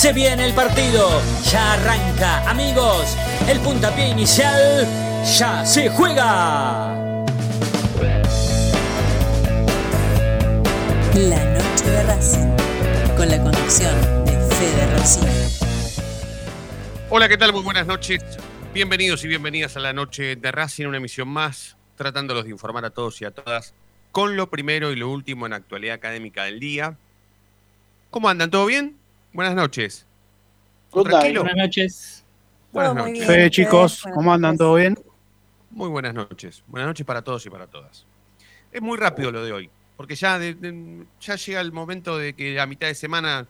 Se 0.00 0.14
viene 0.14 0.46
el 0.46 0.54
partido, 0.54 1.10
ya 1.44 1.74
arranca, 1.74 2.48
amigos, 2.48 3.18
el 3.46 3.60
puntapié 3.60 4.08
inicial 4.08 4.88
ya 5.38 5.62
se 5.66 5.90
juega. 5.90 6.94
La 11.14 11.44
noche 11.44 11.84
de 11.84 12.02
Racing, 12.04 12.56
con 13.14 13.28
la 13.28 13.42
conducción 13.42 14.24
de 14.24 14.32
Fede 14.54 14.96
Racing. 14.96 15.26
Hola, 17.10 17.28
¿qué 17.28 17.36
tal? 17.36 17.52
Muy 17.52 17.62
buenas 17.62 17.86
noches. 17.86 18.22
Bienvenidos 18.72 19.22
y 19.24 19.28
bienvenidas 19.28 19.76
a 19.76 19.80
la 19.80 19.92
noche 19.92 20.34
de 20.34 20.50
Racing, 20.50 20.86
una 20.86 20.96
emisión 20.96 21.28
más, 21.28 21.76
tratándolos 21.96 22.44
de 22.44 22.50
informar 22.52 22.86
a 22.86 22.90
todos 22.90 23.20
y 23.20 23.26
a 23.26 23.32
todas 23.32 23.74
con 24.12 24.34
lo 24.34 24.48
primero 24.48 24.92
y 24.92 24.96
lo 24.96 25.10
último 25.10 25.44
en 25.44 25.50
la 25.50 25.56
actualidad 25.56 25.96
académica 25.96 26.44
del 26.44 26.58
día. 26.58 26.96
¿Cómo 28.08 28.30
andan? 28.30 28.50
¿Todo 28.50 28.64
bien? 28.64 28.99
Buenas 29.32 29.54
noches. 29.54 30.06
¿Tranquilo? 30.92 31.42
Buenas 31.42 31.56
noches. 31.56 32.24
Buenas 32.72 32.94
noches. 32.94 33.28
bien. 33.28 33.50
Chicos, 33.50 34.02
¿cómo 34.14 34.32
andan? 34.32 34.56
¿Todo 34.56 34.74
bien? 34.74 34.98
Muy 35.70 35.88
buenas 35.88 36.14
noches. 36.14 36.62
Buenas 36.66 36.88
noches 36.88 37.06
para 37.06 37.22
todos 37.22 37.44
y 37.46 37.50
para 37.50 37.66
todas. 37.66 38.06
Es 38.72 38.82
muy 38.82 38.98
rápido 38.98 39.30
lo 39.30 39.44
de 39.44 39.52
hoy, 39.52 39.70
porque 39.96 40.14
ya, 40.16 40.38
de- 40.38 40.54
de- 40.54 41.04
ya 41.20 41.36
llega 41.36 41.60
el 41.60 41.72
momento 41.72 42.18
de 42.18 42.34
que 42.34 42.58
a 42.60 42.66
mitad 42.66 42.86
de 42.88 42.94
semana 42.94 43.46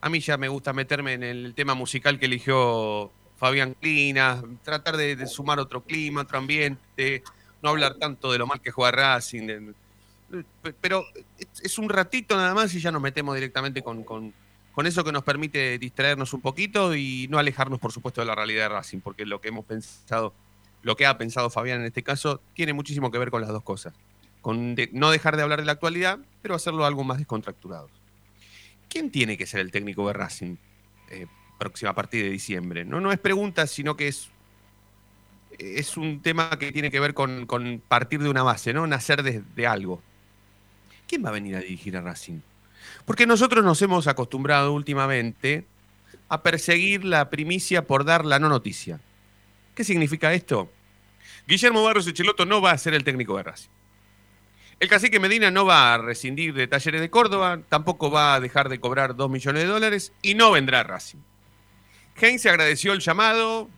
a 0.00 0.08
mí 0.08 0.20
ya 0.20 0.36
me 0.36 0.48
gusta 0.48 0.72
meterme 0.72 1.14
en 1.14 1.22
el 1.24 1.54
tema 1.54 1.74
musical 1.74 2.18
que 2.18 2.26
eligió 2.26 3.10
Fabián 3.36 3.74
Clina, 3.80 4.42
tratar 4.62 4.96
de, 4.96 5.16
de 5.16 5.26
sumar 5.26 5.58
otro 5.58 5.82
clima, 5.82 6.22
otro 6.22 6.38
ambiente, 6.38 7.22
no 7.62 7.70
hablar 7.70 7.94
tanto 7.94 8.30
de 8.30 8.38
lo 8.38 8.46
mal 8.46 8.60
que 8.60 8.70
juega 8.70 8.92
Racing. 8.92 9.46
de- 9.46 9.74
pero 10.80 11.04
es- 11.38 11.48
es 11.62 11.78
un 11.78 11.88
ratito 11.88 12.36
nada 12.36 12.54
más 12.54 12.72
y 12.74 12.80
ya 12.80 12.90
nos 12.92 13.00
metemos 13.02 13.34
directamente 13.34 13.82
con, 13.82 14.04
con- 14.04 14.32
con 14.78 14.86
eso 14.86 15.02
que 15.02 15.10
nos 15.10 15.24
permite 15.24 15.76
distraernos 15.76 16.32
un 16.34 16.40
poquito 16.40 16.94
y 16.94 17.26
no 17.30 17.40
alejarnos, 17.40 17.80
por 17.80 17.90
supuesto, 17.90 18.20
de 18.20 18.28
la 18.28 18.36
realidad 18.36 18.62
de 18.62 18.68
Racing, 18.68 19.00
porque 19.00 19.26
lo 19.26 19.40
que 19.40 19.48
hemos 19.48 19.64
pensado 19.64 20.32
lo 20.82 20.94
que 20.94 21.04
ha 21.04 21.18
pensado 21.18 21.50
Fabián 21.50 21.80
en 21.80 21.86
este 21.86 22.04
caso 22.04 22.40
tiene 22.54 22.72
muchísimo 22.72 23.10
que 23.10 23.18
ver 23.18 23.32
con 23.32 23.40
las 23.40 23.50
dos 23.50 23.64
cosas. 23.64 23.92
Con 24.40 24.76
no 24.92 25.10
dejar 25.10 25.36
de 25.36 25.42
hablar 25.42 25.58
de 25.58 25.66
la 25.66 25.72
actualidad, 25.72 26.20
pero 26.42 26.54
hacerlo 26.54 26.86
algo 26.86 27.02
más 27.02 27.18
descontracturado. 27.18 27.90
¿Quién 28.88 29.10
tiene 29.10 29.36
que 29.36 29.46
ser 29.46 29.58
el 29.58 29.72
técnico 29.72 30.06
de 30.06 30.12
Racing 30.12 30.54
eh, 31.10 31.26
próxima 31.58 31.90
a 31.90 31.94
partir 31.96 32.22
de 32.22 32.30
diciembre? 32.30 32.84
No, 32.84 33.00
no 33.00 33.10
es 33.10 33.18
pregunta, 33.18 33.66
sino 33.66 33.96
que 33.96 34.06
es, 34.06 34.30
es 35.58 35.96
un 35.96 36.22
tema 36.22 36.56
que 36.56 36.70
tiene 36.70 36.92
que 36.92 37.00
ver 37.00 37.14
con, 37.14 37.46
con 37.46 37.82
partir 37.88 38.22
de 38.22 38.30
una 38.30 38.44
base, 38.44 38.72
¿no? 38.72 38.86
Nacer 38.86 39.24
de, 39.24 39.42
de 39.56 39.66
algo. 39.66 40.00
¿Quién 41.08 41.24
va 41.24 41.30
a 41.30 41.32
venir 41.32 41.56
a 41.56 41.62
dirigir 41.62 41.96
a 41.96 42.00
Racing? 42.00 42.38
Porque 43.04 43.26
nosotros 43.26 43.64
nos 43.64 43.80
hemos 43.82 44.06
acostumbrado 44.06 44.72
últimamente 44.72 45.66
a 46.28 46.42
perseguir 46.42 47.04
la 47.04 47.30
primicia 47.30 47.86
por 47.86 48.04
dar 48.04 48.24
la 48.24 48.38
no 48.38 48.48
noticia. 48.48 49.00
¿Qué 49.74 49.84
significa 49.84 50.32
esto? 50.32 50.70
Guillermo 51.46 51.82
Barros 51.82 52.06
Echeloto 52.06 52.44
no 52.44 52.60
va 52.60 52.72
a 52.72 52.78
ser 52.78 52.94
el 52.94 53.04
técnico 53.04 53.36
de 53.36 53.44
Racing. 53.44 53.70
El 54.80 54.88
cacique 54.88 55.18
Medina 55.18 55.50
no 55.50 55.64
va 55.64 55.94
a 55.94 55.98
rescindir 55.98 56.54
de 56.54 56.68
Talleres 56.68 57.00
de 57.00 57.10
Córdoba, 57.10 57.60
tampoco 57.68 58.10
va 58.10 58.34
a 58.34 58.40
dejar 58.40 58.68
de 58.68 58.78
cobrar 58.78 59.16
2 59.16 59.28
millones 59.30 59.62
de 59.62 59.68
dólares 59.68 60.12
y 60.22 60.34
no 60.34 60.52
vendrá 60.52 60.80
a 60.80 60.84
Racing. 60.84 61.18
Heinz 62.20 62.46
agradeció 62.46 62.92
el 62.92 63.00
llamado, 63.00 63.68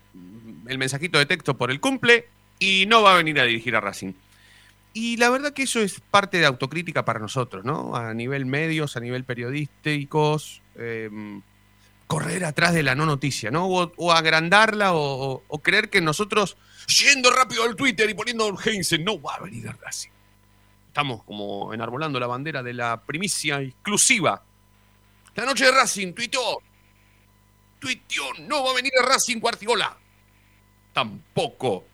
el 0.67 0.79
mensajito 0.79 1.19
de 1.19 1.27
texto 1.27 1.57
por 1.57 1.71
el 1.71 1.81
cumple 1.81 2.29
y 2.59 2.85
no 2.87 3.03
va 3.03 3.15
a 3.15 3.17
venir 3.17 3.41
a 3.41 3.45
dirigir 3.45 3.77
a 3.77 3.81
Racing. 3.81 4.13
Y 4.93 5.17
la 5.19 5.31
verdad 5.31 5.53
que 5.53 5.63
eso 5.63 5.81
es 5.81 6.01
parte 6.01 6.39
de 6.39 6.47
autocrítica 6.47 7.05
para 7.05 7.21
nosotros, 7.21 7.65
¿no? 7.65 7.95
A 7.95 8.13
nivel 8.13 8.45
medios, 8.47 8.97
a 8.97 9.01
nivel 9.01 9.25
periodísticos, 9.25 10.63
eh, 10.75 11.09
correr 12.09 12.45
atrás 12.45 12.75
de 12.75 12.83
la 12.83 12.97
no 12.97 13.07
noticia, 13.07 13.53
¿no? 13.53 13.69
O, 13.69 14.13
agrandarla 14.13 14.91
o, 14.95 15.61
creer 15.63 15.91
que 15.91 16.01
nosotros, 16.01 16.57
yendo 16.89 17.31
rápido 17.31 17.63
al 17.63 17.77
Twitter 17.77 18.11
y 18.11 18.15
poniendo 18.15 18.53
Heinz, 18.65 18.99
no 18.99 19.23
va 19.23 19.37
a 19.37 19.41
venir 19.41 19.69
a 19.69 19.73
Racing. 19.73 20.11
Estamos 20.89 21.23
como 21.23 21.73
enarbolando 21.73 22.19
la 22.19 22.27
bandera 22.27 22.65
de 22.65 22.75
la 22.75 23.01
primicia 23.05 23.61
exclusiva. 23.61 24.43
La 25.37 25.45
noche 25.45 25.67
de 25.67 25.71
Racing, 25.71 26.13
tuiteó. 26.15 26.61
Tuiteó, 27.79 28.25
no 28.41 28.65
va 28.65 28.73
a 28.73 28.75
venir 28.75 28.93
a 29.01 29.07
Racing 29.07 29.39
Guardiola. 29.39 29.97
Tampoco 30.93 31.85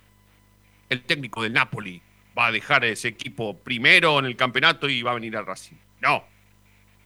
el 0.88 1.02
técnico 1.02 1.42
del 1.42 1.52
Napoli 1.52 2.00
va 2.36 2.47
a 2.47 2.52
dejar 2.52 2.84
ese 2.84 3.08
equipo 3.08 3.56
primero 3.58 4.19
en 4.19 4.26
el 4.26 4.36
campeonato 4.36 4.88
y 4.88 5.02
va 5.02 5.12
a 5.12 5.14
venir 5.14 5.36
a 5.36 5.42
Racing. 5.42 5.76
No. 6.00 6.24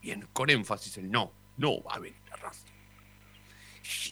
Bien, 0.03 0.27
con 0.33 0.51
énfasis 0.51 0.99
el 0.99 1.11
no. 1.11 1.33
No 1.57 1.83
va 1.83 1.95
a 1.95 1.99
venir 1.99 2.21
a 2.33 2.37
Racing 2.37 2.71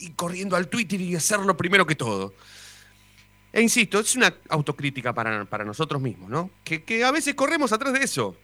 y 0.00 0.10
corriendo 0.10 0.56
al 0.56 0.68
Twitter 0.68 1.00
y 1.00 1.14
hacerlo 1.14 1.56
primero 1.56 1.86
que 1.86 1.94
todo. 1.94 2.34
E 3.52 3.62
insisto, 3.62 4.00
es 4.00 4.14
una 4.16 4.34
autocrítica 4.50 5.12
para, 5.12 5.44
para 5.46 5.64
nosotros 5.64 6.00
mismos, 6.00 6.30
¿no? 6.30 6.50
Que, 6.64 6.84
que 6.84 7.04
a 7.04 7.10
veces 7.10 7.34
corremos 7.34 7.72
atrás 7.72 7.92
de 7.94 8.02
eso. 8.02 8.36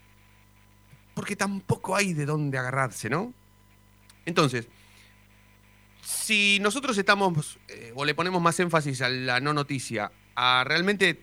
Porque 1.14 1.36
tampoco 1.36 1.94
hay 1.94 2.12
de 2.14 2.26
dónde 2.26 2.58
agarrarse, 2.58 3.10
¿no? 3.10 3.32
Entonces, 4.24 4.66
si 6.02 6.58
nosotros 6.60 6.96
estamos 6.96 7.58
eh, 7.68 7.92
o 7.94 8.04
le 8.04 8.14
ponemos 8.14 8.40
más 8.40 8.58
énfasis 8.58 9.02
a 9.02 9.08
la 9.08 9.40
no 9.40 9.52
noticia, 9.52 10.10
a 10.34 10.64
realmente 10.66 11.22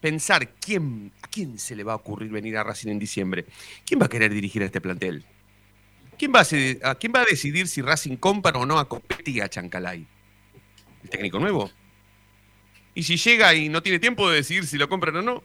pensar 0.00 0.54
quién, 0.60 1.12
a 1.22 1.28
quién 1.28 1.58
se 1.58 1.74
le 1.76 1.84
va 1.84 1.92
a 1.92 1.96
ocurrir 1.96 2.30
venir 2.30 2.56
a 2.56 2.64
Racing 2.64 2.90
en 2.90 2.98
diciembre, 2.98 3.46
¿quién 3.84 4.00
va 4.00 4.06
a 4.06 4.08
querer 4.08 4.32
dirigir 4.32 4.62
a 4.62 4.66
este 4.66 4.80
plantel? 4.80 5.24
¿Quién 6.18 6.32
va 6.32 6.40
a, 6.40 6.90
a 6.90 6.94
quién 6.96 7.12
va 7.14 7.22
a 7.22 7.24
decidir 7.24 7.68
si 7.68 7.82
Racing 7.82 8.16
compra 8.16 8.58
o 8.58 8.66
no 8.66 8.78
a 8.78 8.88
Copetti 8.88 9.32
y 9.32 9.40
a 9.40 9.48
Chancalay? 9.48 10.06
¿El 11.04 11.10
técnico 11.10 11.38
nuevo? 11.38 11.70
¿Y 12.94 13.04
si 13.04 13.16
llega 13.16 13.54
y 13.54 13.68
no 13.68 13.82
tiene 13.82 13.98
tiempo 13.98 14.28
de 14.28 14.36
decidir 14.36 14.66
si 14.66 14.76
lo 14.76 14.88
compran 14.88 15.16
o 15.16 15.22
no? 15.22 15.42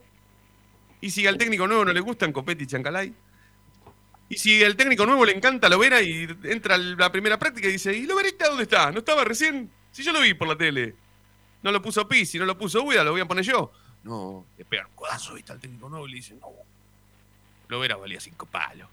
¿Y 1.01 1.11
si 1.11 1.27
al 1.27 1.37
técnico 1.37 1.67
nuevo 1.67 1.85
no 1.85 1.93
le 1.93 1.99
gustan 1.99 2.31
Copetti 2.31 2.63
y 2.63 2.67
Chancalay? 2.67 3.13
¿Y 4.29 4.37
si 4.37 4.63
al 4.63 4.75
técnico 4.75 5.05
nuevo 5.05 5.25
le 5.25 5.33
encanta 5.33 5.69
Lovera 5.69 6.01
y 6.01 6.27
entra 6.43 6.75
a 6.75 6.77
la 6.77 7.11
primera 7.11 7.37
práctica 7.37 7.67
y 7.67 7.73
dice, 7.73 7.95
¿y 7.95 8.07
Loverita 8.07 8.47
dónde 8.47 8.63
está? 8.63 8.91
¿No 8.91 8.99
estaba 8.99 9.23
recién? 9.23 9.69
Si 9.91 10.01
yo 10.01 10.11
lo 10.11 10.21
vi 10.21 10.33
por 10.33 10.47
la 10.47 10.57
tele. 10.57 10.95
No 11.61 11.71
lo 11.71 11.81
puso 11.81 12.07
Pizzi, 12.07 12.39
no 12.39 12.45
lo 12.45 12.57
puso 12.57 12.81
Ueda, 12.83 13.03
lo 13.03 13.11
voy 13.11 13.21
a 13.21 13.27
poner 13.27 13.45
yo. 13.45 13.71
No, 14.03 14.45
le 14.57 14.65
pegan 14.65 14.87
un 14.87 14.95
codazo, 14.95 15.33
¿viste? 15.33 15.51
Al 15.51 15.59
técnico 15.59 15.89
nuevo 15.89 16.07
y 16.07 16.11
le 16.11 16.15
dicen, 16.17 16.39
no. 16.39 16.49
Lovera 17.69 17.95
valía 17.95 18.19
cinco 18.19 18.45
palos. 18.45 18.87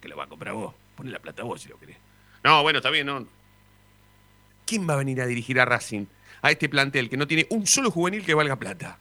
Que 0.00 0.08
lo 0.08 0.16
va 0.16 0.24
a 0.24 0.28
comprar 0.28 0.54
vos. 0.54 0.74
Pone 0.96 1.10
la 1.10 1.18
plata 1.18 1.42
vos 1.42 1.60
si 1.60 1.68
lo 1.68 1.78
querés. 1.78 1.96
No, 2.42 2.62
bueno, 2.62 2.78
está 2.78 2.90
bien, 2.90 3.06
no. 3.06 3.26
¿Quién 4.66 4.88
va 4.88 4.94
a 4.94 4.98
venir 4.98 5.20
a 5.20 5.26
dirigir 5.26 5.60
a 5.60 5.64
Racing? 5.64 6.06
A 6.42 6.50
este 6.50 6.68
plantel 6.68 7.10
que 7.10 7.16
no 7.16 7.26
tiene 7.26 7.46
un 7.50 7.66
solo 7.66 7.90
juvenil 7.90 8.24
que 8.24 8.34
valga 8.34 8.56
plata. 8.56 8.98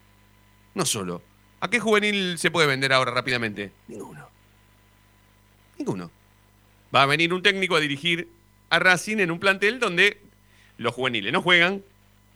No 0.75 0.85
solo. 0.85 1.21
¿A 1.59 1.69
qué 1.69 1.79
juvenil 1.79 2.37
se 2.37 2.51
puede 2.51 2.67
vender 2.67 2.91
ahora 2.91 3.11
rápidamente? 3.11 3.71
Ninguno. 3.87 4.27
Ninguno. 5.77 6.11
Va 6.93 7.03
a 7.03 7.05
venir 7.05 7.33
un 7.33 7.41
técnico 7.41 7.75
a 7.75 7.79
dirigir 7.79 8.29
a 8.69 8.79
Racing 8.79 9.17
en 9.17 9.31
un 9.31 9.39
plantel 9.39 9.79
donde 9.79 10.19
los 10.77 10.93
juveniles 10.93 11.31
no 11.31 11.41
juegan, 11.41 11.83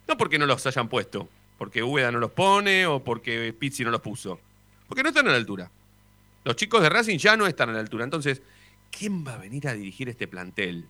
no 0.08 0.18
porque 0.18 0.40
no 0.40 0.46
los 0.46 0.66
hayan 0.66 0.88
puesto, 0.88 1.28
porque 1.58 1.84
Úbeda 1.84 2.12
no 2.12 2.20
los 2.20 2.32
pone 2.32 2.86
o 2.86 3.04
porque 3.04 3.54
Pizzi 3.58 3.84
no 3.84 3.92
los 3.92 4.02
puso, 4.02 4.40
porque 4.88 5.04
no 5.04 5.10
están 5.10 5.28
a 5.28 5.32
la 5.32 5.38
altura. 5.38 5.70
Los 6.44 6.56
chicos 6.56 6.82
de 6.82 6.90
Racing 6.90 7.18
ya 7.18 7.36
no 7.36 7.48
están 7.48 7.70
a 7.70 7.74
la 7.74 7.80
altura. 7.80 8.04
Entonces, 8.04 8.42
¿quién 8.92 9.26
va 9.26 9.34
a 9.34 9.38
venir 9.38 9.68
a 9.68 9.74
dirigir 9.74 10.08
este 10.08 10.28
plantel? 10.28 10.88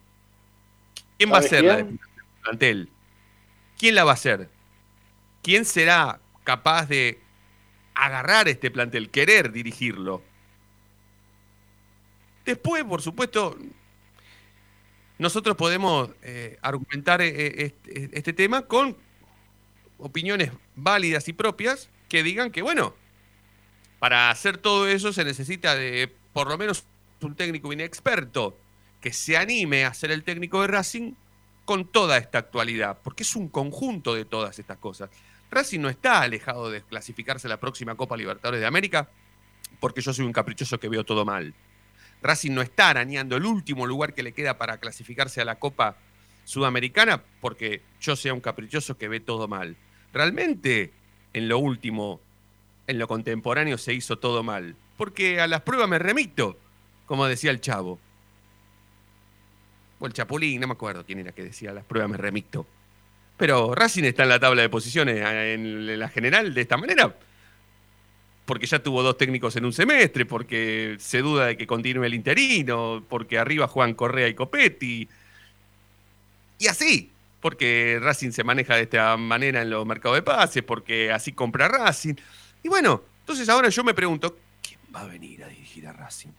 ¿Quién 1.18 1.32
va 1.32 1.40
a 1.40 1.42
¿Sabe 1.42 1.50
ser 1.50 1.64
la 1.64 1.76
de 1.78 1.98
plantel? 2.44 2.90
¿Quién 3.78 3.96
la 3.96 4.04
va 4.04 4.12
a 4.12 4.14
hacer? 4.14 4.50
¿Quién 5.42 5.66
será 5.66 6.20
capaz 6.44 6.88
de 6.88 7.20
agarrar 7.96 8.48
este 8.48 8.70
plantel, 8.70 9.10
querer 9.10 9.52
dirigirlo? 9.52 10.22
Después, 12.46 12.84
por 12.84 13.02
supuesto, 13.02 13.58
nosotros 15.18 15.56
podemos 15.56 16.12
eh, 16.22 16.58
argumentar 16.62 17.22
eh, 17.22 17.66
este, 17.66 18.10
este 18.18 18.34
tema 18.34 18.62
con 18.64 18.96
opiniones 19.98 20.52
válidas 20.76 21.28
y 21.28 21.34
propias 21.34 21.90
que 22.10 22.24
digan 22.24 22.52
que, 22.52 22.62
bueno, 22.62 22.96
para 24.00 24.30
hacer 24.30 24.58
todo 24.58 24.88
eso 24.88 25.12
se 25.14 25.26
necesita 25.26 25.76
de 25.76 26.14
por 26.34 26.48
lo 26.48 26.58
menos 26.58 26.86
un 27.22 27.36
técnico 27.36 27.74
inexperto 27.74 28.58
que 29.02 29.12
se 29.12 29.38
anime 29.38 29.86
a 29.86 29.94
ser 29.94 30.12
el 30.12 30.24
técnico 30.24 30.62
de 30.62 30.68
Racing 30.68 31.14
con 31.66 31.86
toda 31.86 32.18
esta 32.18 32.38
actualidad, 32.38 33.00
porque 33.04 33.24
es 33.24 33.36
un 33.36 33.50
conjunto 33.50 34.14
de 34.16 34.26
todas 34.26 34.58
estas 34.60 34.78
cosas. 34.78 35.10
Racing 35.50 35.80
no 35.80 35.90
está 35.90 36.22
alejado 36.22 36.70
de 36.70 36.82
clasificarse 36.82 37.48
a 37.48 37.50
la 37.50 37.60
próxima 37.60 37.96
Copa 37.96 38.18
Libertadores 38.18 38.60
de 38.60 38.68
América 38.68 39.10
porque 39.80 40.02
yo 40.02 40.14
soy 40.14 40.26
un 40.26 40.34
caprichoso 40.34 40.80
que 40.80 40.90
veo 40.90 41.04
todo 41.04 41.26
mal. 41.26 41.54
Racing 42.22 42.52
no 42.52 42.62
está 42.62 42.90
arañando 42.90 43.36
el 43.36 43.46
último 43.46 43.86
lugar 43.86 44.14
que 44.14 44.24
le 44.24 44.34
queda 44.34 44.58
para 44.58 44.80
clasificarse 44.80 45.42
a 45.42 45.46
la 45.46 45.60
Copa 45.60 45.98
Sudamericana 46.46 47.24
porque 47.42 47.82
yo 48.00 48.16
sea 48.16 48.34
un 48.34 48.42
caprichoso 48.42 48.98
que 48.98 49.08
ve 49.08 49.20
todo 49.20 49.48
mal. 49.48 49.76
Realmente, 50.14 50.92
en 51.34 51.48
lo 51.48 51.60
último, 51.60 52.20
en 52.88 53.00
lo 53.00 53.08
contemporáneo 53.08 53.78
se 53.78 53.94
hizo 53.94 54.18
todo 54.18 54.44
mal. 54.44 54.76
Porque 54.98 55.40
a 55.40 55.48
las 55.48 55.62
pruebas 55.62 55.90
me 55.90 56.00
remito, 56.00 56.58
como 57.06 57.26
decía 57.28 57.52
el 57.52 57.62
chavo. 57.62 58.00
O 60.00 60.06
el 60.06 60.14
Chapulín, 60.14 60.62
no 60.62 60.68
me 60.68 60.74
acuerdo 60.74 61.06
quién 61.06 61.20
era 61.20 61.32
que 61.32 61.44
decía 61.44 61.72
a 61.72 61.74
las 61.74 61.86
pruebas 61.86 62.12
me 62.12 62.18
remito. 62.18 62.66
Pero 63.36 63.74
Racing 63.76 64.04
está 64.04 64.24
en 64.24 64.30
la 64.30 64.40
tabla 64.40 64.64
de 64.64 64.70
posiciones 64.70 65.24
en 65.24 66.00
la 66.00 66.10
general 66.10 66.54
de 66.54 66.62
esta 66.62 66.78
manera 66.78 67.16
porque 68.48 68.66
ya 68.66 68.80
tuvo 68.80 69.04
dos 69.04 69.18
técnicos 69.18 69.58
en 69.58 69.66
un 69.66 69.74
semestre, 69.74 70.26
porque 70.26 70.96
se 71.00 71.22
duda 71.22 71.48
de 71.48 71.58
que 71.58 71.68
continúe 71.68 72.06
el 72.06 72.14
interino, 72.14 73.04
porque 73.10 73.38
arriba 73.38 73.68
juegan 73.68 73.94
Correa 73.94 74.30
y 74.30 74.36
Copetti. 74.36 75.10
Y 76.58 76.68
así, 76.68 77.12
porque 77.42 78.00
Racing 78.02 78.32
se 78.32 78.44
maneja 78.44 78.76
de 78.76 78.84
esta 78.84 79.16
manera 79.18 79.62
en 79.62 79.70
los 79.70 79.86
mercados 79.86 80.18
de 80.18 80.24
pases, 80.24 80.64
porque 80.64 81.12
así 81.12 81.34
compra 81.34 81.68
Racing. 81.68 82.16
Y 82.64 82.70
bueno, 82.70 83.04
entonces 83.22 83.48
ahora 83.50 83.70
yo 83.70 83.84
me 83.84 83.94
pregunto, 83.94 84.38
¿quién 84.62 84.80
va 84.96 85.02
a 85.02 85.06
venir 85.06 85.44
a 85.44 85.48
dirigir 85.48 85.88
a 85.88 85.94
Racing? 85.94 86.30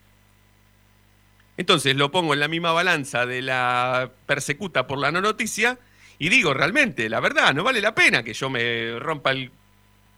Entonces 1.56 1.96
lo 1.96 2.10
pongo 2.10 2.34
en 2.34 2.40
la 2.40 2.48
misma 2.48 2.72
balanza 2.72 3.26
de 3.26 3.42
la 3.42 4.10
persecuta 4.26 4.86
por 4.86 4.98
la 4.98 5.10
no 5.10 5.20
noticia 5.20 5.78
y 6.18 6.28
digo, 6.28 6.54
realmente, 6.54 7.08
la 7.08 7.20
verdad, 7.20 7.54
no 7.54 7.64
vale 7.64 7.80
la 7.80 7.94
pena 7.94 8.22
que 8.22 8.32
yo 8.32 8.50
me 8.50 8.98
rompa 8.98 9.30
el 9.32 9.50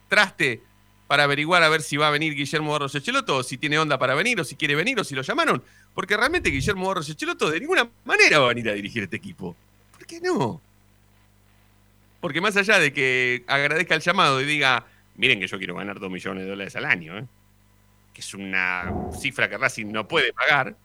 traste 0.07 0.61
para 1.07 1.23
averiguar 1.23 1.61
a 1.61 1.69
ver 1.69 1.81
si 1.81 1.97
va 1.97 2.07
a 2.07 2.11
venir 2.11 2.35
Guillermo 2.35 2.71
Barros 2.71 2.95
Echeloto, 2.95 3.37
o 3.37 3.43
si 3.43 3.57
tiene 3.57 3.77
onda 3.77 3.99
para 3.99 4.15
venir, 4.15 4.39
o 4.39 4.43
si 4.43 4.55
quiere 4.55 4.75
venir, 4.75 4.99
o 4.99 5.03
si 5.03 5.13
lo 5.13 5.21
llamaron. 5.21 5.61
Porque 5.93 6.15
realmente 6.15 6.49
Guillermo 6.49 6.87
Barros 6.87 7.09
Echeloto 7.09 7.49
de 7.49 7.59
ninguna 7.59 7.89
manera 8.05 8.39
va 8.39 8.45
a 8.45 8.49
venir 8.49 8.69
a 8.69 8.73
dirigir 8.73 9.03
este 9.03 9.17
equipo. 9.17 9.55
¿Por 9.91 10.05
qué 10.05 10.21
no? 10.21 10.61
Porque 12.21 12.39
más 12.39 12.55
allá 12.55 12.79
de 12.79 12.93
que 12.93 13.43
agradezca 13.47 13.95
el 13.95 14.01
llamado 14.01 14.39
y 14.41 14.45
diga, 14.45 14.85
miren 15.15 15.39
que 15.39 15.47
yo 15.47 15.57
quiero 15.57 15.75
ganar 15.75 15.99
dos 15.99 16.11
millones 16.11 16.43
de 16.43 16.49
dólares 16.49 16.75
al 16.75 16.85
año, 16.85 17.17
¿eh? 17.17 17.25
que 18.13 18.21
es 18.21 18.33
una 18.33 18.93
cifra 19.19 19.49
que 19.49 19.57
Racing 19.57 19.87
no 19.91 20.07
puede 20.07 20.31
pagar, 20.31 20.75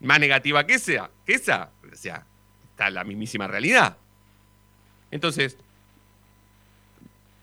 más 0.00 0.20
negativa 0.20 0.66
que 0.66 0.76
que 1.24 1.32
esa, 1.32 1.70
o 1.90 1.96
sea, 1.96 2.24
está 2.70 2.90
la 2.90 3.04
mismísima 3.04 3.46
realidad. 3.46 3.96
Entonces, 5.10 5.56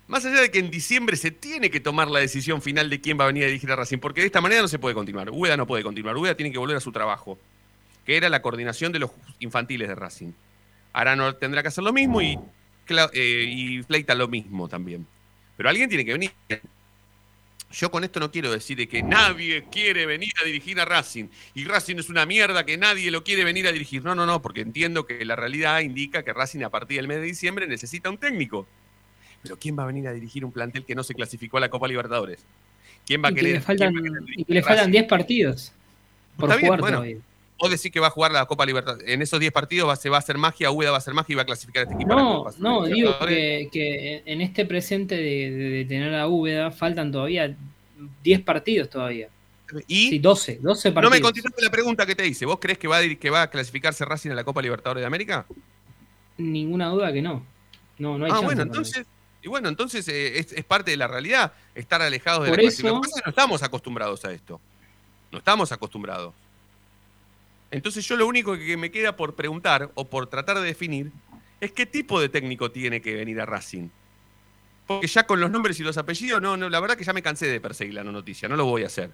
más 0.08 0.24
allá 0.26 0.42
de 0.42 0.52
que 0.52 0.60
en 0.60 0.70
diciembre 0.70 1.18
se 1.18 1.32
tiene 1.32 1.72
que 1.72 1.80
tomar 1.80 2.10
la 2.10 2.20
decisión 2.20 2.62
final 2.62 2.90
de 2.90 3.02
quién 3.02 3.20
va 3.20 3.24
a 3.24 3.28
venir 3.28 3.44
a 3.44 3.48
dirigir 3.48 3.72
a 3.72 3.76
Racing, 3.76 3.98
porque 3.98 4.22
de 4.22 4.28
esta 4.28 4.42
manera 4.42 4.62
no 4.62 4.68
se 4.68 4.80
puede 4.80 4.94
continuar. 4.94 5.30
Úbeda 5.32 5.58
no 5.58 5.66
puede 5.66 5.84
continuar. 5.84 6.16
Úbeda 6.16 6.36
tiene 6.36 6.52
que 6.52 6.60
volver 6.60 6.78
a 6.78 6.80
su 6.80 6.92
trabajo, 6.92 7.40
que 8.06 8.16
era 8.16 8.30
la 8.30 8.42
coordinación 8.42 8.92
de 8.92 9.00
los 9.00 9.12
infantiles 9.40 9.88
de 9.88 9.96
Racing. 9.96 10.32
Arano 10.94 11.36
tendrá 11.36 11.62
que 11.62 11.70
hacer 11.70 11.84
lo 11.84 11.92
mismo 11.92 12.22
y, 12.22 12.40
eh, 13.14 13.46
y 13.48 13.84
Fleita 13.84 14.16
lo 14.16 14.28
mismo 14.28 14.68
también. 14.68 15.06
Pero 15.58 15.70
alguien 15.70 15.90
tiene 15.90 16.06
que 16.06 16.14
venir. 16.14 16.32
Yo 17.72 17.92
con 17.92 18.04
esto 18.04 18.20
no 18.20 18.32
quiero 18.32 18.52
decir 18.52 18.88
que 18.88 19.04
nadie 19.04 19.66
quiere 19.70 20.06
venir 20.06 20.32
a 20.42 20.46
dirigir 20.46 20.80
a 20.80 20.86
Racing 20.86 21.26
y 21.56 21.66
Racing 21.66 21.98
es 21.98 22.10
una 22.10 22.26
mierda 22.26 22.66
que 22.66 22.78
nadie 22.78 23.12
lo 23.12 23.24
quiere 23.24 23.44
venir 23.44 23.68
a 23.68 23.72
dirigir. 23.72 24.04
No, 24.04 24.16
no, 24.16 24.26
no, 24.26 24.42
porque 24.42 24.62
entiendo 24.62 25.06
que 25.06 25.26
la 25.26 25.36
realidad 25.36 25.82
indica 25.82 26.24
que 26.24 26.32
Racing 26.32 26.64
a 26.64 26.70
partir 26.70 26.98
del 26.98 27.08
mes 27.08 27.18
de 27.18 27.24
diciembre 27.24 27.68
necesita 27.68 28.10
un 28.10 28.18
técnico. 28.18 28.68
Pero 29.42 29.58
¿quién 29.58 29.78
va 29.78 29.84
a 29.84 29.88
venir 29.88 30.08
a 30.08 30.14
dirigir 30.14 30.46
un 30.46 30.52
plantel 30.52 30.86
que 30.86 30.96
no 30.96 31.04
se 31.04 31.14
clasificó 31.14 31.58
a 31.58 31.60
la 31.60 31.70
Copa 31.70 31.88
Libertadores? 31.88 32.46
¿Quién 33.06 33.22
va 33.24 33.30
a 33.30 33.32
querer? 33.34 33.62
y 34.36 34.46
que 34.46 34.54
le 34.54 34.64
faltan 34.64 34.92
10 34.92 35.04
partidos 35.06 35.72
por 36.38 36.60
jugar 36.60 36.80
todavía. 36.80 37.18
Vos 37.58 37.72
decís 37.72 37.92
que 37.92 38.00
va 38.00 38.08
a 38.08 38.10
jugar 38.10 38.32
la 38.32 38.46
Copa 38.46 38.66
Libertadores. 38.66 39.08
En 39.08 39.22
esos 39.22 39.40
10 39.40 39.52
partidos 39.52 39.90
va, 39.90 39.96
se 39.96 40.10
va 40.10 40.18
a 40.18 40.20
hacer 40.20 40.38
magia, 40.38 40.72
UEDA 40.72 40.92
va 40.92 40.98
a 40.98 41.00
hacer 41.00 41.14
magia 41.14 41.34
y 41.34 41.36
va 41.36 41.44
a 41.44 41.46
clasificar 41.46 41.82
a 41.82 41.84
este 41.84 41.96
equipo. 41.96 42.14
No, 42.14 42.46
no, 42.58 42.86
digo 42.86 43.18
que, 43.20 44.24
en 44.26 44.42
este 44.42 44.66
presente 44.66 45.16
de, 45.16 45.86
tener 45.88 46.14
a 46.16 46.28
UEDA 46.28 46.72
faltan 46.72 47.12
todavía 47.12 47.56
10 48.24 48.42
partidos 48.42 48.90
todavía. 48.90 49.30
¿Y? 49.88 50.10
Sí, 50.10 50.20
12, 50.20 50.60
12 50.62 50.92
partidos. 50.92 51.12
No 51.12 51.18
me 51.18 51.22
contestaste 51.22 51.64
la 51.64 51.72
pregunta 51.72 52.06
que 52.06 52.16
te 52.16 52.28
hice. 52.28 52.46
¿Vos 52.46 52.60
crees 52.60 52.78
que 52.78 52.88
va, 52.88 52.98
a, 52.98 53.16
que 53.16 53.30
va 53.30 53.44
a 53.44 53.50
clasificarse 53.50 54.04
Racing 54.04 54.32
a 54.32 54.36
la 54.36 54.44
Copa 54.44 54.62
Libertadores 54.62 55.02
de 55.02 55.08
América? 55.08 55.46
Ninguna 56.38 56.90
duda 56.90 57.14
que 57.14 57.22
no. 57.22 57.46
No, 57.98 58.18
no 58.18 58.26
hay 58.26 58.32
ah, 58.34 58.42
bueno, 58.42 58.62
entonces, 58.62 59.06
y 59.42 59.48
bueno, 59.48 59.70
entonces 59.70 60.06
eh, 60.10 60.40
es, 60.40 60.64
parte 60.66 60.92
de 60.92 60.98
la 60.98 61.08
realidad 61.08 61.54
estar 61.74 62.02
alejados 62.02 62.46
de 62.46 62.58
la 62.58 62.62
eso... 62.64 62.88
Lo 62.88 62.96
que 62.96 63.08
pasa 63.08 63.16
es 63.16 63.22
que 63.22 63.28
no 63.28 63.30
estamos 63.30 63.64
acostumbrados 63.64 64.26
a 64.26 64.34
esto. 64.34 64.60
No 65.32 65.38
estamos 65.38 65.72
acostumbrados. 65.72 66.34
Entonces 67.76 68.08
yo 68.08 68.16
lo 68.16 68.26
único 68.26 68.58
que 68.58 68.78
me 68.78 68.90
queda 68.90 69.18
por 69.18 69.36
preguntar 69.36 69.92
o 69.96 70.10
por 70.10 70.28
tratar 70.28 70.58
de 70.60 70.64
definir 70.64 71.12
es 71.60 71.74
qué 71.74 71.86
tipo 71.86 72.22
de 72.22 72.30
técnico 72.30 72.72
tiene 72.72 73.02
que 73.02 73.14
venir 73.14 73.42
a 73.42 73.46
Racing. 73.46 73.90
Porque 74.88 75.08
ya 75.08 75.28
con 75.28 75.42
los 75.42 75.52
nombres 75.52 75.78
y 75.82 75.84
los 75.84 75.98
apellidos, 75.98 76.42
no, 76.42 76.56
no, 76.56 76.70
la 76.70 76.80
verdad 76.80 76.96
que 76.96 77.04
ya 77.04 77.12
me 77.12 77.22
cansé 77.22 77.48
de 77.48 77.60
perseguir 77.60 77.96
la 77.96 78.06
noticia, 78.06 78.48
no 78.48 78.56
lo 78.56 78.64
voy 78.64 78.84
a 78.84 78.86
hacer. 78.86 79.12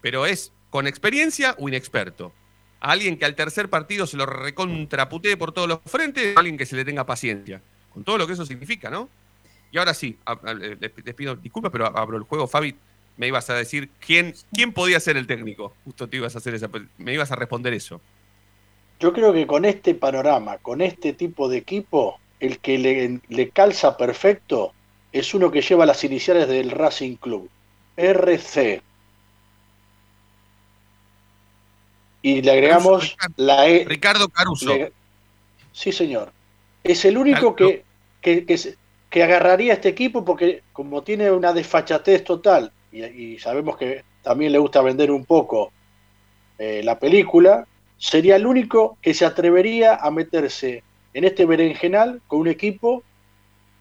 Pero 0.00 0.24
es 0.24 0.54
con 0.70 0.86
experiencia 0.86 1.54
o 1.58 1.68
inexperto. 1.68 2.32
A 2.80 2.92
alguien 2.92 3.18
que 3.18 3.26
al 3.26 3.34
tercer 3.34 3.68
partido 3.68 4.06
se 4.06 4.16
lo 4.16 4.24
recontraputee 4.24 5.36
por 5.36 5.52
todos 5.52 5.68
los 5.68 5.80
frentes, 5.84 6.34
a 6.34 6.40
alguien 6.40 6.56
que 6.56 6.64
se 6.64 6.76
le 6.76 6.84
tenga 6.86 7.04
paciencia. 7.04 7.60
Con 7.92 8.04
todo 8.04 8.16
lo 8.16 8.26
que 8.26 8.32
eso 8.32 8.46
significa, 8.46 8.88
¿no? 8.88 9.10
Y 9.70 9.76
ahora 9.76 9.92
sí, 9.92 10.18
les 10.80 11.14
pido 11.14 11.36
disculpas, 11.36 11.70
pero 11.70 11.94
abro 11.94 12.16
el 12.16 12.22
juego. 12.22 12.46
Fabi, 12.46 12.74
me 13.16 13.26
ibas 13.26 13.50
a 13.50 13.54
decir 13.54 13.90
quién, 14.04 14.34
quién 14.52 14.72
podía 14.72 14.98
ser 15.00 15.16
el 15.16 15.26
técnico. 15.26 15.74
Justo 15.84 16.08
te 16.08 16.16
ibas 16.16 16.34
a 16.34 16.38
hacer 16.38 16.54
esa, 16.54 16.70
me 16.98 17.12
ibas 17.12 17.30
a 17.30 17.36
responder 17.36 17.74
eso. 17.74 18.00
Yo 18.98 19.12
creo 19.12 19.32
que 19.32 19.46
con 19.46 19.64
este 19.64 19.94
panorama, 19.94 20.58
con 20.58 20.80
este 20.80 21.12
tipo 21.12 21.48
de 21.48 21.58
equipo, 21.58 22.18
el 22.38 22.58
que 22.58 22.78
le, 22.78 23.20
le 23.28 23.50
calza 23.50 23.96
perfecto 23.96 24.72
es 25.12 25.34
uno 25.34 25.50
que 25.50 25.62
lleva 25.62 25.86
las 25.86 26.04
iniciales 26.04 26.48
del 26.48 26.70
Racing 26.70 27.16
Club. 27.16 27.50
RC. 27.96 28.82
Y 32.22 32.42
le 32.42 32.50
agregamos 32.50 33.16
la 33.36 33.68
E. 33.68 33.84
Ricardo 33.86 34.28
Caruso. 34.28 34.72
sí, 35.72 35.92
señor. 35.92 36.32
Es 36.84 37.04
el 37.04 37.16
único 37.18 37.54
que, 37.56 37.84
que, 38.20 38.46
que 39.10 39.22
agarraría 39.22 39.74
este 39.74 39.88
equipo 39.88 40.24
porque 40.24 40.62
como 40.72 41.02
tiene 41.02 41.30
una 41.30 41.52
desfachatez 41.52 42.24
total 42.24 42.72
y, 42.92 43.38
sabemos 43.38 43.76
que 43.76 44.04
también 44.22 44.52
le 44.52 44.58
gusta 44.58 44.82
vender 44.82 45.10
un 45.10 45.24
poco 45.24 45.72
eh, 46.58 46.82
la 46.82 46.98
película, 46.98 47.66
sería 47.96 48.36
el 48.36 48.46
único 48.46 48.98
que 49.00 49.14
se 49.14 49.24
atrevería 49.24 49.96
a 49.96 50.10
meterse 50.10 50.82
en 51.14 51.24
este 51.24 51.46
berenjenal 51.46 52.20
con 52.26 52.40
un 52.40 52.48
equipo 52.48 53.02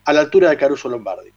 a 0.05 0.13
la 0.13 0.21
altura 0.21 0.49
de 0.49 0.57
Caruso 0.57 0.89
Lombardi. 0.89 1.29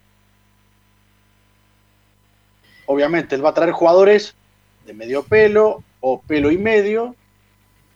Obviamente, 2.87 3.35
él 3.35 3.45
va 3.45 3.51
a 3.51 3.55
traer 3.55 3.73
jugadores 3.73 4.35
de 4.85 4.95
medio 4.95 5.23
pelo 5.23 5.83
o 6.01 6.21
pelo 6.21 6.51
y 6.51 6.59
medio, 6.59 7.15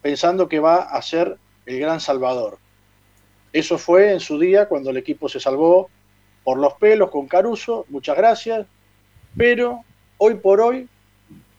pensando 0.01 0.47
que 0.47 0.59
va 0.59 0.77
a 0.77 1.01
ser 1.01 1.37
el 1.65 1.79
gran 1.79 1.99
salvador. 1.99 2.57
Eso 3.53 3.77
fue 3.77 4.13
en 4.13 4.19
su 4.19 4.39
día 4.39 4.67
cuando 4.67 4.89
el 4.89 4.97
equipo 4.97 5.29
se 5.29 5.39
salvó 5.39 5.89
por 6.43 6.57
los 6.57 6.73
pelos 6.75 7.11
con 7.11 7.27
Caruso, 7.27 7.85
muchas 7.89 8.15
gracias, 8.15 8.65
pero 9.37 9.83
hoy 10.17 10.35
por 10.35 10.59
hoy 10.59 10.87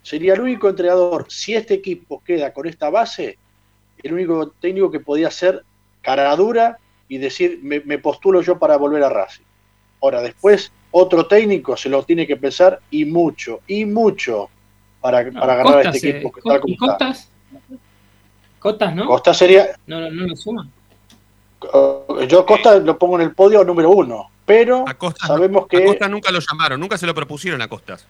sería 0.02 0.34
el 0.34 0.40
único 0.40 0.68
entrenador, 0.68 1.26
si 1.28 1.54
este 1.54 1.74
equipo 1.74 2.22
queda 2.24 2.52
con 2.52 2.66
esta 2.66 2.90
base, 2.90 3.38
el 4.02 4.12
único 4.12 4.50
técnico 4.60 4.90
que 4.90 5.00
podía 5.00 5.30
ser 5.30 5.64
cara 6.02 6.34
dura 6.36 6.78
y 7.08 7.18
decir, 7.18 7.60
me, 7.62 7.98
postulo 7.98 8.42
yo 8.42 8.58
para 8.58 8.76
volver 8.76 9.02
a 9.02 9.08
Racing. 9.08 9.44
Ahora, 10.02 10.20
después, 10.22 10.72
otro 10.90 11.26
técnico 11.26 11.76
se 11.76 11.88
lo 11.88 12.02
tiene 12.04 12.26
que 12.26 12.36
pensar 12.36 12.80
y 12.90 13.04
mucho, 13.04 13.60
y 13.66 13.84
mucho 13.84 14.50
para, 15.00 15.30
para 15.30 15.56
ganar 15.56 15.86
a 15.86 15.90
este 15.90 16.10
equipo 16.10 16.32
que 16.32 16.40
está 16.40 16.60
¿Y 16.64 16.76
Costas? 16.76 17.30
Costas, 18.58 18.94
¿no? 18.94 19.06
Costas 19.06 19.36
sería... 19.36 19.68
No, 19.86 20.00
no, 20.00 20.10
no 20.10 20.26
lo 20.26 20.36
suma. 20.36 20.68
Yo 22.28 22.46
Costa 22.46 22.78
lo 22.78 22.98
pongo 22.98 23.16
en 23.16 23.22
el 23.22 23.34
podio 23.34 23.64
número 23.64 23.90
uno, 23.90 24.30
pero 24.48 24.86
sabemos 25.20 25.66
que. 25.68 25.76
A 25.76 25.86
Costa 25.86 26.08
nunca 26.08 26.30
lo 26.32 26.40
llamaron, 26.40 26.80
nunca 26.80 26.96
se 26.96 27.06
lo 27.06 27.14
propusieron 27.14 27.60
a 27.60 27.68
Costas. 27.68 28.06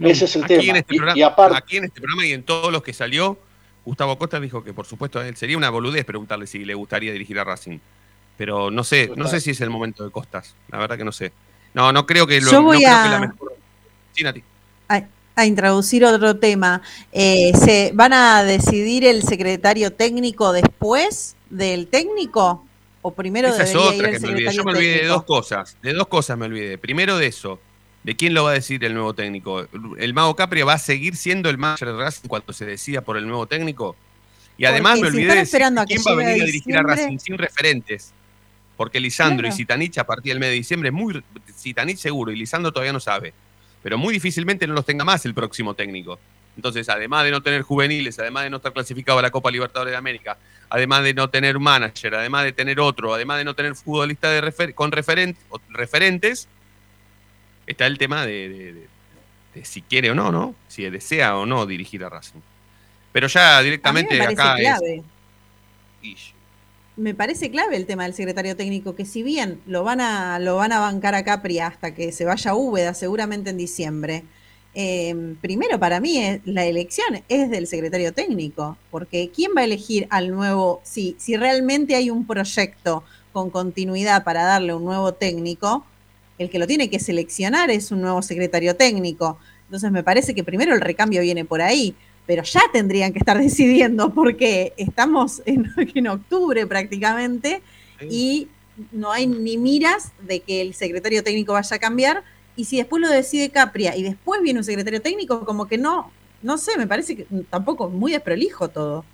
Ese 0.00 0.24
es 0.24 0.36
el 0.36 0.44
tema. 0.44 0.78
Este 0.78 0.96
y, 1.14 1.22
aparte, 1.22 1.56
aquí 1.56 1.76
en 1.76 1.84
este 1.84 2.00
programa 2.00 2.26
y 2.26 2.32
en 2.32 2.42
todos 2.42 2.72
los 2.72 2.82
que 2.82 2.92
salió, 2.92 3.38
Gustavo 3.84 4.18
Costa 4.18 4.40
dijo 4.40 4.64
que, 4.64 4.74
por 4.74 4.86
supuesto, 4.86 5.22
él 5.22 5.36
sería 5.36 5.56
una 5.56 5.70
boludez 5.70 6.04
preguntarle 6.04 6.48
si 6.48 6.64
le 6.64 6.74
gustaría 6.74 7.12
dirigir 7.12 7.38
a 7.38 7.44
Racing. 7.44 7.78
Pero 8.36 8.72
no 8.72 8.82
sé, 8.82 9.12
no 9.14 9.28
sé 9.28 9.40
si 9.40 9.52
es 9.52 9.60
el 9.60 9.70
momento 9.70 10.04
de 10.04 10.10
Costas. 10.10 10.56
La 10.68 10.78
verdad 10.78 10.98
que 10.98 11.04
no 11.04 11.12
sé. 11.12 11.32
No, 11.72 11.92
no 11.92 12.04
creo 12.06 12.26
que 12.26 12.40
lo 12.40 12.50
Yo 12.50 12.62
voy 12.62 12.84
a... 12.84 13.32
A, 15.38 15.44
introducir 15.44 16.04
otro 16.04 16.36
tema. 16.38 16.82
Eh, 17.12 17.52
¿Se 17.54 17.92
van 17.94 18.14
a 18.14 18.42
decidir 18.42 19.04
el 19.04 19.22
secretario 19.22 19.92
técnico 19.92 20.52
después 20.52 21.36
del 21.50 21.88
técnico 21.88 22.65
o 23.06 23.12
primero 23.12 23.46
Esa 23.46 23.62
es 23.62 23.72
debería 23.72 23.88
otra 23.88 24.10
ir 24.10 24.10
que 24.10 24.16
el 24.16 24.22
me 24.22 24.28
olvidé. 24.28 24.52
Yo 24.52 24.64
me 24.64 24.72
olvidé 24.72 24.98
de 25.02 25.06
dos 25.06 25.22
cosas. 25.22 25.76
De 25.80 25.92
dos 25.92 26.08
cosas 26.08 26.36
me 26.36 26.46
olvidé. 26.46 26.76
Primero 26.76 27.16
de 27.16 27.26
eso. 27.26 27.60
¿De 28.02 28.16
quién 28.16 28.34
lo 28.34 28.42
va 28.42 28.50
a 28.50 28.54
decir 28.54 28.84
el 28.84 28.94
nuevo 28.94 29.14
técnico? 29.14 29.66
¿El 29.96 30.12
Mago 30.12 30.34
Capria 30.34 30.64
va 30.64 30.72
a 30.74 30.78
seguir 30.78 31.14
siendo 31.16 31.48
el 31.48 31.56
manager 31.56 31.88
de 31.88 31.98
Racing 31.98 32.28
cuando 32.28 32.52
se 32.52 32.64
decida 32.66 33.00
por 33.02 33.16
el 33.16 33.26
nuevo 33.28 33.46
técnico? 33.46 33.94
Y 34.58 34.64
además 34.64 34.98
Porque 34.98 35.04
me 35.04 35.10
si 35.10 35.16
olvidé 35.16 35.32
de 35.34 35.38
decir 35.40 35.60
quién 35.86 36.02
va 36.06 36.10
a 36.10 36.14
venir 36.14 36.42
a 36.42 36.46
dirigir 36.46 36.76
a 36.76 36.82
Racing 36.82 37.18
sin 37.18 37.38
referentes. 37.38 38.12
Porque 38.76 38.98
Lisandro 38.98 39.42
Claro. 39.44 39.54
y 39.54 39.56
Zitanich 39.56 39.98
a 39.98 40.04
partir 40.04 40.32
del 40.32 40.40
mes 40.40 40.48
de 40.48 40.54
diciembre, 40.56 40.90
muy 40.90 41.22
Zitanich 41.56 41.98
seguro 41.98 42.32
y 42.32 42.36
Lisandro 42.36 42.72
todavía 42.72 42.92
no 42.92 43.00
sabe. 43.00 43.32
Pero 43.82 43.98
muy 43.98 44.14
difícilmente 44.14 44.66
no 44.66 44.74
los 44.74 44.84
tenga 44.84 45.04
más 45.04 45.24
el 45.26 45.34
próximo 45.34 45.74
técnico. 45.74 46.18
Entonces, 46.56 46.88
además 46.88 47.24
de 47.24 47.30
no 47.30 47.42
tener 47.42 47.62
juveniles, 47.62 48.18
además 48.18 48.44
de 48.44 48.50
no 48.50 48.56
estar 48.56 48.72
clasificado 48.72 49.18
a 49.18 49.22
la 49.22 49.30
Copa 49.30 49.50
Libertadores 49.50 49.92
de 49.92 49.96
América, 49.98 50.38
además 50.70 51.04
de 51.04 51.12
no 51.14 51.28
tener 51.28 51.58
manager, 51.58 52.14
además 52.14 52.44
de 52.44 52.52
tener 52.52 52.80
otro, 52.80 53.12
además 53.14 53.38
de 53.38 53.44
no 53.44 53.54
tener 53.54 53.74
futbolista 53.74 54.30
de 54.30 54.40
refer- 54.42 54.74
con 54.74 54.90
referen- 54.90 55.36
o- 55.50 55.60
referentes, 55.68 56.48
está 57.66 57.86
el 57.86 57.98
tema 57.98 58.24
de, 58.24 58.48
de- 58.48 58.72
de- 58.72 58.88
de 59.54 59.64
si 59.64 59.82
quiere 59.82 60.10
o 60.10 60.14
no, 60.14 60.32
¿no? 60.32 60.54
Si 60.68 60.88
desea 60.88 61.36
o 61.36 61.44
no 61.46 61.66
dirigir 61.66 62.02
a 62.04 62.08
Racing. 62.08 62.40
Pero 63.12 63.28
ya 63.28 63.58
A 63.58 63.60
mí 63.60 63.64
directamente 63.66 64.14
me 64.18 64.24
parece 64.24 64.42
acá 64.42 64.56
clave. 64.56 65.02
Me 66.96 67.14
parece 67.14 67.50
clave 67.50 67.76
el 67.76 67.84
tema 67.84 68.04
del 68.04 68.14
secretario 68.14 68.56
técnico, 68.56 68.94
que 68.96 69.04
si 69.04 69.22
bien 69.22 69.60
lo 69.66 69.84
van 69.84 70.00
a, 70.00 70.38
lo 70.38 70.56
van 70.56 70.72
a 70.72 70.78
bancar 70.80 71.14
a 71.14 71.24
Capri 71.24 71.58
hasta 71.58 71.94
que 71.94 72.10
se 72.12 72.24
vaya 72.24 72.52
a 72.52 72.54
Úbeda, 72.54 72.94
seguramente 72.94 73.50
en 73.50 73.58
diciembre, 73.58 74.24
eh, 74.78 75.34
primero 75.40 75.80
para 75.80 76.00
mí 76.00 76.18
es- 76.18 76.40
la 76.44 76.66
elección 76.66 77.22
es 77.30 77.48
del 77.50 77.66
secretario 77.66 78.12
técnico, 78.12 78.76
porque 78.90 79.30
¿quién 79.34 79.52
va 79.56 79.62
a 79.62 79.64
elegir 79.64 80.06
al 80.10 80.30
nuevo, 80.30 80.80
si, 80.84 81.16
si 81.18 81.34
realmente 81.36 81.96
hay 81.96 82.10
un 82.10 82.26
proyecto 82.26 83.02
con 83.32 83.48
continuidad 83.50 84.22
para 84.22 84.44
darle 84.44 84.74
un 84.74 84.84
nuevo 84.84 85.14
técnico, 85.14 85.84
el 86.38 86.50
que 86.50 86.58
lo 86.58 86.66
tiene 86.66 86.90
que 86.90 86.98
seleccionar 87.00 87.70
es 87.70 87.90
un 87.90 88.02
nuevo 88.02 88.20
secretario 88.20 88.76
técnico. 88.76 89.38
Entonces 89.64 89.90
me 89.90 90.02
parece 90.02 90.34
que 90.34 90.44
primero 90.44 90.74
el 90.74 90.80
recambio 90.82 91.22
viene 91.22 91.46
por 91.46 91.62
ahí, 91.62 91.94
pero 92.26 92.42
ya 92.42 92.60
tendrían 92.72 93.12
que 93.14 93.18
estar 93.18 93.38
decidiendo 93.42 94.12
porque 94.12 94.74
estamos 94.76 95.40
en, 95.46 95.72
en 95.94 96.06
octubre 96.08 96.66
prácticamente 96.66 97.62
y 98.10 98.48
no 98.92 99.10
hay 99.10 99.26
ni 99.26 99.56
miras 99.56 100.12
de 100.20 100.40
que 100.40 100.60
el 100.60 100.74
secretario 100.74 101.24
técnico 101.24 101.54
vaya 101.54 101.76
a 101.76 101.78
cambiar. 101.78 102.22
Y 102.56 102.64
si 102.64 102.78
después 102.78 103.00
lo 103.02 103.08
decide 103.08 103.50
Capria 103.50 103.94
y 103.96 104.02
después 104.02 104.40
viene 104.42 104.60
un 104.60 104.64
secretario 104.64 105.02
técnico, 105.02 105.44
como 105.44 105.66
que 105.66 105.76
no, 105.78 106.10
no 106.42 106.56
sé, 106.58 106.78
me 106.78 106.86
parece 106.86 107.16
que 107.16 107.26
tampoco 107.50 107.88
muy 107.90 108.12
desprolijo 108.12 108.68
todo. 108.68 109.04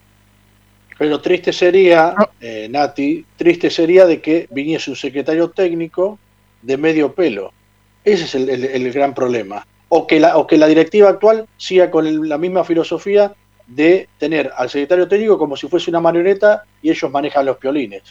Pero 0.98 1.20
triste 1.20 1.52
sería, 1.52 2.14
eh, 2.40 2.68
Nati, 2.70 3.24
triste 3.36 3.70
sería 3.70 4.06
de 4.06 4.20
que 4.20 4.46
viniese 4.50 4.90
un 4.90 4.96
secretario 4.96 5.50
técnico 5.50 6.18
de 6.60 6.76
medio 6.76 7.12
pelo. 7.12 7.52
Ese 8.04 8.24
es 8.24 8.34
el, 8.34 8.48
el- 8.48 8.64
el 8.64 8.92
gran 8.92 9.14
problema. 9.14 9.66
O 9.88 10.06
que, 10.06 10.20
la, 10.20 10.36
o 10.36 10.46
que 10.46 10.56
la 10.56 10.66
directiva 10.68 11.08
actual 11.08 11.46
siga 11.56 11.90
con 11.90 12.06
el- 12.06 12.28
la 12.28 12.38
misma 12.38 12.62
filosofía 12.64 13.32
de 13.66 14.08
tener 14.18 14.52
al 14.56 14.68
secretario 14.70 15.08
técnico 15.08 15.38
como 15.38 15.56
si 15.56 15.66
fuese 15.68 15.90
una 15.90 16.00
marioneta 16.00 16.62
y 16.82 16.90
ellos 16.90 17.10
manejan 17.10 17.46
los 17.46 17.56
piolines. 17.56 18.02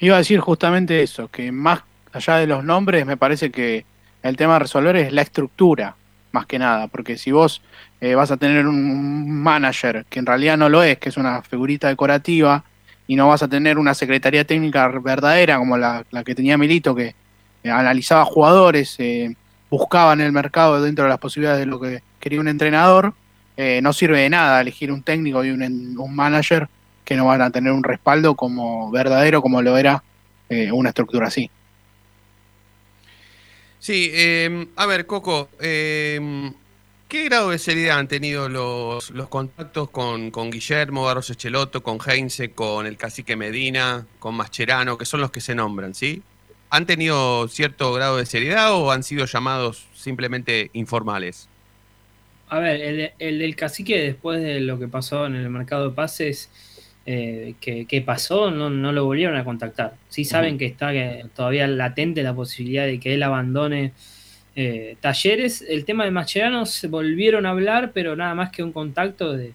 Iba 0.00 0.16
a 0.16 0.18
decir 0.18 0.40
justamente 0.40 1.02
eso, 1.02 1.28
que 1.28 1.52
más 1.52 1.82
allá 2.12 2.36
de 2.36 2.46
los 2.46 2.64
nombres, 2.64 3.06
me 3.06 3.16
parece 3.16 3.50
que 3.50 3.84
el 4.22 4.36
tema 4.36 4.56
a 4.56 4.58
resolver 4.58 4.96
es 4.96 5.12
la 5.12 5.22
estructura, 5.22 5.96
más 6.32 6.46
que 6.46 6.58
nada, 6.58 6.88
porque 6.88 7.16
si 7.16 7.32
vos 7.32 7.62
eh, 8.00 8.14
vas 8.14 8.30
a 8.30 8.36
tener 8.36 8.66
un 8.66 9.42
manager 9.42 10.04
que 10.08 10.18
en 10.18 10.26
realidad 10.26 10.56
no 10.56 10.68
lo 10.68 10.82
es, 10.82 10.98
que 10.98 11.08
es 11.08 11.16
una 11.16 11.42
figurita 11.42 11.88
decorativa, 11.88 12.64
y 13.10 13.16
no 13.16 13.26
vas 13.26 13.42
a 13.42 13.48
tener 13.48 13.76
una 13.76 13.92
secretaría 13.92 14.44
técnica 14.44 14.86
verdadera 14.86 15.58
como 15.58 15.76
la, 15.76 16.04
la 16.12 16.22
que 16.22 16.36
tenía 16.36 16.56
Milito, 16.56 16.94
que 16.94 17.16
eh, 17.64 17.68
analizaba 17.70 18.24
jugadores, 18.24 18.94
eh, 18.98 19.34
buscaba 19.68 20.12
en 20.12 20.20
el 20.20 20.30
mercado 20.30 20.80
dentro 20.80 21.04
de 21.04 21.10
las 21.10 21.18
posibilidades 21.18 21.58
de 21.58 21.66
lo 21.66 21.80
que 21.80 22.02
quería 22.20 22.38
un 22.38 22.46
entrenador, 22.46 23.14
eh, 23.56 23.80
no 23.82 23.92
sirve 23.92 24.20
de 24.20 24.30
nada 24.30 24.60
elegir 24.60 24.92
un 24.92 25.02
técnico 25.02 25.44
y 25.44 25.50
un, 25.50 25.62
un 25.98 26.14
manager 26.14 26.68
que 27.04 27.16
no 27.16 27.26
van 27.26 27.42
a 27.42 27.50
tener 27.50 27.72
un 27.72 27.82
respaldo 27.82 28.36
como 28.36 28.92
verdadero 28.92 29.42
como 29.42 29.60
lo 29.60 29.76
era 29.76 30.04
una 30.72 30.88
estructura 30.88 31.28
así. 31.28 31.48
Sí, 33.80 34.10
eh, 34.12 34.66
a 34.76 34.84
ver, 34.84 35.06
Coco, 35.06 35.48
eh, 35.58 36.52
¿qué 37.08 37.24
grado 37.24 37.48
de 37.48 37.58
seriedad 37.58 37.98
han 37.98 38.08
tenido 38.08 38.50
los, 38.50 39.10
los 39.10 39.28
contactos 39.28 39.88
con, 39.88 40.30
con 40.30 40.50
Guillermo 40.50 41.04
Barros 41.04 41.30
Echeloto, 41.30 41.82
con 41.82 41.98
Heinze, 42.06 42.50
con 42.50 42.86
el 42.86 42.98
cacique 42.98 43.36
Medina, 43.36 44.06
con 44.18 44.34
Mascherano, 44.34 44.98
que 44.98 45.06
son 45.06 45.22
los 45.22 45.30
que 45.30 45.40
se 45.40 45.54
nombran, 45.54 45.94
¿sí? 45.94 46.22
¿Han 46.68 46.84
tenido 46.84 47.48
cierto 47.48 47.94
grado 47.94 48.18
de 48.18 48.26
seriedad 48.26 48.74
o 48.74 48.92
han 48.92 49.02
sido 49.02 49.24
llamados 49.24 49.86
simplemente 49.94 50.68
informales? 50.74 51.48
A 52.48 52.58
ver, 52.58 52.82
el, 52.82 53.12
el 53.18 53.38
del 53.38 53.56
cacique 53.56 53.98
después 53.98 54.42
de 54.42 54.60
lo 54.60 54.78
que 54.78 54.88
pasó 54.88 55.24
en 55.24 55.36
el 55.36 55.48
mercado 55.48 55.88
de 55.88 55.94
pases, 55.94 56.50
eh, 57.06 57.54
que, 57.60 57.86
que 57.86 58.00
pasó, 58.02 58.50
no, 58.50 58.70
no 58.70 58.92
lo 58.92 59.04
volvieron 59.04 59.36
a 59.36 59.44
contactar. 59.44 59.94
Sí 60.08 60.24
saben 60.24 60.58
que 60.58 60.66
está 60.66 60.92
que 60.92 61.24
todavía 61.34 61.66
latente 61.66 62.22
la 62.22 62.34
posibilidad 62.34 62.86
de 62.86 63.00
que 63.00 63.14
él 63.14 63.22
abandone 63.22 63.92
eh, 64.56 64.96
talleres. 65.00 65.64
El 65.68 65.84
tema 65.84 66.04
de 66.04 66.10
Mascherano 66.10 66.66
se 66.66 66.88
volvieron 66.88 67.46
a 67.46 67.50
hablar, 67.50 67.92
pero 67.92 68.16
nada 68.16 68.34
más 68.34 68.50
que 68.50 68.62
un 68.62 68.72
contacto 68.72 69.32
de, 69.36 69.52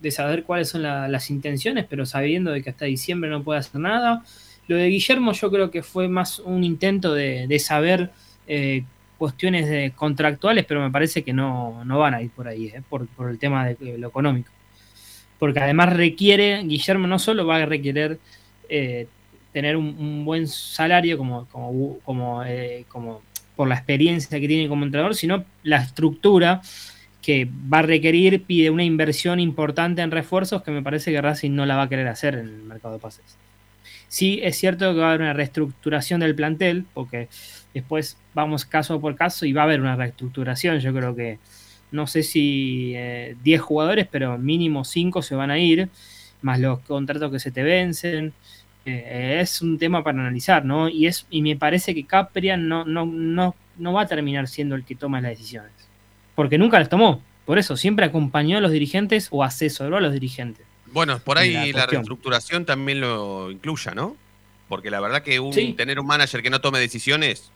de 0.00 0.10
saber 0.10 0.44
cuáles 0.44 0.68
son 0.68 0.82
la- 0.82 1.08
las 1.08 1.30
intenciones, 1.30 1.86
pero 1.88 2.06
sabiendo 2.06 2.52
de 2.52 2.62
que 2.62 2.70
hasta 2.70 2.84
diciembre 2.84 3.30
no 3.30 3.42
puede 3.42 3.60
hacer 3.60 3.80
nada. 3.80 4.22
Lo 4.68 4.76
de 4.76 4.86
Guillermo 4.88 5.32
yo 5.32 5.50
creo 5.50 5.70
que 5.70 5.82
fue 5.82 6.08
más 6.08 6.38
un 6.38 6.64
intento 6.64 7.12
de, 7.14 7.46
de 7.46 7.58
saber 7.58 8.10
eh, 8.46 8.84
cuestiones 9.18 9.68
de 9.68 9.92
contractuales, 9.94 10.64
pero 10.66 10.80
me 10.80 10.90
parece 10.90 11.22
que 11.22 11.32
no, 11.32 11.84
no 11.84 11.98
van 11.98 12.14
a 12.14 12.22
ir 12.22 12.30
por 12.30 12.48
ahí, 12.48 12.66
eh, 12.68 12.82
por, 12.88 13.06
por 13.08 13.30
el 13.30 13.38
tema 13.38 13.66
de 13.66 13.98
lo 13.98 14.08
económico. 14.08 14.50
Porque 15.38 15.60
además 15.60 15.92
requiere, 15.92 16.62
Guillermo 16.64 17.06
no 17.06 17.18
solo 17.18 17.46
va 17.46 17.56
a 17.56 17.66
requerer 17.66 18.18
eh, 18.68 19.06
tener 19.52 19.76
un, 19.76 19.96
un 19.98 20.24
buen 20.24 20.48
salario 20.48 21.16
como, 21.18 21.46
como, 21.46 21.98
como, 22.00 22.44
eh, 22.44 22.84
como 22.88 23.22
por 23.56 23.68
la 23.68 23.76
experiencia 23.76 24.40
que 24.40 24.48
tiene 24.48 24.68
como 24.68 24.84
entrenador, 24.84 25.14
sino 25.14 25.44
la 25.62 25.76
estructura 25.78 26.60
que 27.22 27.48
va 27.72 27.78
a 27.78 27.82
requerir 27.82 28.42
pide 28.42 28.68
una 28.68 28.84
inversión 28.84 29.40
importante 29.40 30.02
en 30.02 30.10
refuerzos 30.10 30.62
que 30.62 30.70
me 30.70 30.82
parece 30.82 31.10
que 31.10 31.22
Racing 31.22 31.52
no 31.52 31.64
la 31.64 31.76
va 31.76 31.84
a 31.84 31.88
querer 31.88 32.08
hacer 32.08 32.34
en 32.34 32.46
el 32.46 32.62
mercado 32.64 32.94
de 32.94 33.00
pases. 33.00 33.38
Sí, 34.08 34.40
es 34.42 34.58
cierto 34.58 34.92
que 34.92 35.00
va 35.00 35.06
a 35.06 35.08
haber 35.10 35.22
una 35.22 35.32
reestructuración 35.32 36.20
del 36.20 36.34
plantel, 36.34 36.84
porque 36.92 37.28
después 37.72 38.18
vamos 38.34 38.64
caso 38.64 39.00
por 39.00 39.16
caso 39.16 39.46
y 39.46 39.52
va 39.52 39.62
a 39.62 39.64
haber 39.64 39.80
una 39.80 39.96
reestructuración. 39.96 40.80
Yo 40.80 40.92
creo 40.92 41.16
que 41.16 41.38
no 41.94 42.06
sé 42.08 42.22
si 42.24 42.92
eh, 42.96 43.36
10 43.44 43.60
jugadores, 43.60 44.08
pero 44.10 44.36
mínimo 44.36 44.84
5 44.84 45.22
se 45.22 45.34
van 45.36 45.50
a 45.50 45.58
ir, 45.58 45.88
más 46.42 46.58
los 46.60 46.80
contratos 46.80 47.30
que 47.30 47.38
se 47.38 47.50
te 47.52 47.62
vencen. 47.62 48.32
Eh, 48.84 49.38
es 49.40 49.62
un 49.62 49.78
tema 49.78 50.02
para 50.04 50.20
analizar, 50.20 50.64
¿no? 50.64 50.88
Y, 50.88 51.06
es, 51.06 51.26
y 51.30 51.40
me 51.40 51.56
parece 51.56 51.94
que 51.94 52.04
Capria 52.04 52.56
no, 52.56 52.84
no, 52.84 53.06
no, 53.06 53.54
no 53.78 53.92
va 53.92 54.02
a 54.02 54.06
terminar 54.06 54.46
siendo 54.48 54.74
el 54.74 54.84
que 54.84 54.94
toma 54.94 55.20
las 55.20 55.30
decisiones, 55.38 55.72
porque 56.34 56.58
nunca 56.58 56.78
las 56.78 56.88
tomó. 56.88 57.22
Por 57.46 57.58
eso 57.58 57.76
siempre 57.76 58.04
acompañó 58.06 58.58
a 58.58 58.60
los 58.60 58.72
dirigentes 58.72 59.28
o 59.30 59.42
asesoró 59.44 59.96
a 59.98 60.00
los 60.00 60.12
dirigentes. 60.12 60.66
Bueno, 60.92 61.18
por 61.18 61.38
ahí 61.38 61.72
La 61.72 61.86
reestructuración 61.86 62.64
también 62.64 63.00
lo 63.00 63.50
incluya, 63.50 63.94
¿no? 63.94 64.16
Porque 64.68 64.90
la 64.90 65.00
verdad 65.00 65.22
que 65.22 65.38
un- 65.40 65.52
Sí. 65.52 65.74
tener 65.76 65.98
un 66.00 66.06
manager 66.06 66.42
que 66.42 66.50
no 66.50 66.60
tome 66.60 66.78
decisiones 66.80 67.50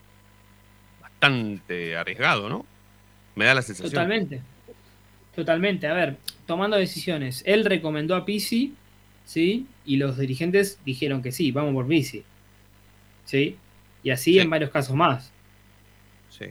bastante 1.01 1.95
arriesgado, 1.97 2.49
¿no? 2.49 2.65
Me 3.39 3.45
da 3.45 3.53
la 3.55 3.61
sensación. 3.61 3.91
Totalmente. 3.91 4.41
Totalmente. 5.33 5.87
A 5.87 5.93
ver, 5.93 6.17
tomando 6.45 6.75
decisiones. 6.75 7.41
Él 7.45 7.63
recomendó 7.63 8.17
a 8.17 8.25
Pisi, 8.25 8.73
¿sí? 9.23 9.65
Y 9.85 9.95
los 9.95 10.17
dirigentes 10.17 10.77
dijeron 10.83 11.21
que 11.23 11.31
sí, 11.31 11.53
vamos 11.53 11.73
por 11.73 11.87
Pisi. 11.87 12.25
¿Sí? 13.23 13.55
Y 14.03 14.09
así 14.09 14.33
Sí. 14.33 14.39
en 14.39 14.49
varios 14.49 14.71
casos 14.71 14.93
más. 14.93 15.31
Sí. 16.29 16.47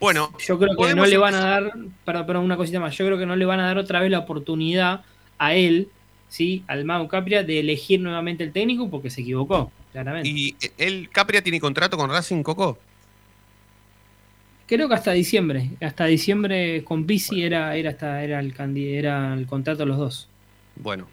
Bueno, 0.00 0.32
Yo 0.44 0.58
creo 0.58 0.76
que 0.76 0.94
no 0.96 1.06
le 1.06 1.16
van 1.16 1.34
a 1.34 1.40
dar, 1.46 1.72
perdón, 2.04 2.26
perdón, 2.26 2.44
una 2.44 2.56
cosita 2.56 2.80
más. 2.80 2.98
Yo 2.98 3.06
creo 3.06 3.16
que 3.16 3.26
no 3.26 3.36
le 3.36 3.44
van 3.44 3.60
a 3.60 3.66
dar 3.66 3.78
otra 3.78 4.00
vez 4.00 4.10
la 4.10 4.18
oportunidad 4.18 5.04
a 5.38 5.54
él, 5.54 5.90
¿sí? 6.28 6.64
Al 6.66 6.84
Mau 6.84 7.06
Capria 7.06 7.44
de 7.44 7.60
elegir 7.60 8.00
nuevamente 8.00 8.42
el 8.42 8.50
técnico 8.52 8.90
porque 8.90 9.10
se 9.10 9.20
equivocó, 9.20 9.70
claramente. 9.92 10.28
¿y 10.28 10.56
el 10.76 11.08
Capria 11.10 11.40
tiene 11.40 11.60
contrato 11.60 11.96
con 11.96 12.10
Racing 12.10 12.42
Coco? 12.42 12.80
Creo 14.66 14.88
que 14.88 14.94
hasta 14.94 15.12
diciembre. 15.12 15.70
Hasta 15.80 16.06
diciembre 16.06 16.84
con 16.84 17.06
Pisi 17.06 17.42
era, 17.42 17.76
era, 17.76 17.90
hasta, 17.90 18.22
era, 18.22 18.40
el, 18.40 18.54
era 18.76 19.34
el 19.34 19.46
contrato 19.46 19.80
de 19.80 19.86
los 19.86 19.98
dos. 19.98 20.28
Bueno, 20.76 21.08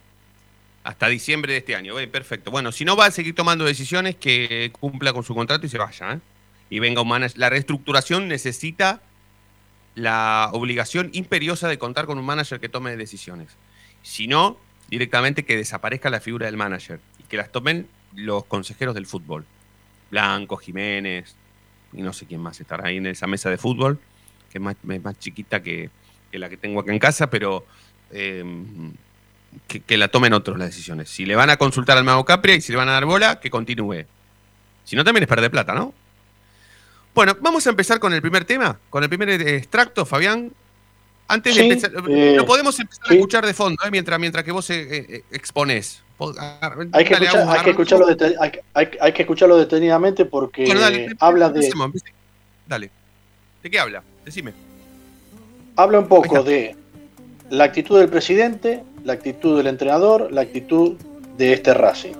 hasta 0.83 1.07
diciembre 1.07 1.53
de 1.53 1.59
este 1.59 1.75
año. 1.75 1.95
Bien, 1.95 2.09
perfecto. 2.09 2.51
Bueno, 2.51 2.71
si 2.71 2.85
no 2.85 2.95
va 2.95 3.05
a 3.05 3.11
seguir 3.11 3.35
tomando 3.35 3.65
decisiones, 3.65 4.15
que 4.15 4.71
cumpla 4.79 5.13
con 5.13 5.23
su 5.23 5.35
contrato 5.35 5.65
y 5.65 5.69
se 5.69 5.77
vaya. 5.77 6.13
¿eh? 6.13 6.19
Y 6.69 6.79
venga 6.79 7.01
un 7.01 7.07
manager. 7.07 7.37
La 7.37 7.49
reestructuración 7.49 8.27
necesita 8.27 9.01
la 9.95 10.49
obligación 10.53 11.09
imperiosa 11.13 11.67
de 11.67 11.77
contar 11.77 12.05
con 12.05 12.17
un 12.17 12.25
manager 12.25 12.59
que 12.59 12.69
tome 12.69 12.95
decisiones. 12.95 13.49
Si 14.01 14.27
no, 14.27 14.57
directamente 14.89 15.43
que 15.43 15.57
desaparezca 15.57 16.09
la 16.09 16.21
figura 16.21 16.45
del 16.45 16.57
manager 16.57 16.99
y 17.19 17.23
que 17.23 17.37
las 17.37 17.51
tomen 17.51 17.87
los 18.15 18.45
consejeros 18.45 18.95
del 18.95 19.05
fútbol. 19.05 19.45
Blanco, 20.09 20.57
Jiménez, 20.57 21.35
y 21.93 22.01
no 22.01 22.13
sé 22.13 22.25
quién 22.25 22.41
más 22.41 22.59
estará 22.59 22.87
ahí 22.87 22.97
en 22.97 23.07
esa 23.07 23.27
mesa 23.27 23.49
de 23.49 23.57
fútbol, 23.57 23.99
que 24.51 24.57
es 24.57 24.61
más, 24.61 24.75
es 24.89 25.03
más 25.03 25.19
chiquita 25.19 25.61
que, 25.61 25.89
que 26.31 26.39
la 26.39 26.49
que 26.49 26.57
tengo 26.57 26.79
acá 26.79 26.91
en 26.91 26.99
casa, 26.99 27.29
pero 27.29 27.65
eh, 28.11 28.43
que, 29.67 29.79
que 29.81 29.97
la 29.97 30.07
tomen 30.07 30.33
otros 30.33 30.57
las 30.57 30.69
decisiones. 30.69 31.09
Si 31.09 31.25
le 31.25 31.35
van 31.35 31.49
a 31.49 31.57
consultar 31.57 31.97
al 31.97 32.03
Mago 32.03 32.25
Capria 32.25 32.55
y 32.55 32.61
si 32.61 32.71
le 32.71 32.77
van 32.77 32.89
a 32.89 32.93
dar 32.93 33.05
bola, 33.05 33.39
que 33.39 33.49
continúe. 33.49 34.05
Si 34.83 34.95
no, 34.95 35.03
también 35.03 35.23
es 35.23 35.29
perder 35.29 35.51
plata, 35.51 35.73
¿no? 35.73 35.93
Bueno, 37.13 37.35
vamos 37.41 37.65
a 37.67 37.71
empezar 37.71 37.99
con 37.99 38.13
el 38.13 38.21
primer 38.21 38.45
tema, 38.45 38.79
con 38.89 39.03
el 39.03 39.09
primer 39.09 39.29
eh, 39.29 39.57
extracto, 39.57 40.05
Fabián. 40.05 40.51
Antes 41.27 41.55
de 41.55 41.61
empezar, 41.61 41.91
eh, 42.09 42.33
lo 42.35 42.45
podemos 42.45 42.79
empezar 42.79 43.05
sí. 43.05 43.13
a 43.13 43.17
escuchar 43.17 43.45
de 43.45 43.53
fondo, 43.53 43.83
eh, 43.85 43.91
mientras, 43.91 44.19
mientras 44.19 44.43
que 44.43 44.51
vos 44.51 44.69
eh, 44.69 44.87
eh, 44.89 45.23
exponés. 45.31 46.01
Po- 46.19 46.29
agar- 46.37 46.75
Hay 46.91 47.05
que, 47.05 47.13
escuchar- 47.15 47.47
hay, 47.49 47.63
que 47.63 47.69
escucharlo 47.71 48.05
dete- 48.07 48.35
hay, 48.39 48.51
hay- 48.75 48.89
hay 49.01 49.13
que 49.13 49.21
escucharlo 49.23 49.57
detenidamente 49.57 50.25
porque 50.25 50.65
Bueno, 50.65 50.81
dale, 50.81 51.07
habla 51.19 51.49
de. 51.49 51.71
Dale. 52.67 52.91
¿De 53.63 53.69
qué 53.71 53.79
habla? 53.79 54.03
Decime. 54.25 54.53
habla 55.77 55.99
un 55.99 56.07
poco 56.09 56.43
de 56.43 56.75
la 57.49 57.63
actitud 57.63 57.97
del 57.99 58.09
presidente, 58.09 58.83
la 59.05 59.13
actitud 59.13 59.57
del 59.57 59.67
entrenador, 59.67 60.29
la 60.31 60.41
actitud 60.41 60.97
de 61.37 61.53
este 61.53 61.73
Racing. 61.73 62.15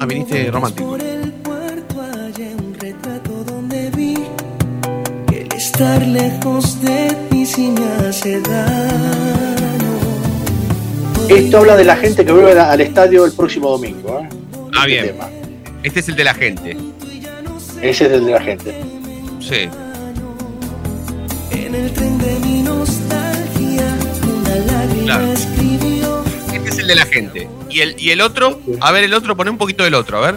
Ah, 0.00 0.06
viniste 0.06 0.50
romántico. 0.50 0.88
Por 0.90 1.02
el 1.02 1.30
puerto 1.32 2.00
hallé 2.00 2.54
un 2.56 2.74
retrato 2.80 3.44
donde 3.44 3.90
vi 3.90 4.14
que 5.28 5.42
el 5.42 5.52
estar 5.52 6.00
lejos 6.06 6.80
de 6.82 7.10
ti 7.30 7.46
sí 7.46 7.68
me 7.70 8.08
hace 8.08 8.40
daño. 8.40 9.61
Esto 11.28 11.58
habla 11.58 11.76
de 11.76 11.84
la 11.84 11.96
gente 11.96 12.24
que 12.24 12.32
vuelve 12.32 12.58
al 12.58 12.80
estadio 12.80 13.24
el 13.24 13.32
próximo 13.32 13.70
domingo. 13.70 14.20
¿eh? 14.20 14.28
Ah, 14.74 14.80
Este 14.86 14.86
bien. 14.88 15.06
tema. 15.06 15.28
Este 15.82 16.00
es 16.00 16.08
el 16.08 16.16
de 16.16 16.24
la 16.24 16.34
gente. 16.34 16.76
Ese 17.80 18.06
es 18.06 18.12
el 18.12 18.24
de 18.26 18.32
la 18.32 18.40
gente. 18.40 18.74
Sí. 19.40 19.68
En 21.50 21.74
el 21.74 21.90
tren 21.92 22.18
de 22.18 22.38
mi 22.40 22.62
nostalgia, 22.62 23.96
una 24.24 24.54
lágrima 24.72 25.04
Claro. 25.04 25.32
escribió. 25.32 26.22
Este 26.52 26.68
es 26.68 26.78
el 26.78 26.86
de 26.86 26.94
la 26.94 27.06
gente. 27.06 27.48
¿Y 27.70 27.80
el, 27.80 27.94
y 27.98 28.10
el 28.10 28.20
otro? 28.20 28.60
A 28.80 28.92
ver, 28.92 29.04
el 29.04 29.14
otro, 29.14 29.36
poné 29.36 29.50
un 29.50 29.58
poquito 29.58 29.84
del 29.84 29.94
otro, 29.94 30.18
a 30.18 30.20
ver. 30.32 30.34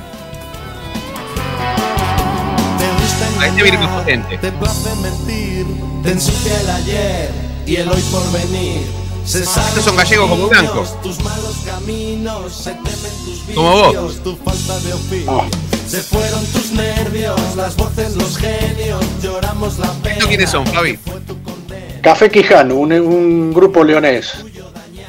Te 2.78 3.02
gusta 3.02 3.42
A 3.42 3.48
este 3.48 3.64
viene 3.64 3.78
potente. 3.88 4.38
te 4.38 4.52
place 4.54 4.90
mentir, 5.02 5.66
te 6.04 6.12
ensucia 6.12 6.62
el 6.62 6.70
ayer 6.70 7.30
y 7.68 7.76
el 7.76 7.90
hoy 7.90 8.02
por 8.12 8.32
venir. 8.32 8.82
Estos 9.26 9.84
son 9.84 9.96
gallegos 9.96 10.30
como 10.30 10.48
Blanco. 10.48 10.84
Tus 11.02 11.20
malos 11.24 11.56
caminos, 11.66 12.54
se 12.56 12.72
temen 12.74 12.94
tus 13.26 13.56
Como 13.56 13.72
vos. 13.72 13.88
vicios, 13.92 14.24
tu 14.24 14.36
falta 14.38 14.80
de 14.80 14.94
oficio. 14.94 15.32
Ah. 15.42 15.48
Se 15.88 16.02
fueron 16.02 16.46
tus 16.48 16.72
nervios, 16.72 17.40
las 17.56 17.76
voces, 17.76 18.16
los 18.16 18.38
genios, 18.38 19.04
lloramos 19.22 19.78
la 19.80 19.92
pena. 19.94 20.14
¿Estos 20.14 20.28
quiénes 20.28 20.50
son, 20.50 20.66
Fabi? 20.68 21.00
Café 22.02 22.30
Quijano, 22.30 22.76
un, 22.76 22.92
un 22.94 23.54
grupo 23.54 23.84
leonés. 23.84 24.34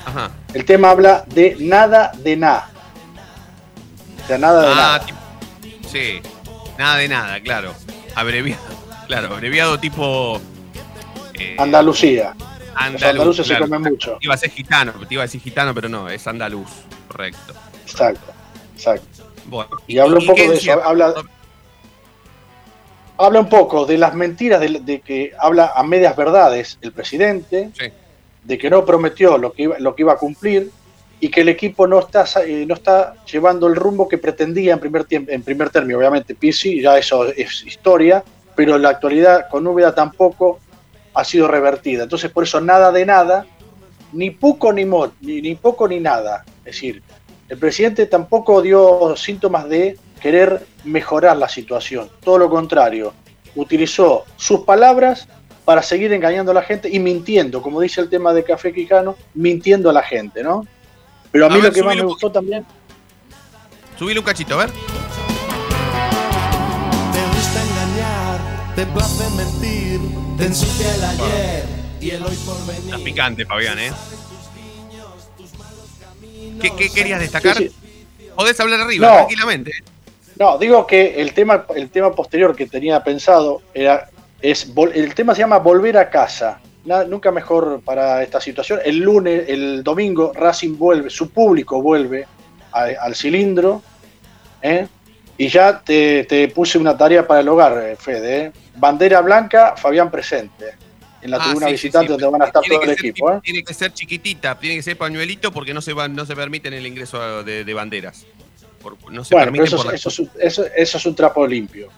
Ajá. 0.06 0.30
El 0.54 0.64
tema 0.64 0.90
habla 0.90 1.24
de 1.28 1.56
nada 1.60 2.12
de 2.22 2.36
nada. 2.36 2.70
O 4.24 4.26
sea, 4.26 4.38
nada 4.38 4.62
de 4.62 4.68
Ah, 4.72 4.74
nada. 4.74 5.00
tipo- 5.06 5.18
sí. 5.92 6.20
Nada 6.78 6.96
de 6.96 7.08
nada, 7.08 7.40
claro. 7.42 7.74
Abreviado. 8.14 8.62
Claro, 9.06 9.32
abreviado 9.34 9.78
tipo. 9.78 10.40
eh, 11.34 11.54
Andalucía. 11.60 12.34
Los 12.76 13.02
andaluz. 13.02 13.02
andaluces 13.04 13.46
claro. 13.46 13.64
se 13.64 13.70
comen 13.70 13.92
mucho. 13.92 14.18
Iba 14.20 14.34
a 14.34 14.36
ser 14.36 14.50
gitano, 14.50 14.92
te 15.08 15.14
iba 15.14 15.22
a 15.22 15.26
decir 15.26 15.40
gitano, 15.40 15.74
pero 15.74 15.88
no, 15.88 16.08
es 16.08 16.26
andaluz. 16.26 16.68
Correcto. 17.08 17.54
Exacto. 17.82 18.32
Exacto. 18.74 19.24
Bueno. 19.46 19.70
Y 19.86 19.98
habla 19.98 20.18
un 20.18 20.26
poco 20.26 20.40
de 20.42 20.54
eso, 20.54 20.72
habla- 20.84 21.14
Habla 23.18 23.40
un 23.40 23.48
poco 23.48 23.86
de 23.86 23.96
las 23.96 24.14
mentiras, 24.14 24.60
de, 24.60 24.68
de 24.82 25.00
que 25.00 25.32
habla 25.38 25.72
a 25.74 25.82
medias 25.82 26.14
verdades 26.16 26.78
el 26.82 26.92
presidente, 26.92 27.70
Sí. 27.78 27.86
de 28.44 28.58
que 28.58 28.68
no 28.68 28.84
prometió 28.84 29.38
lo 29.38 29.52
que 29.52 29.62
iba, 29.62 29.78
lo 29.78 29.94
que 29.94 30.02
iba 30.02 30.12
a 30.12 30.16
cumplir 30.18 30.70
y 31.18 31.30
que 31.30 31.40
el 31.40 31.48
equipo 31.48 31.86
no 31.86 31.98
está, 31.98 32.26
eh, 32.44 32.66
no 32.68 32.74
está 32.74 33.14
llevando 33.24 33.68
el 33.68 33.74
rumbo 33.74 34.06
que 34.06 34.18
pretendía 34.18 34.74
en 34.74 34.80
primer, 34.80 35.04
tiempo, 35.04 35.32
en 35.32 35.42
primer 35.42 35.70
término. 35.70 35.96
Obviamente, 35.98 36.34
Pisi, 36.34 36.82
ya 36.82 36.98
eso 36.98 37.24
es 37.32 37.62
historia, 37.66 38.22
pero 38.54 38.76
en 38.76 38.82
la 38.82 38.90
actualidad 38.90 39.48
con 39.50 39.66
Úbeda 39.66 39.94
tampoco 39.94 40.60
ha 41.16 41.24
sido 41.24 41.48
revertida. 41.48 42.04
Entonces, 42.04 42.30
por 42.30 42.44
eso 42.44 42.60
nada 42.60 42.92
de 42.92 43.04
nada, 43.06 43.46
ni 44.12 44.30
poco 44.30 44.72
ni, 44.72 44.84
mo- 44.84 45.12
ni, 45.20 45.40
ni 45.40 45.54
poco 45.56 45.88
ni 45.88 45.98
nada. 45.98 46.44
Es 46.58 46.74
decir, 46.76 47.02
el 47.48 47.58
presidente 47.58 48.06
tampoco 48.06 48.60
dio 48.62 49.16
síntomas 49.16 49.68
de 49.68 49.98
querer 50.20 50.66
mejorar 50.84 51.36
la 51.36 51.48
situación. 51.48 52.08
Todo 52.22 52.38
lo 52.38 52.50
contrario, 52.50 53.12
utilizó 53.54 54.24
sus 54.36 54.60
palabras 54.60 55.26
para 55.64 55.82
seguir 55.82 56.12
engañando 56.12 56.52
a 56.52 56.54
la 56.54 56.62
gente 56.62 56.88
y 56.92 56.98
mintiendo, 57.00 57.60
como 57.62 57.80
dice 57.80 58.00
el 58.00 58.08
tema 58.08 58.32
de 58.32 58.44
Café 58.44 58.72
Quijano, 58.72 59.16
mintiendo 59.34 59.90
a 59.90 59.92
la 59.92 60.02
gente, 60.02 60.42
¿no? 60.42 60.64
Pero 61.32 61.46
a 61.46 61.48
A 61.48 61.50
mí 61.50 61.56
ver, 61.60 61.70
lo 61.70 61.74
que 61.74 61.82
más 61.82 61.96
me 61.96 62.02
gustó 62.04 62.30
también, 62.30 62.64
Subile 63.98 64.20
un 64.20 64.26
cachito, 64.26 64.54
a 64.54 64.58
ver. 64.66 64.70
Te 68.76 68.86
place 68.86 69.30
mentir, 69.36 70.00
te 70.36 70.44
ensucia 70.46 70.94
el 70.94 71.04
ayer 71.04 71.64
y 72.00 72.10
el 72.10 72.22
hoy 72.22 72.36
por 72.36 72.64
venir. 72.66 72.84
Estás 72.84 73.00
picante, 73.00 73.44
Fabián, 73.46 73.78
¿eh? 73.78 73.90
¿Qué, 76.60 76.70
qué 76.76 76.90
querías 76.90 77.20
destacar? 77.20 77.56
Sí, 77.56 77.70
Podés 78.34 78.58
hablar 78.60 78.80
arriba, 78.80 79.08
No. 79.08 79.14
tranquilamente. 79.16 79.72
No, 80.38 80.58
digo 80.58 80.86
que 80.86 81.20
el 81.22 81.32
tema, 81.32 81.64
el 81.74 81.88
tema 81.88 82.12
posterior 82.14 82.54
que 82.54 82.66
tenía 82.66 83.02
pensado 83.02 83.62
era 83.72 84.10
es 84.42 84.70
el 84.94 85.14
tema 85.14 85.34
se 85.34 85.40
llama 85.40 85.58
volver 85.58 85.96
a 85.96 86.10
casa. 86.10 86.60
Na- 86.84 87.04
nunca 87.04 87.32
mejor 87.32 87.80
para 87.82 88.22
esta 88.22 88.40
situación. 88.40 88.78
El 88.84 88.98
lunes, 88.98 89.44
el 89.48 89.82
domingo, 89.82 90.32
Racing 90.34 90.76
vuelve, 90.76 91.08
su 91.08 91.30
público 91.30 91.80
vuelve 91.80 92.26
a- 92.72 92.88
al 93.00 93.14
cilindro. 93.16 93.82
¿eh? 94.60 94.86
Y 95.38 95.48
ya 95.48 95.80
te, 95.80 96.24
te 96.24 96.48
puse 96.48 96.78
una 96.78 96.96
tarea 96.96 97.26
para 97.26 97.40
el 97.40 97.48
hogar, 97.48 97.78
eh, 97.82 97.96
Fede. 97.96 98.44
¿eh? 98.46 98.52
Bandera 98.76 99.20
blanca, 99.20 99.74
Fabián 99.76 100.10
presente. 100.10 100.74
En 101.22 101.30
la 101.30 101.38
Ah, 101.38 101.44
tribuna 101.44 101.66
sí, 101.66 101.72
visitante 101.72 102.06
sí. 102.08 102.12
donde 102.12 102.26
van 102.28 102.42
a 102.42 102.46
estar 102.46 102.62
todo 102.62 102.80
el 102.82 102.88
ser 102.88 102.98
equipo. 102.98 103.32
¿eh? 103.32 103.40
Tiene 103.42 103.62
que 103.64 103.74
ser 103.74 103.92
chiquitita, 103.92 104.58
tiene 104.58 104.76
que 104.76 104.82
ser 104.82 104.96
pañuelito 104.96 105.52
porque 105.52 105.74
no 105.74 105.80
se 105.82 105.92
van, 105.92 106.14
no 106.14 106.24
se 106.24 106.34
permiten 106.36 106.72
el 106.72 106.86
ingreso 106.86 107.42
de, 107.42 107.64
de 107.64 107.74
banderas. 107.74 108.24
Por- 108.80 108.96
no 109.12 109.24
se 109.24 109.34
Bueno, 109.34 109.50
pero 109.52 109.64
eso, 109.64 109.76
por 109.76 109.86
es- 109.86 109.90
la- 109.92 109.96
eso, 109.96 110.08
es 110.08 110.18
un- 110.20 110.30
eso, 110.40 110.64
eso 110.74 110.98
es 110.98 111.06
un 111.06 111.14
trapo 111.14 111.46
limpio. 111.46 111.88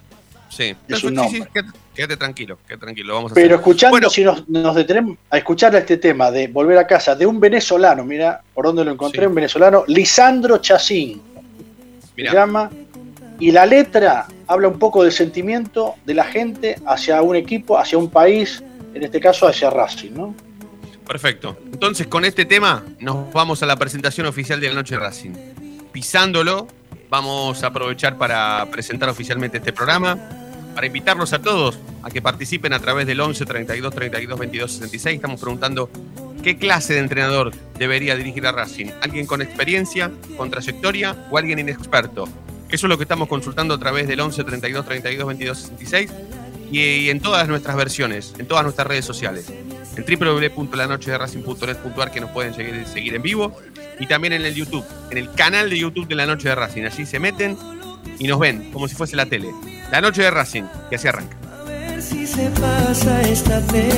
Sí, 0.49 0.75
es 0.89 1.05
un 1.05 1.15
sí, 1.29 1.43
quédate, 1.53 1.79
quédate 1.95 2.17
tranquilo, 2.17 2.59
quédate 2.67 2.81
tranquilo, 2.87 3.09
lo 3.09 3.15
vamos 3.17 3.33
a 3.33 3.35
Pero 3.35 3.47
hacer. 3.49 3.59
escuchando, 3.59 3.91
Bueno. 3.95 4.11
si 4.11 4.25
nos, 4.25 4.49
nos 4.49 4.75
detenemos 4.75 5.19
a 5.31 5.37
escuchar 5.37 5.75
este 5.77 5.99
tema 5.99 6.31
de 6.31 6.49
volver 6.49 6.79
a 6.79 6.87
casa 6.87 7.15
de 7.15 7.27
un 7.27 7.39
venezolano, 7.39 8.03
mira 8.05 8.41
por 8.55 8.65
dónde 8.65 8.83
lo 8.85 8.91
encontré, 8.91 9.27
un 9.27 9.35
venezolano, 9.35 9.85
Lisandro 9.87 10.57
Chacín, 10.59 11.21
se 12.01 12.13
Mirá, 12.17 12.33
llama, 12.33 12.71
y 13.41 13.53
la 13.53 13.67
letra 13.67 14.27
habla 14.47 14.69
un 14.69 14.79
poco 14.79 15.03
del 15.03 15.13
sentimiento 15.13 15.95
de 16.05 16.15
la 16.15 16.25
gente 16.25 16.77
hacia 16.87 17.23
un 17.23 17.37
equipo, 17.37 17.79
hacia 17.79 17.99
un 17.99 18.11
país, 18.11 18.63
en 18.95 19.03
este 19.03 19.21
caso 19.21 19.47
hacia 19.47 19.71
Racing, 19.71 20.13
¿no? 20.13 20.35
perfecto. 21.09 21.57
Entonces, 21.73 22.07
con 22.07 22.25
este 22.25 22.45
tema 22.45 22.85
nos 23.01 23.33
vamos 23.33 23.63
a 23.63 23.67
la 23.67 23.77
presentación 23.77 24.27
oficial 24.27 24.61
de 24.61 24.69
la 24.69 24.75
Noche 24.75 24.97
Racing. 24.97 25.33
Pisándolo, 25.91 26.69
vamos 27.09 27.65
a 27.65 27.69
aprovechar 27.69 28.19
para 28.19 28.67
presentar 28.71 29.09
oficialmente 29.09 29.57
este 29.57 29.73
programa, 29.73 30.19
para 30.75 30.87
invitarlos 30.87 31.33
a 31.33 31.41
todos 31.41 31.79
a 32.03 32.11
que 32.11 32.21
participen 32.21 32.75
a 32.75 32.79
través 32.79 33.07
del 33.07 33.21
11 33.21 33.47
32 33.47 33.95
32 33.95 34.39
22 34.39 34.73
66. 34.73 35.17
Estamos 35.17 35.41
preguntando 35.41 35.91
qué 36.43 36.59
clase 36.59 36.93
de 36.93 37.01
entrenador 37.01 37.53
debería 37.79 38.15
dirigir 38.15 38.47
a 38.47 38.53
Racing. 38.53 38.89
¿Alguien 39.01 39.27
con 39.27 39.41
experiencia, 39.41 40.13
con 40.37 40.51
trayectoria 40.51 41.27
o 41.31 41.39
alguien 41.39 41.59
inexperto? 41.59 42.29
Eso 42.69 42.87
es 42.87 42.91
lo 42.91 42.97
que 42.97 43.03
estamos 43.05 43.29
consultando 43.29 43.75
a 43.75 43.79
través 43.79 44.09
del 44.09 44.19
11 44.21 44.45
32 44.45 44.85
32 44.85 45.27
22 45.27 45.59
66 45.59 46.11
y, 46.71 47.09
en 47.09 47.21
todas 47.21 47.49
nuestras 47.49 47.75
versiones, 47.77 48.35
en 48.39 48.47
todas 48.47 48.63
nuestras 48.63 48.87
redes 48.87 49.05
sociales. 49.05 49.53
En 49.97 50.05
www.lanochederacing.net.ar 50.05 52.13
que 52.13 52.21
nos 52.21 52.31
pueden 52.31 52.55
seguir, 52.55 52.87
seguir 52.87 53.15
en 53.15 53.23
vivo 53.23 53.57
y 53.99 54.07
también 54.07 54.35
en 54.35 54.45
el 54.45 54.55
YouTube, 54.55 54.85
en 55.11 55.19
el 55.19 55.33
canal 55.33 55.69
de 55.71 55.79
YouTube 55.79 56.07
de 56.07 56.15
La 56.15 56.27
Noche 56.27 56.51
de 56.51 56.55
Racing. 56.55 56.85
Allí 56.85 57.05
se 57.07 57.19
meten 57.19 57.57
y 58.19 58.29
nos 58.29 58.39
ven 58.39 58.71
como 58.73 58.87
si 58.87 58.95
fuese 58.95 59.17
la 59.17 59.27
tele. 59.27 59.51
La 59.91 60.01
Noche 60.01 60.23
de 60.23 60.31
Racing, 60.31 60.63
que 60.89 60.95
así 60.97 61.09
arranca. 61.09 61.37
A 61.59 61.65
ver 61.65 62.01
si 62.03 62.27
se 62.27 62.49
pasa 62.51 63.23
esta 63.23 63.61
pena. 63.67 63.98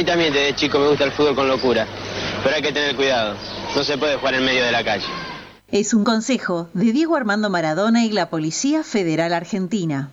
Mí 0.00 0.06
también 0.06 0.32
desde 0.32 0.54
chico 0.54 0.78
me 0.78 0.88
gusta 0.88 1.04
el 1.04 1.12
fútbol 1.12 1.34
con 1.34 1.46
locura, 1.46 1.86
pero 2.42 2.56
hay 2.56 2.62
que 2.62 2.72
tener 2.72 2.96
cuidado. 2.96 3.36
No 3.76 3.84
se 3.84 3.98
puede 3.98 4.16
jugar 4.16 4.34
en 4.34 4.44
medio 4.46 4.64
de 4.64 4.72
la 4.72 4.82
calle. 4.82 5.04
Es 5.70 5.92
un 5.92 6.04
consejo 6.04 6.70
de 6.72 6.92
Diego 6.92 7.16
Armando 7.16 7.50
Maradona 7.50 8.06
y 8.06 8.10
la 8.10 8.30
Policía 8.30 8.82
Federal 8.82 9.34
Argentina. 9.34 10.10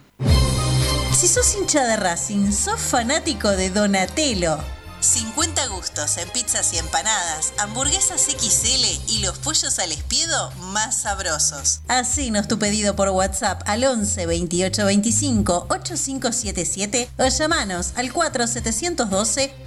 Si 1.14 1.28
sos 1.28 1.56
hincha 1.56 1.86
de 1.86 1.96
Racing, 1.96 2.52
sos 2.52 2.82
fanático 2.82 3.50
de 3.50 3.70
Donatello. 3.70 4.58
50 5.00 5.68
gustos 5.68 6.18
en 6.18 6.28
pizzas 6.30 6.74
y 6.74 6.80
empanadas, 6.80 7.54
hamburguesas 7.58 8.22
XL 8.22 9.12
y 9.14 9.20
los 9.20 9.38
pollos 9.38 9.80
al 9.80 9.94
espiedo 9.94 10.52
más 10.74 11.04
sabrosos. 11.04 11.80
Hacenos 11.88 12.50
tu 12.50 12.60
pedido 12.60 12.96
por 12.96 13.10
WhatsApp 13.10 13.62
al 13.68 13.86
11 13.86 14.26
28 14.26 14.86
25 14.86 15.68
8577 15.70 17.10
o 17.20 17.28
llamanos 17.28 17.94
al 17.96 18.12
4712 18.12 19.67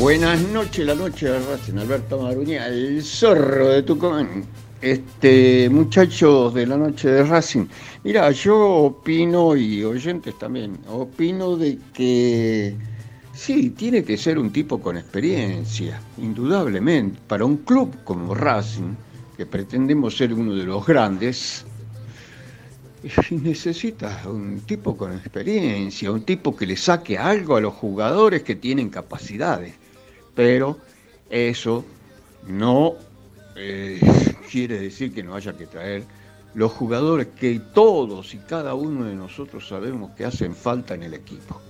Buenas 0.00 0.40
noches, 0.48 0.86
la 0.86 0.94
noche 0.94 1.28
de 1.28 1.38
Racing, 1.40 1.76
Alberto 1.76 2.22
Maruña, 2.22 2.68
el 2.68 3.02
zorro 3.02 3.68
de 3.68 3.82
Tucumán. 3.82 4.46
Este, 4.80 5.68
muchachos 5.68 6.54
de 6.54 6.66
la 6.66 6.78
noche 6.78 7.10
de 7.10 7.22
Racing, 7.22 7.66
mira, 8.02 8.30
yo 8.30 8.58
opino, 8.58 9.54
y 9.54 9.84
oyentes 9.84 10.38
también, 10.38 10.78
opino 10.88 11.54
de 11.54 11.78
que 11.92 12.74
sí, 13.34 13.68
tiene 13.76 14.02
que 14.02 14.16
ser 14.16 14.38
un 14.38 14.50
tipo 14.50 14.80
con 14.80 14.96
experiencia, 14.96 16.00
indudablemente. 16.16 17.20
Para 17.28 17.44
un 17.44 17.58
club 17.58 17.94
como 18.02 18.34
Racing, 18.34 18.94
que 19.36 19.44
pretendemos 19.44 20.16
ser 20.16 20.32
uno 20.32 20.54
de 20.54 20.64
los 20.64 20.86
grandes, 20.86 21.66
necesita 23.32 24.22
un 24.24 24.60
tipo 24.60 24.96
con 24.96 25.12
experiencia, 25.12 26.10
un 26.10 26.22
tipo 26.22 26.56
que 26.56 26.66
le 26.66 26.78
saque 26.78 27.18
algo 27.18 27.56
a 27.56 27.60
los 27.60 27.74
jugadores 27.74 28.42
que 28.42 28.54
tienen 28.54 28.88
capacidades 28.88 29.79
pero 30.40 30.78
eso 31.28 31.84
no 32.46 32.94
eh, 33.56 34.00
quiere 34.50 34.80
decir 34.80 35.12
que 35.12 35.22
no 35.22 35.34
haya 35.34 35.52
que 35.52 35.66
traer 35.66 36.02
los 36.54 36.72
jugadores 36.72 37.26
que 37.38 37.60
todos 37.74 38.32
y 38.32 38.38
cada 38.38 38.72
uno 38.72 39.04
de 39.04 39.14
nosotros 39.14 39.68
sabemos 39.68 40.12
que 40.12 40.24
hacen 40.24 40.54
falta 40.54 40.94
en 40.94 41.02
el 41.02 41.12
equipo. 41.12 41.60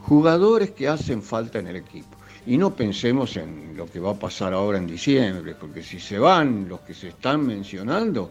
Jugadores 0.00 0.70
que 0.70 0.88
hacen 0.88 1.22
falta 1.22 1.58
en 1.58 1.66
el 1.66 1.76
equipo. 1.76 2.16
Y 2.46 2.56
no 2.56 2.74
pensemos 2.74 3.36
en 3.36 3.76
lo 3.76 3.84
que 3.84 4.00
va 4.00 4.12
a 4.12 4.18
pasar 4.18 4.54
ahora 4.54 4.78
en 4.78 4.86
diciembre, 4.86 5.54
porque 5.54 5.82
si 5.82 6.00
se 6.00 6.18
van 6.18 6.70
los 6.70 6.80
que 6.80 6.94
se 6.94 7.08
están 7.08 7.46
mencionando, 7.46 8.30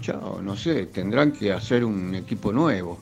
chao, 0.00 0.40
no 0.40 0.56
sé, 0.56 0.86
tendrán 0.86 1.32
que 1.32 1.52
hacer 1.52 1.84
un 1.84 2.14
equipo 2.14 2.50
nuevo. 2.50 2.98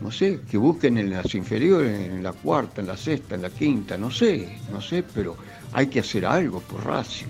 No 0.00 0.10
sé, 0.10 0.40
que 0.50 0.56
busquen 0.58 0.98
en 0.98 1.10
las 1.10 1.34
inferiores, 1.34 2.10
en 2.10 2.22
la 2.22 2.32
cuarta, 2.32 2.80
en 2.80 2.88
la 2.88 2.96
sexta, 2.96 3.36
en 3.36 3.42
la 3.42 3.50
quinta, 3.50 3.96
no 3.96 4.10
sé, 4.10 4.58
no 4.70 4.80
sé, 4.80 5.02
pero 5.14 5.36
hay 5.72 5.86
que 5.86 6.00
hacer 6.00 6.26
algo 6.26 6.60
por 6.60 6.84
Racing. 6.84 7.26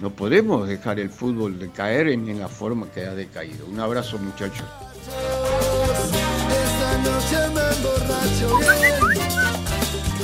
No 0.00 0.10
podemos 0.10 0.68
dejar 0.68 1.00
el 1.00 1.08
fútbol 1.08 1.58
de 1.58 1.70
caer 1.70 2.08
en, 2.08 2.38
la 2.38 2.48
forma 2.48 2.86
que 2.92 3.02
ha 3.06 3.14
decaído. 3.14 3.66
Un 3.66 3.80
abrazo 3.80 4.18
muchachos. 4.18 4.66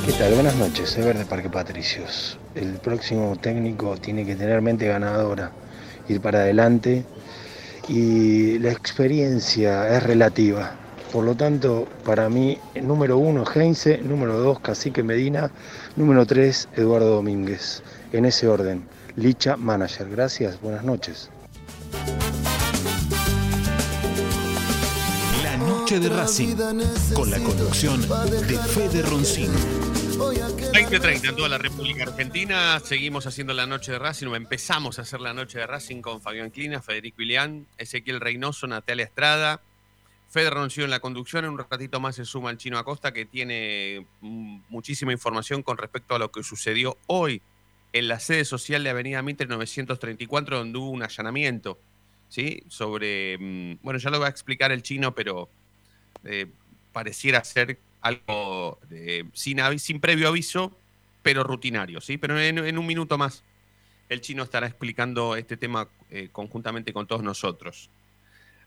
¿Qué 0.04 0.12
tal? 0.12 0.34
Buenas 0.34 0.56
noches, 0.56 0.96
Ever 0.98 1.16
de 1.16 1.24
Parque 1.24 1.48
Patricios. 1.48 2.38
El 2.54 2.74
próximo 2.74 3.36
técnico 3.36 3.96
tiene 3.96 4.26
que 4.26 4.36
tener 4.36 4.60
mente 4.60 4.86
ganadora, 4.86 5.52
ir 6.08 6.20
para 6.20 6.40
adelante 6.40 7.04
y 7.88 8.58
la 8.58 8.72
experiencia 8.72 9.96
es 9.96 10.02
relativa. 10.02 10.74
Por 11.12 11.24
lo 11.24 11.34
tanto, 11.34 11.88
para 12.04 12.28
mí, 12.28 12.56
número 12.80 13.18
uno, 13.18 13.44
Heinze, 13.52 13.98
número 13.98 14.38
dos, 14.38 14.60
Cacique 14.60 15.02
Medina, 15.02 15.50
número 15.96 16.24
tres, 16.24 16.68
Eduardo 16.76 17.16
Domínguez. 17.16 17.82
En 18.12 18.24
ese 18.26 18.46
orden, 18.46 18.86
Licha 19.16 19.56
Manager. 19.56 20.08
Gracias, 20.08 20.60
buenas 20.60 20.84
noches. 20.84 21.30
La 25.42 25.56
noche 25.56 25.98
de 25.98 26.08
Racing, 26.10 26.56
con 27.14 27.30
la 27.30 27.38
conducción 27.38 28.00
de 28.02 28.56
Fede 28.58 29.02
Roncín. 29.02 29.50
20.30 30.20 31.30
en 31.30 31.36
toda 31.36 31.48
la 31.48 31.58
República 31.58 32.04
Argentina. 32.04 32.78
Seguimos 32.84 33.26
haciendo 33.26 33.52
la 33.52 33.66
noche 33.66 33.92
de 33.92 33.98
Racing, 33.98 34.28
o 34.28 34.36
empezamos 34.36 35.00
a 35.00 35.02
hacer 35.02 35.20
la 35.20 35.34
noche 35.34 35.58
de 35.58 35.66
Racing 35.66 36.02
con 36.02 36.20
Fabián 36.20 36.50
Clina, 36.50 36.80
Federico 36.80 37.22
Ilián, 37.22 37.66
Ezequiel 37.78 38.20
Reynoso, 38.20 38.68
Natalia 38.68 39.06
Estrada, 39.06 39.60
Fede 40.30 40.48
Roncio 40.50 40.84
en 40.84 40.90
la 40.90 41.00
conducción. 41.00 41.44
En 41.44 41.50
un 41.50 41.58
ratito 41.58 42.00
más 42.00 42.16
se 42.16 42.24
suma 42.24 42.50
el 42.50 42.56
Chino 42.56 42.78
Acosta, 42.78 43.12
que 43.12 43.26
tiene 43.26 44.06
mm, 44.20 44.60
muchísima 44.68 45.12
información 45.12 45.62
con 45.62 45.76
respecto 45.76 46.14
a 46.14 46.18
lo 46.18 46.30
que 46.30 46.42
sucedió 46.42 46.96
hoy 47.06 47.42
en 47.92 48.08
la 48.08 48.20
sede 48.20 48.44
social 48.44 48.84
de 48.84 48.90
Avenida 48.90 49.20
Mitre 49.22 49.46
934, 49.48 50.58
donde 50.58 50.78
hubo 50.78 50.90
un 50.90 51.02
allanamiento, 51.02 51.78
¿sí? 52.28 52.62
Sobre, 52.68 53.36
mm, 53.38 53.78
bueno, 53.82 53.98
ya 53.98 54.10
lo 54.10 54.20
va 54.20 54.26
a 54.26 54.30
explicar 54.30 54.70
el 54.70 54.82
Chino, 54.82 55.14
pero 55.14 55.50
eh, 56.24 56.46
pareciera 56.92 57.42
ser 57.44 57.78
algo 58.00 58.78
de- 58.88 59.26
sin, 59.32 59.58
sin 59.78 60.00
previo 60.00 60.28
aviso, 60.28 60.76
pero 61.22 61.42
rutinario, 61.42 62.00
¿sí? 62.00 62.16
Pero 62.18 62.38
en, 62.40 62.58
en 62.58 62.78
un 62.78 62.86
minuto 62.86 63.18
más 63.18 63.42
el 64.08 64.20
chino 64.20 64.42
estará 64.42 64.66
explicando 64.66 65.36
este 65.36 65.56
tema 65.56 65.88
eh, 66.10 66.28
conjuntamente 66.32 66.92
con 66.92 67.06
todos 67.06 67.22
nosotros. 67.22 67.90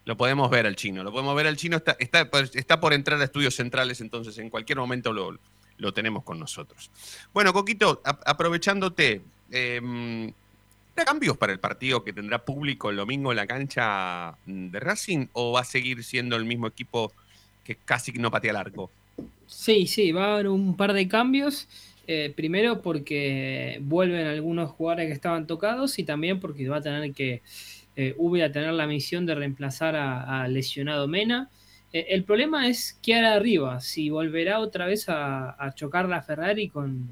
Lo 0.06 0.18
podemos 0.18 0.50
ver 0.50 0.66
al 0.66 0.76
chino, 0.76 1.04
lo 1.04 1.12
podemos 1.12 1.36
ver 1.36 1.48
al 1.48 1.56
chino, 1.56 1.78
está, 1.78 1.96
está, 1.98 2.30
está 2.54 2.80
por 2.80 2.94
entrar 2.94 3.22
a 3.22 3.24
estudios 3.24 3.56
centrales, 3.56 4.02
entonces 4.02 4.38
en 4.38 4.50
cualquier 4.50 4.78
momento 4.78 5.14
lo, 5.14 5.38
lo 5.78 5.94
tenemos 5.94 6.24
con 6.24 6.40
nosotros. 6.40 6.92
Bueno, 7.34 7.54
Coquito, 7.54 8.02
aprovechándote, 8.04 9.22
eh, 9.52 10.34
¿habrá 10.92 11.06
cambios 11.06 11.38
para 11.38 11.54
el 11.54 11.60
partido 11.60 12.04
que 12.04 12.12
tendrá 12.12 12.44
público 12.44 12.90
el 12.90 12.98
domingo 12.98 13.32
en 13.32 13.38
la 13.38 13.48
cancha 13.48 14.36
de 14.46 14.80
Racing 14.80 15.28
o 15.34 15.54
va 15.54 15.62
a 15.62 15.66
seguir 15.66 16.04
siendo 16.04 16.36
el 16.36 16.46
mismo 16.46 16.68
equipo 16.68 17.14
que 17.64 17.76
casi 17.78 18.12
no 18.14 18.30
patea 18.30 18.52
el 18.52 18.58
arco? 18.58 18.92
Sí, 19.48 19.88
sí, 19.88 20.12
va 20.12 20.26
a 20.26 20.34
haber 20.34 20.48
un 20.50 20.76
par 20.76 20.92
de 20.94 21.08
cambios. 21.08 21.68
eh, 22.08 22.34
primero 22.36 22.82
porque 22.82 23.80
vuelven 23.82 24.28
algunos 24.28 24.72
jugadores 24.72 25.08
que 25.08 25.14
estaban 25.14 25.48
tocados 25.48 25.98
y 26.00 26.04
también 26.04 26.40
porque 26.40 26.68
va 26.68 26.78
a 26.78 26.82
tener 26.82 27.14
que 27.14 27.42
eh, 27.96 28.16
Uve 28.18 28.44
a 28.44 28.52
tener 28.52 28.74
la 28.74 28.88
misión 28.88 29.26
de 29.26 29.36
reemplazar 29.36 29.96
a, 29.96 30.44
a 30.44 30.48
lesionado 30.48 31.08
Mena. 31.08 31.50
Eh, 31.92 32.08
el 32.10 32.24
problema 32.24 32.68
es 32.68 33.00
qué 33.04 33.16
hará 33.16 33.34
arriba, 33.34 33.80
si 33.80 34.10
volverá 34.10 34.60
otra 34.60 34.86
vez 34.86 35.10
a, 35.10 35.52
a 35.64 35.74
chocar 35.76 36.10
la 36.10 36.22
Ferrari 36.24 36.70
con... 36.70 37.10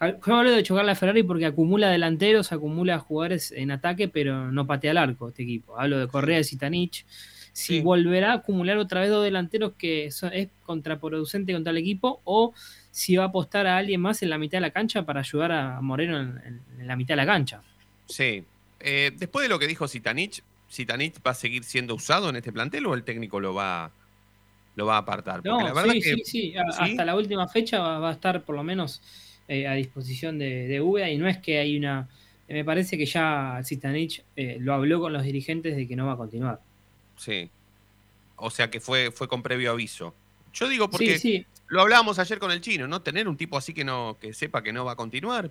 a- 0.00 0.10
Yo 0.20 0.36
hablo 0.36 0.50
de 0.50 0.62
chocar 0.62 0.84
la 0.84 0.94
Ferrari 0.94 1.22
porque 1.22 1.46
acumula 1.46 1.88
delanteros, 1.88 2.52
acumula 2.52 2.98
jugadores 2.98 3.52
en 3.52 3.70
ataque, 3.70 4.08
pero 4.08 4.52
no 4.52 4.66
patea 4.66 4.90
el 4.90 4.98
arco 4.98 5.28
este 5.30 5.44
equipo. 5.44 5.78
Hablo 5.78 5.98
de 5.98 6.08
Correa 6.08 6.40
y 6.40 6.44
Zitanich 6.44 7.06
si 7.54 7.80
volverá 7.82 8.32
a 8.32 8.36
acumular 8.36 8.78
otra 8.78 9.02
vez 9.02 9.10
dos 9.10 9.22
delanteros 9.24 9.72
que 9.76 10.06
es 10.06 10.24
contraproducente 10.64 11.52
contra 11.52 11.70
el 11.70 11.76
equipo 11.76 12.22
o 12.24 12.54
si 12.90 13.16
va 13.16 13.24
a 13.24 13.26
apostar 13.26 13.66
a 13.66 13.76
alguien 13.76 14.00
más 14.00 14.22
en 14.22 14.30
la 14.30 14.38
mitad 14.38 14.56
de 14.56 14.62
la 14.62 14.70
cancha 14.70 15.04
para 15.04 15.20
ayudar 15.20 15.52
a 15.52 15.80
Moreno 15.82 16.18
en, 16.18 16.38
en- 16.46 16.60
en 16.80 16.86
la 16.86 16.96
mitad 16.96 17.12
de 17.12 17.16
la 17.16 17.26
cancha. 17.26 17.60
Sí. 18.06 18.44
Eh, 18.82 19.12
después 19.16 19.44
de 19.44 19.48
lo 19.48 19.58
que 19.58 19.66
dijo 19.66 19.86
Zitanich, 19.88 20.42
¿Zitanich 20.70 21.14
va 21.26 21.30
a 21.30 21.34
seguir 21.34 21.64
siendo 21.64 21.94
usado 21.94 22.28
en 22.28 22.36
este 22.36 22.52
plantel 22.52 22.86
o 22.86 22.94
el 22.94 23.04
técnico 23.04 23.38
lo 23.40 23.54
va, 23.54 23.90
lo 24.76 24.86
va 24.86 24.96
a 24.96 24.98
apartar? 24.98 25.36
Porque 25.36 25.48
No, 25.50 25.60
la 25.60 25.72
verdad 25.72 25.92
sí, 25.92 26.00
que- 26.00 26.14
sí, 26.16 26.24
sí, 26.24 26.54
hasta 26.56 27.04
la 27.04 27.14
última 27.14 27.46
fecha 27.48 27.78
va, 27.78 27.98
va 27.98 28.10
a 28.10 28.12
estar 28.12 28.42
por 28.42 28.56
lo 28.56 28.62
menos 28.64 29.00
eh, 29.48 29.66
a 29.68 29.74
disposición 29.74 30.38
de, 30.38 30.66
de 30.68 31.10
y 31.12 31.18
no 31.18 31.28
es 31.28 31.38
que 31.38 31.58
hay 31.58 31.76
una... 31.76 32.08
Me 32.48 32.64
parece 32.64 32.98
que 32.98 33.06
ya 33.06 33.60
Zitanich 33.64 34.22
eh, 34.36 34.58
lo 34.60 34.74
habló 34.74 35.00
con 35.00 35.12
los 35.12 35.22
dirigentes 35.22 35.74
de 35.76 35.86
que 35.88 35.96
no 35.96 36.06
va 36.06 36.12
a 36.12 36.16
continuar. 36.16 36.60
Sí. 37.16 37.48
O 38.36 38.50
sea 38.50 38.68
que 38.70 38.80
fue, 38.80 39.10
fue 39.10 39.28
con 39.28 39.42
previo 39.42 39.70
aviso. 39.70 40.14
Yo 40.52 40.68
digo 40.68 40.90
porque 40.90 41.18
Sí, 41.18 41.38
sí. 41.38 41.46
lo 41.68 41.80
hablábamos 41.80 42.18
ayer 42.18 42.38
con 42.38 42.50
el 42.50 42.60
chino, 42.60 42.86
¿no? 42.88 43.00
Tener 43.00 43.26
un 43.28 43.36
tipo 43.36 43.56
así 43.56 43.72
que 43.72 43.84
no, 43.84 44.18
que 44.20 44.34
sepa 44.34 44.62
que 44.62 44.72
no 44.72 44.84
va 44.84 44.92
a 44.92 44.96
continuar. 44.96 45.50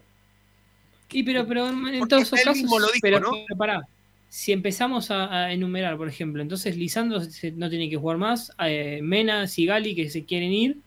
Y 1.11 1.23
pero, 1.23 1.45
pero 1.47 1.67
en, 1.69 2.07
todos 2.07 2.23
esos 2.23 2.39
casos, 2.39 2.57
mismo 2.57 2.79
lo 2.79 2.87
dijo, 2.87 2.99
pero, 3.01 3.19
¿no? 3.19 3.31
pero 3.31 3.57
pará, 3.57 3.81
si 4.29 4.51
empezamos 4.51 5.11
a, 5.11 5.45
a 5.45 5.51
enumerar, 5.53 5.97
por 5.97 6.07
ejemplo, 6.07 6.41
entonces 6.41 6.77
Lisandro 6.77 7.19
se- 7.21 7.51
no 7.51 7.69
tiene 7.69 7.89
que 7.89 7.97
jugar 7.97 8.17
más, 8.17 8.51
eh, 8.59 8.99
Mena, 9.03 9.47
Sigali 9.47 9.93
que 9.95 10.09
se 10.09 10.23
quieren 10.25 10.51
ir, 10.51 10.77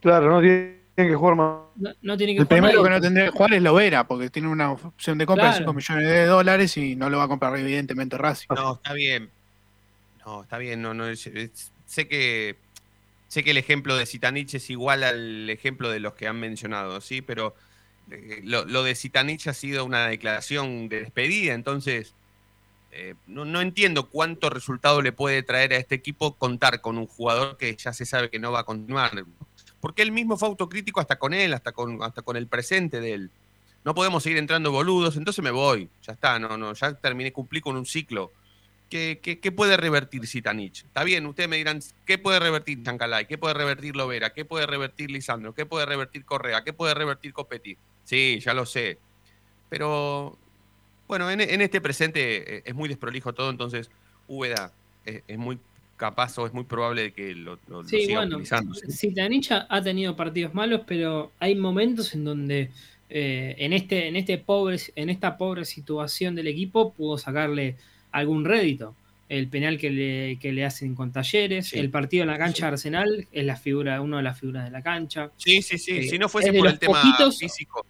Claro, 0.00 0.30
no 0.30 0.40
tienen 0.40 0.76
que 0.96 1.14
jugar 1.14 1.36
más. 1.36 1.58
no, 1.76 1.90
no 2.02 2.16
tiene 2.16 2.34
que 2.34 2.40
El 2.40 2.46
jugar 2.46 2.60
primero 2.62 2.82
que 2.82 2.90
no 2.90 3.00
tendría 3.00 3.24
que 3.26 3.30
jugar 3.30 3.54
es 3.54 3.62
Lovera, 3.62 4.06
porque 4.08 4.28
tiene 4.30 4.48
una 4.48 4.72
opción 4.72 5.18
de 5.18 5.26
compra 5.26 5.44
de 5.44 5.50
Claro. 5.50 5.64
5 5.64 5.72
millones 5.74 6.08
de 6.08 6.24
dólares 6.26 6.76
y 6.76 6.96
no 6.96 7.08
lo 7.10 7.18
va 7.18 7.24
a 7.24 7.28
comprar 7.28 7.56
evidentemente 7.56 8.18
Racing. 8.18 8.48
No, 8.54 8.74
está 8.74 8.92
bien. 8.92 9.30
No, 10.26 10.42
está 10.42 10.58
bien. 10.58 10.82
No, 10.82 10.94
no, 10.94 11.06
es- 11.08 11.26
es- 11.28 11.70
sé 11.86 12.08
que 12.08 12.56
sé 13.28 13.44
que 13.44 13.50
el 13.52 13.58
ejemplo 13.58 13.96
de 13.96 14.06
Zitanich 14.06 14.54
es 14.54 14.68
igual 14.70 15.04
al 15.04 15.48
ejemplo 15.50 15.90
de 15.90 16.00
los 16.00 16.14
que 16.14 16.26
han 16.26 16.40
mencionado, 16.40 17.00
sí, 17.00 17.20
pero 17.22 17.54
eh, 18.10 18.40
lo, 18.44 18.82
de 18.82 18.94
Zitanich 18.94 19.46
ha 19.48 19.54
sido 19.54 19.84
una 19.84 20.06
declaración 20.06 20.88
de 20.88 21.00
despedida, 21.00 21.54
entonces 21.54 22.14
eh, 22.90 23.14
no, 23.26 23.44
no 23.44 23.60
entiendo 23.60 24.08
cuánto 24.08 24.50
resultado 24.50 25.02
le 25.02 25.12
puede 25.12 25.42
traer 25.42 25.72
a 25.72 25.76
este 25.76 25.94
equipo 25.94 26.34
contar 26.34 26.80
con 26.80 26.98
un 26.98 27.06
jugador 27.06 27.56
que 27.56 27.76
ya 27.76 27.92
se 27.92 28.06
sabe 28.06 28.30
que 28.30 28.38
no 28.38 28.52
va 28.52 28.60
a 28.60 28.64
continuar. 28.64 29.12
Porque 29.80 30.02
él 30.02 30.12
mismo 30.12 30.36
fue 30.36 30.48
autocrítico 30.48 31.00
hasta 31.00 31.18
con 31.18 31.34
él, 31.34 31.54
hasta 31.54 31.72
con, 31.72 32.02
hasta 32.02 32.22
con 32.22 32.36
el 32.36 32.46
presente 32.46 33.00
de 33.00 33.12
él. 33.14 33.30
No 33.84 33.94
podemos 33.94 34.22
seguir 34.22 34.38
entrando 34.38 34.72
boludos, 34.72 35.16
entonces 35.16 35.42
me 35.42 35.50
voy. 35.50 35.88
Ya 36.02 36.12
está, 36.12 36.38
no, 36.38 36.56
no, 36.56 36.72
ya 36.74 36.94
terminé, 36.94 37.32
cumplí 37.32 37.60
con 37.60 37.76
un 37.76 37.86
ciclo. 37.86 38.32
¿Qué, 38.88 39.20
qué, 39.22 39.38
qué 39.38 39.52
puede 39.52 39.76
revertir 39.76 40.26
Zitanich? 40.26 40.84
Está 40.86 41.04
bien, 41.04 41.26
ustedes 41.26 41.48
me 41.48 41.56
dirán, 41.56 41.80
¿qué 42.06 42.16
puede 42.16 42.40
revertir 42.40 42.82
Chancalay? 42.82 43.26
¿Qué 43.26 43.36
puede 43.36 43.52
revertir 43.54 43.94
Lovera? 43.96 44.32
¿Qué 44.32 44.46
puede 44.46 44.66
revertir 44.66 45.10
Lisandro? 45.10 45.54
¿Qué 45.54 45.66
puede 45.66 45.84
revertir 45.84 46.24
Correa? 46.24 46.64
¿Qué 46.64 46.72
puede 46.72 46.94
revertir 46.94 47.34
Copetti? 47.34 47.76
Sí, 48.04 48.40
ya 48.40 48.54
lo 48.54 48.64
sé. 48.64 48.98
Pero, 49.68 50.38
bueno, 51.06 51.30
en, 51.30 51.40
en 51.42 51.60
este 51.60 51.80
presente 51.82 52.56
eh, 52.58 52.62
es 52.64 52.74
muy 52.74 52.88
desprolijo 52.88 53.34
todo, 53.34 53.50
entonces 53.50 53.90
Úbeda 54.26 54.72
es, 55.04 55.22
es 55.26 55.38
muy 55.38 55.58
capaz 55.96 56.38
o 56.38 56.46
es 56.46 56.54
muy 56.54 56.64
probable 56.64 57.02
de 57.02 57.12
que 57.12 57.34
lo, 57.34 57.58
lo- 57.66 57.82
lo 57.82 57.88
Sí, 57.88 58.00
siga 58.06 58.20
bueno, 58.20 58.36
utilizando. 58.36 58.72
¿sí? 58.74 58.86
Zitanich 58.90 59.52
ha 59.52 59.66
ha 59.68 59.82
tenido 59.82 60.16
partidos 60.16 60.54
malos, 60.54 60.82
pero 60.86 61.32
hay 61.40 61.54
momentos 61.56 62.14
en 62.14 62.24
donde 62.24 62.70
eh, 63.10 63.54
en, 63.58 63.72
este, 63.74 64.06
en, 64.08 64.16
este 64.16 64.38
pobre, 64.38 64.78
en 64.94 65.10
esta 65.10 65.36
pobre 65.36 65.64
situación 65.66 66.34
del 66.34 66.46
equipo 66.46 66.94
pudo 66.94 67.18
sacarle 67.18 67.76
algún 68.12 68.44
rédito. 68.44 68.94
El 69.28 69.48
penal 69.48 69.76
que 69.76 69.90
le, 69.90 70.38
que 70.40 70.52
le 70.52 70.64
hacen 70.64 70.94
con 70.94 71.12
Talleres, 71.12 71.68
Sí. 71.68 71.78
el 71.78 71.90
partido 71.90 72.22
en 72.22 72.28
la 72.30 72.38
cancha 72.38 72.66
de 72.66 72.72
Arsenal 72.72 73.26
es 73.30 73.44
la 73.44 73.56
figura, 73.56 74.00
una 74.00 74.16
de 74.18 74.22
las 74.22 74.40
figuras 74.40 74.64
de 74.64 74.70
la 74.70 74.82
cancha. 74.82 75.30
Sí, 75.36 75.60
sí, 75.60 75.76
sí. 75.76 75.98
Eh, 75.98 76.02
si 76.08 76.18
no 76.18 76.28
fuese 76.30 76.52
por 76.52 76.64
los 76.64 76.72
el 76.74 76.78
tema 76.78 77.02
poquitos- 77.02 77.38
físico. 77.38 77.84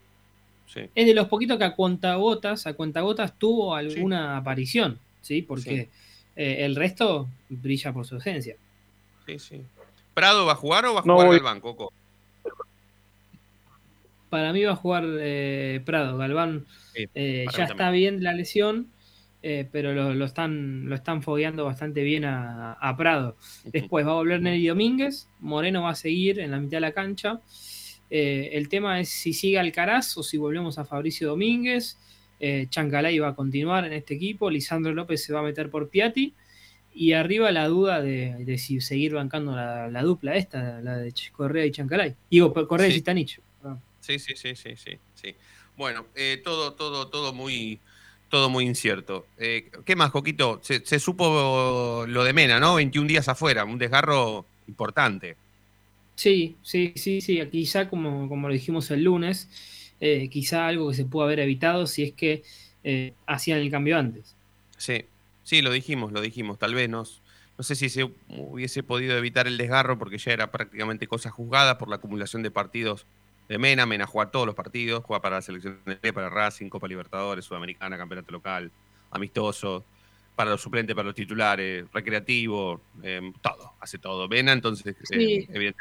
Sí. 0.66 0.80
Es 0.94 1.06
de 1.06 1.14
los 1.14 1.28
poquitos 1.28 1.56
que 1.56 1.64
a 1.64 1.74
cuentagotas, 1.74 2.66
a 2.66 2.74
cuentagotas 2.74 3.38
tuvo 3.38 3.74
alguna 3.74 4.36
aparición, 4.36 4.98
¿sí? 5.22 5.42
Porque 5.42 5.88
eh, 6.36 6.56
el 6.64 6.74
resto 6.76 7.28
brilla 7.48 7.92
por 7.92 8.04
su 8.04 8.16
ausencia. 8.16 8.56
Sí, 9.26 9.38
sí. 9.38 9.62
¿Prado 10.14 10.44
va 10.44 10.52
a 10.52 10.56
jugar 10.56 10.84
o 10.86 10.94
va 10.94 11.00
a 11.00 11.04
No 11.04 11.14
jugar 11.14 11.30
Galván, 11.30 11.60
Coco? 11.60 11.92
Para 14.28 14.52
mí 14.52 14.62
va 14.64 14.72
a 14.72 14.76
jugar 14.76 15.04
eh, 15.20 15.80
Prado. 15.86 16.18
Galván 16.18 16.66
eh, 17.14 17.46
ya 17.56 17.64
está 17.64 17.90
bien 17.90 18.22
la 18.22 18.34
lesión. 18.34 18.88
Eh, 19.42 19.68
pero 19.70 19.92
lo, 19.94 20.14
lo 20.14 20.24
están, 20.24 20.88
lo 20.88 20.94
están 20.94 21.22
fogueando 21.22 21.64
bastante 21.64 22.02
bien 22.02 22.24
a, 22.24 22.72
a 22.72 22.96
Prado. 22.96 23.36
Después 23.64 24.06
va 24.06 24.12
a 24.12 24.14
volver 24.14 24.40
Nelly 24.40 24.66
Domínguez, 24.66 25.28
Moreno 25.40 25.82
va 25.82 25.90
a 25.90 25.94
seguir 25.94 26.40
en 26.40 26.50
la 26.50 26.58
mitad 26.58 26.78
de 26.78 26.80
la 26.82 26.92
cancha. 26.92 27.40
Eh, 28.10 28.50
el 28.52 28.68
tema 28.68 29.00
es 29.00 29.10
si 29.10 29.32
sigue 29.32 29.58
Alcaraz 29.58 30.16
o 30.16 30.22
si 30.22 30.38
volvemos 30.38 30.78
a 30.78 30.84
Fabricio 30.84 31.28
Domínguez. 31.28 31.98
Eh, 32.40 32.66
Chancalay 32.70 33.18
va 33.18 33.28
a 33.28 33.34
continuar 33.34 33.84
en 33.84 33.92
este 33.92 34.14
equipo. 34.14 34.50
Lisandro 34.50 34.94
López 34.94 35.22
se 35.24 35.32
va 35.32 35.40
a 35.40 35.42
meter 35.42 35.70
por 35.70 35.88
Piatti. 35.88 36.34
Y 36.94 37.12
arriba 37.12 37.52
la 37.52 37.68
duda 37.68 38.00
de, 38.00 38.44
de 38.44 38.58
si 38.58 38.80
seguir 38.80 39.14
bancando 39.14 39.54
la, 39.54 39.88
la 39.88 40.02
dupla 40.02 40.34
esta, 40.36 40.80
la 40.80 40.96
de 40.96 41.12
Correa 41.32 41.64
y 41.64 41.70
Chancalay. 41.70 42.16
Digo, 42.30 42.52
Correa 42.66 42.88
y. 42.88 42.92
Zitanich. 42.92 43.40
sí, 44.00 44.18
sí, 44.18 44.32
sí, 44.34 44.56
sí, 44.56 44.98
sí. 45.14 45.34
Bueno, 45.76 46.06
eh, 46.16 46.40
todo, 46.42 46.72
todo, 46.72 47.06
todo 47.06 47.32
muy, 47.32 47.78
todo 48.28 48.50
muy 48.50 48.64
incierto. 48.64 49.26
Eh, 49.38 49.70
¿Qué 49.84 49.96
más, 49.96 50.10
Coquito? 50.10 50.60
Se, 50.62 50.84
se 50.84 50.98
supo 50.98 52.04
lo 52.06 52.24
de 52.24 52.32
Mena, 52.32 52.60
¿no? 52.60 52.74
21 52.76 53.08
días 53.08 53.28
afuera, 53.28 53.64
un 53.64 53.78
desgarro 53.78 54.44
importante. 54.66 55.36
Sí, 56.14 56.56
sí, 56.62 56.92
sí, 56.96 57.20
sí. 57.20 57.40
Quizá, 57.50 57.88
como, 57.88 58.28
como 58.28 58.48
lo 58.48 58.54
dijimos 58.54 58.90
el 58.90 59.04
lunes, 59.04 59.48
eh, 60.00 60.28
quizá 60.28 60.66
algo 60.66 60.88
que 60.88 60.96
se 60.96 61.04
pudo 61.04 61.24
haber 61.24 61.40
evitado 61.40 61.86
si 61.86 62.02
es 62.02 62.12
que 62.12 62.42
eh, 62.84 63.14
hacían 63.26 63.60
el 63.60 63.70
cambio 63.70 63.96
antes. 63.96 64.34
Sí, 64.76 65.04
sí, 65.44 65.62
lo 65.62 65.70
dijimos, 65.70 66.12
lo 66.12 66.20
dijimos. 66.20 66.58
Tal 66.58 66.74
vez 66.74 66.88
nos, 66.88 67.22
no 67.56 67.64
sé 67.64 67.74
si 67.76 67.88
se 67.88 68.04
hubiese 68.28 68.82
podido 68.82 69.16
evitar 69.16 69.46
el 69.46 69.58
desgarro 69.58 69.98
porque 69.98 70.18
ya 70.18 70.32
era 70.32 70.50
prácticamente 70.50 71.06
cosa 71.06 71.30
juzgada 71.30 71.78
por 71.78 71.88
la 71.88 71.96
acumulación 71.96 72.42
de 72.42 72.50
partidos 72.50 73.06
de 73.48 73.58
Mena. 73.58 73.86
Mena 73.86 74.06
juega 74.06 74.30
todos 74.30 74.46
los 74.46 74.54
partidos, 74.54 75.02
juega 75.04 75.20
para 75.22 75.36
la 75.36 75.42
selección 75.42 75.80
de 75.86 76.12
para 76.12 76.28
Racing, 76.28 76.68
Copa 76.68 76.86
Libertadores, 76.88 77.44
Sudamericana, 77.44 77.96
Campeonato 77.96 78.30
Local, 78.32 78.70
amistoso, 79.10 79.84
para 80.36 80.50
los 80.50 80.60
suplentes, 80.60 80.94
para 80.94 81.06
los 81.06 81.14
titulares, 81.14 81.86
recreativo, 81.92 82.80
eh, 83.02 83.32
todo, 83.42 83.72
hace 83.80 83.98
todo. 83.98 84.28
Mena, 84.28 84.52
entonces, 84.52 84.94
eh, 84.94 85.04
Sí. 85.04 85.14
evidentemente. 85.52 85.78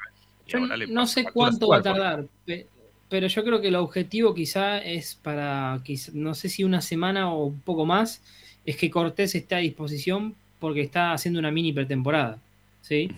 Yo 0.48 0.60
ahora 0.60 0.78
le 0.78 0.88
no 0.88 1.06
sé 1.06 1.26
cuánto 1.26 1.68
va 1.68 1.78
a 1.78 1.82
tardar, 1.82 2.26
pe- 2.46 2.68
pero 3.10 3.28
yo 3.28 3.44
creo 3.44 3.60
que 3.62 3.68
el 3.68 3.76
objetivo 3.76 4.34
quizá 4.34 4.80
es 4.80 5.16
para, 5.16 5.80
quizá- 5.84 6.12
no 6.14 6.34
sé 6.34 6.48
si 6.50 6.64
una 6.64 6.82
semana 6.82 7.32
o 7.32 7.46
un 7.46 7.60
poco 7.62 7.86
más, 7.86 8.22
es 8.66 8.78
que 8.78 8.90
Cortés 8.90 9.36
esté 9.36 9.56
a 9.56 9.60
disposición 9.60 10.36
porque 10.60 10.82
está 10.82 11.12
haciendo 11.14 11.40
una 11.40 11.52
mini 11.52 11.72
pretemporada, 11.74 12.40
¿sí? 12.82 13.10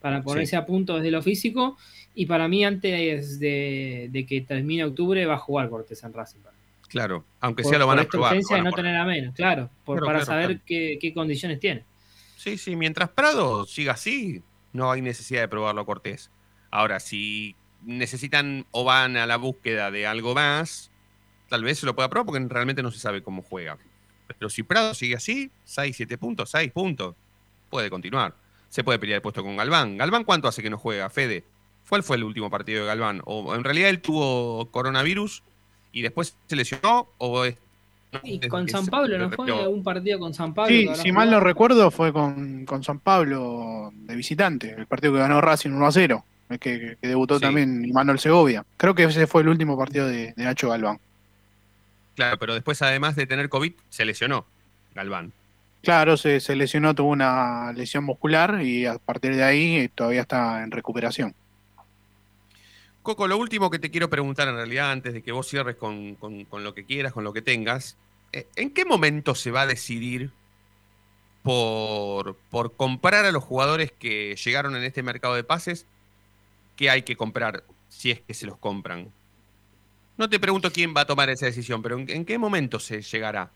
Para 0.00 0.22
ponerse 0.22 0.50
Sí. 0.50 0.56
a 0.56 0.64
punto 0.64 0.94
desde 0.96 1.10
lo 1.10 1.22
físico 1.22 1.76
y 2.16 2.26
para 2.26 2.48
mí 2.48 2.64
antes 2.64 3.38
de, 3.38 4.08
de 4.10 4.26
que 4.26 4.40
termine 4.40 4.84
octubre 4.84 5.24
va 5.26 5.34
a 5.34 5.38
jugar 5.38 5.68
Cortés 5.70 6.02
en 6.02 6.12
Racing. 6.12 6.40
Claro, 6.88 7.24
aunque 7.40 7.62
Por, 7.62 7.70
sea 7.70 7.78
lo 7.78 7.86
van 7.86 7.98
por 7.98 8.06
a 8.06 8.08
probar. 8.08 8.30
van 8.34 8.38
de 8.40 8.42
no 8.42 8.48
probar. 8.62 8.74
tener 8.74 8.96
a 8.96 9.04
menos, 9.04 9.34
claro, 9.34 9.70
por- 9.84 9.98
Claro, 9.98 10.06
para 10.06 10.18
claro, 10.24 10.26
saber 10.26 10.46
claro. 10.56 10.62
Qué, 10.66 10.98
qué 11.00 11.14
condiciones 11.14 11.60
tiene. 11.60 11.84
Sí, 12.36 12.58
sí, 12.58 12.74
mientras 12.76 13.08
Prado 13.10 13.64
siga 13.66 13.92
así, 13.92 14.42
no 14.72 14.90
hay 14.90 15.02
necesidad 15.02 15.42
de 15.42 15.48
probarlo 15.48 15.80
a 15.82 15.86
Cortés. 15.86 16.30
Ahora, 16.70 17.00
si 17.00 17.54
necesitan 17.82 18.66
o 18.70 18.84
van 18.84 19.16
a 19.16 19.26
la 19.26 19.36
búsqueda 19.36 19.90
de 19.90 20.06
algo 20.06 20.34
más, 20.34 20.90
tal 21.48 21.62
vez 21.64 21.78
se 21.80 21.86
lo 21.86 21.94
pueda 21.94 22.08
probar 22.08 22.26
porque 22.26 22.44
realmente 22.48 22.82
no 22.82 22.90
se 22.90 22.98
sabe 22.98 23.22
cómo 23.22 23.42
juega. 23.42 23.78
Pero 24.38 24.48
si 24.50 24.62
Prado 24.62 24.94
sigue 24.94 25.16
así, 25.16 25.50
6, 25.64 25.96
7 25.96 26.18
puntos, 26.18 26.50
6 26.50 26.72
puntos, 26.72 27.14
puede 27.70 27.90
continuar. 27.90 28.34
Se 28.68 28.82
puede 28.84 28.98
pelear 28.98 29.16
el 29.16 29.22
puesto 29.22 29.42
con 29.42 29.56
Galván. 29.56 29.96
¿Galván 29.96 30.24
cuánto 30.24 30.48
hace 30.48 30.62
que 30.62 30.70
no 30.70 30.78
juega, 30.78 31.08
Fede? 31.10 31.44
¿Cuál 31.88 32.02
fue 32.02 32.16
el 32.16 32.24
último 32.24 32.50
partido 32.50 32.80
de 32.82 32.86
Galván? 32.86 33.22
¿O 33.24 33.54
en 33.54 33.64
realidad 33.64 33.90
él 33.90 34.00
tuvo 34.00 34.68
coronavirus 34.70 35.42
y 35.92 36.02
después 36.02 36.36
se 36.48 36.56
lesionó? 36.56 37.08
¿O 37.18 37.44
es, 37.44 37.56
no, 38.12 38.20
desde 38.24 38.48
con 38.48 38.68
San 38.68 38.84
se- 38.84 38.90
Pablo, 38.90 39.18
¿no 39.18 39.30
fue 39.30 39.68
un 39.68 39.82
partido 39.84 40.18
con 40.18 40.34
San 40.34 40.52
Pablo? 40.54 40.68
Sí, 40.68 40.88
si 41.02 41.12
mal 41.12 41.30
no 41.30 41.40
recuerdo, 41.40 41.90
fue 41.90 42.12
con, 42.12 42.64
con 42.64 42.82
San 42.82 42.98
Pablo 42.98 43.92
de 43.94 44.16
visitante, 44.16 44.74
el 44.76 44.86
partido 44.86 45.12
que 45.12 45.18
ganó 45.20 45.40
Racing 45.40 45.70
1 45.70 45.86
a 45.86 45.92
0, 45.92 46.24
es 46.50 46.58
que, 46.58 46.96
que 47.00 47.08
debutó 47.08 47.36
Sí. 47.36 47.42
también 47.42 47.90
Manuel 47.92 48.18
Segovia. 48.18 48.64
Creo 48.76 48.94
que 48.94 49.04
ese 49.04 49.26
fue 49.26 49.42
el 49.42 49.48
último 49.48 49.76
partido 49.78 50.06
de, 50.08 50.32
de 50.36 50.44
Nacho 50.44 50.68
Galván. 50.70 50.98
Claro, 52.14 52.38
pero 52.38 52.54
después, 52.54 52.80
además 52.82 53.14
de 53.14 53.26
tener 53.26 53.48
COVID, 53.48 53.72
se 53.90 54.04
lesionó 54.04 54.46
Galván. 54.94 55.32
Claro, 55.82 56.16
se, 56.16 56.40
se 56.40 56.56
lesionó, 56.56 56.94
tuvo 56.94 57.10
una 57.10 57.72
lesión 57.72 58.02
muscular 58.04 58.60
y 58.62 58.86
a 58.86 58.98
partir 58.98 59.36
de 59.36 59.44
ahí 59.44 59.76
eh, 59.76 59.90
todavía 59.94 60.22
está 60.22 60.62
en 60.64 60.70
recuperación. 60.70 61.34
Coco, 63.06 63.28
lo 63.28 63.38
último 63.38 63.70
que 63.70 63.78
te 63.78 63.88
quiero 63.92 64.10
preguntar 64.10 64.48
en 64.48 64.56
realidad, 64.56 64.90
antes 64.90 65.12
de 65.14 65.22
que 65.22 65.30
vos 65.30 65.46
cierres 65.48 65.76
con, 65.76 66.16
con- 66.16 66.44
con 66.44 66.64
lo 66.64 66.74
que 66.74 66.84
quieras, 66.84 67.12
con 67.12 67.22
lo 67.22 67.32
que 67.32 67.40
tengas, 67.40 67.96
eh, 68.32 68.48
¿en 68.56 68.70
qué 68.70 68.84
momento 68.84 69.36
se 69.36 69.52
va 69.52 69.62
a 69.62 69.66
decidir 69.68 70.32
por, 71.44 72.34
por 72.50 72.74
comprar 72.74 73.24
a 73.24 73.30
los 73.30 73.44
jugadores 73.44 73.92
que 73.92 74.34
llegaron 74.44 74.74
en 74.74 74.82
este 74.82 75.04
mercado 75.04 75.36
de 75.36 75.44
pases? 75.44 75.86
¿Qué 76.74 76.90
hay 76.90 77.02
que 77.02 77.16
comprar 77.16 77.62
si 77.88 78.10
es 78.10 78.20
que 78.20 78.34
se 78.34 78.46
los 78.46 78.58
compran? 78.58 79.12
No 80.16 80.28
te 80.28 80.40
pregunto 80.40 80.72
quién 80.72 80.92
va 80.96 81.02
a 81.02 81.06
tomar 81.06 81.30
esa 81.30 81.46
decisión, 81.46 81.82
pero 81.82 81.98
¿en, 81.98 82.10
en 82.10 82.24
qué 82.24 82.38
momento 82.38 82.80
se 82.80 83.02
llegará? 83.02 83.50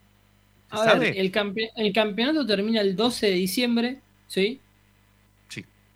¿Se 0.71 0.77
A 0.77 0.95
ver, 0.95 1.17
el, 1.19 1.33
campe- 1.33 1.71
el 1.75 1.93
campeonato 1.93 2.47
termina 2.47 2.81
el 2.83 2.95
12 2.95 3.27
de 3.27 3.33
diciembre, 3.33 4.01
¿sí? 4.29 4.61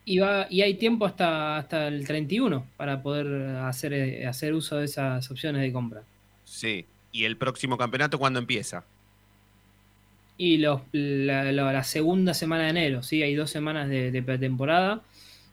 Y, 0.07 0.19
va, 0.19 0.47
y 0.51 0.61
hay 0.63 0.75
tiempo 0.75 1.07
hasta, 1.07 1.57
hasta 1.57 1.89
el 1.89 2.07
31 2.07 2.67
para 2.77 3.03
poder 3.03 3.57
hacer, 3.57 3.93
eh, 3.95 4.27
hacer 4.27 4.53
uso 4.53 4.77
de 4.77 4.85
esas 4.85 5.31
opciones 5.31 5.63
de 5.63 5.73
compra. 5.73 6.03
Sí. 6.45 6.85
¿Y 7.13 7.25
el 7.25 7.37
próximo 7.37 7.79
campeonato 7.79 8.19
cuándo 8.19 8.39
empieza? 8.39 8.85
Y 10.37 10.59
los, 10.59 10.83
la, 10.93 11.53
la- 11.53 11.73
la 11.73 11.85
segunda 11.85 12.35
semana 12.35 12.65
de 12.65 12.71
enero, 12.71 13.03
¿sí? 13.03 13.23
Hay 13.23 13.35
dos 13.35 13.51
semanas 13.51 13.89
de, 13.89 14.11
de 14.11 14.23
pretemporada 14.23 15.01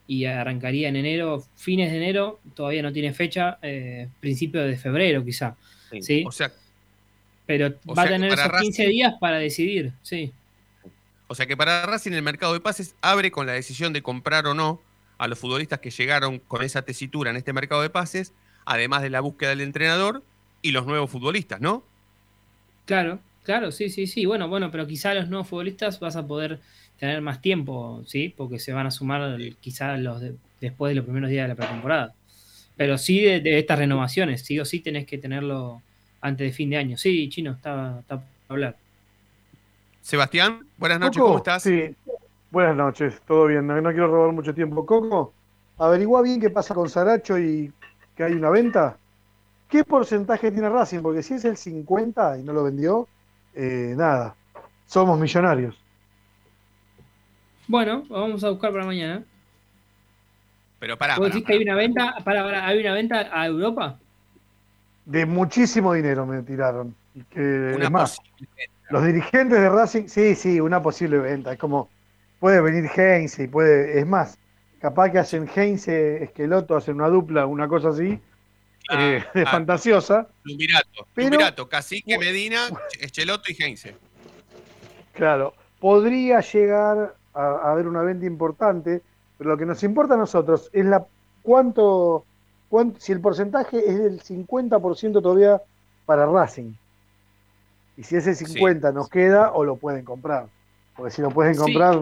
y 0.08 0.26
arrancaría 0.26 0.90
en 0.90 0.96
enero, 0.96 1.46
fines 1.56 1.92
de 1.92 1.98
enero, 1.98 2.40
todavía 2.56 2.82
no 2.82 2.92
tiene 2.92 3.14
fecha, 3.14 3.60
eh, 3.62 4.08
principio 4.20 4.62
de 4.64 4.76
febrero 4.76 5.24
quizá, 5.24 5.56
¿sí? 6.02 6.24
O 6.28 6.32
sea, 6.32 6.52
Pero 7.46 7.76
o 7.86 7.94
va 7.94 8.04
a 8.04 8.08
sea 8.08 8.16
tener 8.16 8.34
esos 8.34 8.52
15 8.60 8.84
Racing- 8.84 8.90
días 8.90 9.14
para 9.20 9.38
decidir, 9.38 9.94
sí. 10.02 10.32
O 11.32 11.36
sea 11.36 11.46
que 11.46 11.56
para 11.56 11.86
Racing 11.86 12.12
el 12.12 12.24
mercado 12.24 12.52
de 12.52 12.60
pases 12.60 12.98
abre 13.02 13.32
con 13.32 13.46
la 13.48 13.54
decisión 13.54 13.94
de 13.94 14.04
comprar 14.04 14.46
o 14.48 14.54
no 14.54 14.82
a 15.18 15.30
los 15.30 15.40
futbolistas 15.40 15.80
que 15.80 15.90
llegaron 15.90 16.40
con 16.40 16.62
esa 16.62 16.82
tesitura 16.82 17.32
en 17.32 17.38
este 17.38 17.54
mercado 17.54 17.82
de 17.82 17.90
pases, 17.90 18.34
además 18.66 19.02
de 19.02 19.12
la 19.12 19.22
búsqueda 19.22 19.52
del 19.52 19.62
entrenador 19.62 20.26
y 20.62 20.72
los 20.72 20.86
nuevos 20.86 21.10
futbolistas, 21.10 21.62
¿no? 21.62 21.86
Claro, 22.86 23.20
claro, 23.44 23.72
sí, 23.72 23.90
sí, 23.90 24.08
sí. 24.08 24.26
Bueno, 24.26 24.48
bueno, 24.50 24.72
pero 24.72 24.88
quizá 24.88 25.14
los 25.14 25.30
nuevos 25.30 25.48
futbolistas 25.48 26.00
vas 26.00 26.16
a 26.16 26.28
poder 26.28 26.60
tener 26.98 27.22
más 27.22 27.42
tiempo, 27.42 28.04
¿sí? 28.08 28.30
Porque 28.36 28.60
se 28.60 28.74
van 28.74 28.88
a 28.88 28.92
sumar 28.92 29.38
quizá 29.60 29.98
los 29.98 30.22
de- 30.22 30.36
después 30.60 30.92
de 30.92 30.96
los 30.96 31.06
primeros 31.06 31.30
días 31.30 31.46
de 31.46 31.50
la 31.50 31.56
pretemporada. 31.56 32.14
Pero 32.76 32.98
sí 32.98 33.22
de, 33.22 33.40
de 33.42 33.60
estas 33.60 33.80
renovaciones, 33.80 34.44
sí 34.46 34.60
o 34.60 34.66
sí 34.66 34.82
tenés 34.82 35.06
que 35.08 35.18
tenerlo 35.18 35.84
antes 36.22 36.48
de 36.48 36.54
fin 36.54 36.70
de 36.70 36.78
año. 36.78 36.98
Sí, 36.98 37.30
Chino, 37.30 37.52
está, 37.54 38.00
está 38.02 38.18
por 38.48 38.56
hablar. 38.56 38.78
Sebastián, 40.02 40.66
buenas 40.78 41.00
noches, 41.00 41.18
Coco, 41.18 41.28
¿cómo 41.28 41.38
estás? 41.38 41.64
Sí, 41.64 41.96
buenas 42.50 42.76
noches, 42.76 43.22
todo 43.26 43.46
bien, 43.46 43.68
no, 43.68 43.80
no 43.80 43.90
quiero 43.92 44.08
robar 44.08 44.34
mucho 44.34 44.54
tiempo. 44.54 44.86
Coco, 44.86 45.34
averigua 45.78 46.22
bien 46.22 46.40
qué 46.40 46.50
pasa 46.50 46.74
con 46.74 46.90
Saracho 46.90 47.38
y 47.38 47.72
que 48.16 48.24
hay 48.24 48.34
una 48.34 48.50
venta. 48.50 48.98
¿Qué 49.70 49.84
porcentaje 49.86 50.52
tiene 50.52 50.70
Racing? 50.70 51.00
Porque 51.00 51.24
si 51.24 51.36
es 51.36 51.46
el 51.46 51.56
50 51.56 52.40
y 52.40 52.44
no 52.44 52.52
lo 52.52 52.64
vendió, 52.64 53.08
eh, 53.54 53.94
nada, 53.96 54.36
somos 54.86 55.18
millonarios. 55.18 55.78
Bueno, 57.68 58.04
vamos 58.10 58.44
a 58.44 58.50
buscar 58.50 58.72
para 58.74 58.86
mañana. 58.86 59.24
Pero 60.80 60.98
pará, 60.98 61.18
¿Vos 61.18 61.28
decís 61.28 61.46
que 61.46 61.54
hay 61.54 61.64
una 61.64 61.76
venta? 61.76 62.16
Para, 62.26 62.44
para, 62.44 62.68
¿Hay 62.68 62.80
una 62.80 62.94
venta 62.94 63.30
a 63.32 63.46
Europa? 63.46 63.98
De 65.06 65.26
muchísimo 65.26 65.94
dinero 65.94 66.26
me 66.26 66.42
tiraron. 66.42 66.96
Y 67.14 67.24
que, 67.24 67.74
Una 67.76 67.86
es 67.86 67.92
más, 67.92 68.18
los 68.90 69.06
dirigentes 69.06 69.60
de 69.60 69.70
Racing, 69.70 70.08
sí, 70.08 70.36
sí, 70.36 70.60
una 70.60 70.82
posible 70.82 71.18
venta. 71.18 71.54
Es 71.54 71.60
como, 71.60 71.90
puede 72.40 72.62
venir 72.62 72.90
Heinze 72.96 73.44
y 73.44 73.48
puede, 73.48 74.00
es 74.00 74.06
más, 74.08 74.38
capaz 74.80 75.12
que 75.12 75.20
hacen 75.20 75.50
Heinze, 75.54 76.24
Esqueloto, 76.24 76.76
hacen 76.76 76.96
una 76.96 77.08
dupla, 77.08 77.46
una 77.46 77.68
cosa 77.68 77.90
así, 77.90 78.20
eh, 78.92 79.24
de 79.34 79.42
ah. 79.42 79.52
fantasiosa. 79.52 80.28
Lumirato, 80.44 81.08
Pero- 81.14 81.30
Lumirato, 81.30 81.70
Cacique, 81.70 82.18
Medina, 82.18 82.68
Echeloto 83.00 83.52
y 83.52 83.62
Heinze. 83.62 83.96
Claro, 85.14 85.54
podría 85.80 86.40
llegar 86.42 87.16
a, 87.34 87.42
a 87.42 87.72
haber 87.72 87.88
una 87.88 88.02
venta 88.02 88.26
importante, 88.26 89.02
pero 89.38 89.52
lo 89.52 89.58
que 89.58 89.66
nos 89.66 89.84
importa 89.84 90.14
a 90.14 90.18
nosotros 90.18 90.70
es 90.74 90.86
la 90.86 91.06
cuánto, 91.42 92.26
cuánto 92.70 93.00
si 93.00 93.12
el 93.12 93.22
porcentaje 93.22 93.78
es 93.78 93.98
del 94.00 94.22
50% 94.22 95.22
todavía 95.22 95.62
para 96.06 96.26
Racing. 96.26 96.74
Y 97.98 98.04
si 98.04 98.16
ese 98.16 98.34
50 98.36 98.92
nos 98.92 99.10
queda 99.10 99.52
o 99.52 99.64
lo 99.64 99.76
pueden 99.76 100.04
comprar. 100.06 100.48
Porque 100.96 101.12
si 101.12 101.22
lo 101.22 101.30
pueden 101.32 101.56
Sí. 101.56 101.60
comprar, 101.62 102.00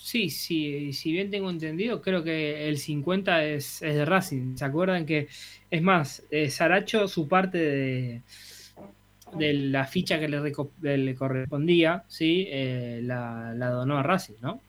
Sí, 0.00 0.30
sí, 0.30 0.92
si 0.92 1.10
bien 1.10 1.28
tengo 1.28 1.50
entendido, 1.50 2.00
creo 2.00 2.22
que 2.22 2.68
el 2.68 2.78
50 2.78 3.44
es, 3.44 3.82
es 3.82 3.96
de 3.96 4.04
Racing. 4.04 4.56
¿Se 4.56 4.64
acuerdan 4.64 5.04
que, 5.04 5.26
es 5.72 5.82
más, 5.82 6.22
eh, 6.30 6.50
Saracho, 6.50 7.08
su 7.08 7.26
parte 7.26 7.58
de, 7.58 8.22
de 9.36 9.52
la 9.54 9.86
ficha 9.86 10.20
que 10.20 10.28
le, 10.28 10.98
le 10.98 11.14
correspondía, 11.16 12.04
¿sí? 12.06 12.46
Eh, 12.48 13.00
la, 13.02 13.52
la 13.56 13.70
donó 13.70 13.98
a 13.98 14.04
Racing, 14.04 14.36
¿no? 14.40 14.60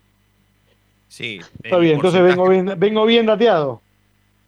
Sí. 1.08 1.40
Está 1.64 1.78
bien, 1.78 1.96
entonces 1.96 2.22
porcentaje- 2.22 2.36
vengo 2.36 2.50
bien, 2.50 2.80
vengo 2.80 3.06
bien 3.06 3.26
dateado. 3.28 3.82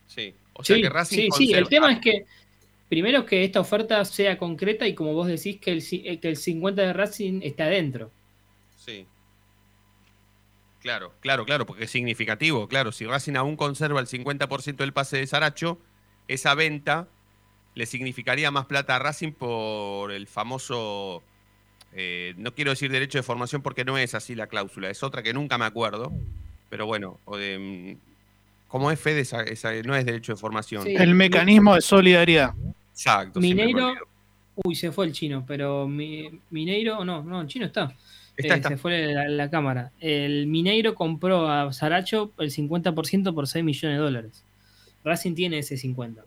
Sí. 0.08 0.34
O 0.54 0.64
sea 0.64 0.76
sí, 0.78 0.82
que 0.82 0.90
Racing 0.90 1.18
sí, 1.18 1.30
sí, 1.32 1.54
el 1.54 1.68
tema 1.70 1.92
es 1.92 2.00
que 2.00 2.26
primero 2.92 3.26
que 3.26 3.46
esta 3.46 3.62
oferta 3.62 4.04
sea 4.04 4.38
concreta 4.38 4.86
y 4.86 4.94
como 4.94 5.14
vos 5.14 5.26
decís 5.30 5.62
que 5.62 5.72
el, 5.72 5.82
eh, 5.92 6.20
que 6.20 6.28
el 6.28 6.36
50 6.36 6.82
de 6.82 6.92
Racing 6.92 7.40
está 7.42 7.64
adentro. 7.64 8.12
Sí. 8.78 9.08
Claro, 10.82 11.14
claro, 11.22 11.46
claro, 11.46 11.66
porque 11.66 11.86
es 11.86 11.90
significativo. 11.92 12.68
Claro, 12.68 12.92
si 12.92 13.06
Racing 13.06 13.36
aún 13.38 13.56
conserva 13.56 14.02
el 14.02 14.08
50% 14.08 14.76
del 14.84 14.92
pase 14.92 15.18
de 15.18 15.28
Saracho, 15.28 15.80
esa 16.28 16.54
venta 16.54 17.08
le 17.76 17.86
significaría 17.86 18.52
más 18.52 18.66
plata 18.66 18.98
a 18.98 19.00
Racing 19.00 19.32
por 19.32 20.12
el 20.12 20.28
famoso. 20.28 21.24
eh, 21.94 22.34
no 22.38 22.54
quiero 22.54 22.72
decir 22.72 22.92
derecho 22.92 23.20
de 23.20 23.24
formación 23.24 23.62
porque 23.62 23.86
no 23.86 23.98
es 23.98 24.16
así 24.16 24.36
la 24.36 24.48
cláusula, 24.48 24.90
es 24.90 25.02
otra 25.04 25.24
que 25.24 25.34
nunca 25.34 25.58
me 25.58 25.66
acuerdo. 25.66 26.12
Pero 26.70 26.86
bueno, 26.86 27.20
o 27.26 27.38
de, 27.38 27.58
mm, 27.60 28.68
¿cómo 28.70 28.92
es 28.92 29.00
Fede? 29.00 29.22
Esa, 29.22 29.44
esa- 29.44 29.74
no 29.84 29.96
es 29.96 30.06
derecho 30.06 30.34
de 30.34 30.38
formación. 30.38 30.84
Sí. 30.84 30.96
El 30.98 31.16
mecanismo 31.16 31.76
de 31.76 31.82
solidaridad. 31.82 32.54
Exacto. 33.02 33.40
Mineiro, 33.40 33.94
uy, 34.64 34.76
se 34.76 34.92
fue 34.92 35.08
el 35.08 35.12
chino, 35.14 35.44
pero 35.48 35.88
mi- 35.88 36.30
Mineiro, 36.52 37.04
no, 37.04 37.24
no, 37.24 37.42
el 37.42 37.48
chino 37.48 37.66
está. 37.66 37.94
Está, 38.38 38.54
Eh, 38.54 38.58
está. 38.58 38.70
Se 38.70 38.78
fue 38.78 39.08
la, 39.08 39.28
la 39.28 39.50
cámara. 39.50 39.92
El 40.00 40.46
Mineiro 40.48 40.94
compró 40.94 41.50
a 41.50 41.74
Saracho 41.74 42.32
el 42.38 42.52
50% 42.52 43.34
por 43.34 43.48
6 43.48 43.66
millones 43.66 43.98
de 43.98 44.04
dólares. 44.04 44.44
Racing 45.04 45.34
tiene 45.34 45.58
ese 45.60 45.78
50. 45.78 46.22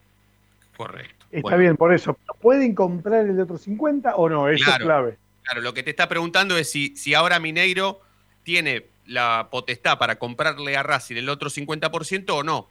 Correcto. 0.75 1.25
Está 1.31 1.41
Bueno. 1.41 1.57
bien, 1.57 1.77
por 1.77 1.93
eso. 1.93 2.17
¿Pueden 2.41 2.75
comprar 2.75 3.25
el 3.25 3.37
de 3.37 3.43
otro 3.43 3.57
50 3.57 4.15
o 4.17 4.27
no? 4.27 4.49
Eso 4.49 4.65
Claro. 4.65 4.83
es 4.83 4.85
clave. 4.85 5.17
Claro, 5.43 5.61
lo 5.61 5.73
que 5.73 5.83
te 5.83 5.91
está 5.91 6.09
preguntando 6.09 6.57
es 6.57 6.69
si, 6.69 6.95
si 6.97 7.13
ahora 7.13 7.39
Mineiro 7.39 8.01
tiene 8.43 8.85
la 9.07 9.47
potestad 9.49 9.97
para 9.97 10.17
comprarle 10.17 10.75
a 10.75 10.83
Racing 10.83 11.15
el 11.15 11.29
otro 11.29 11.49
50% 11.49 12.29
o 12.35 12.43
no. 12.43 12.67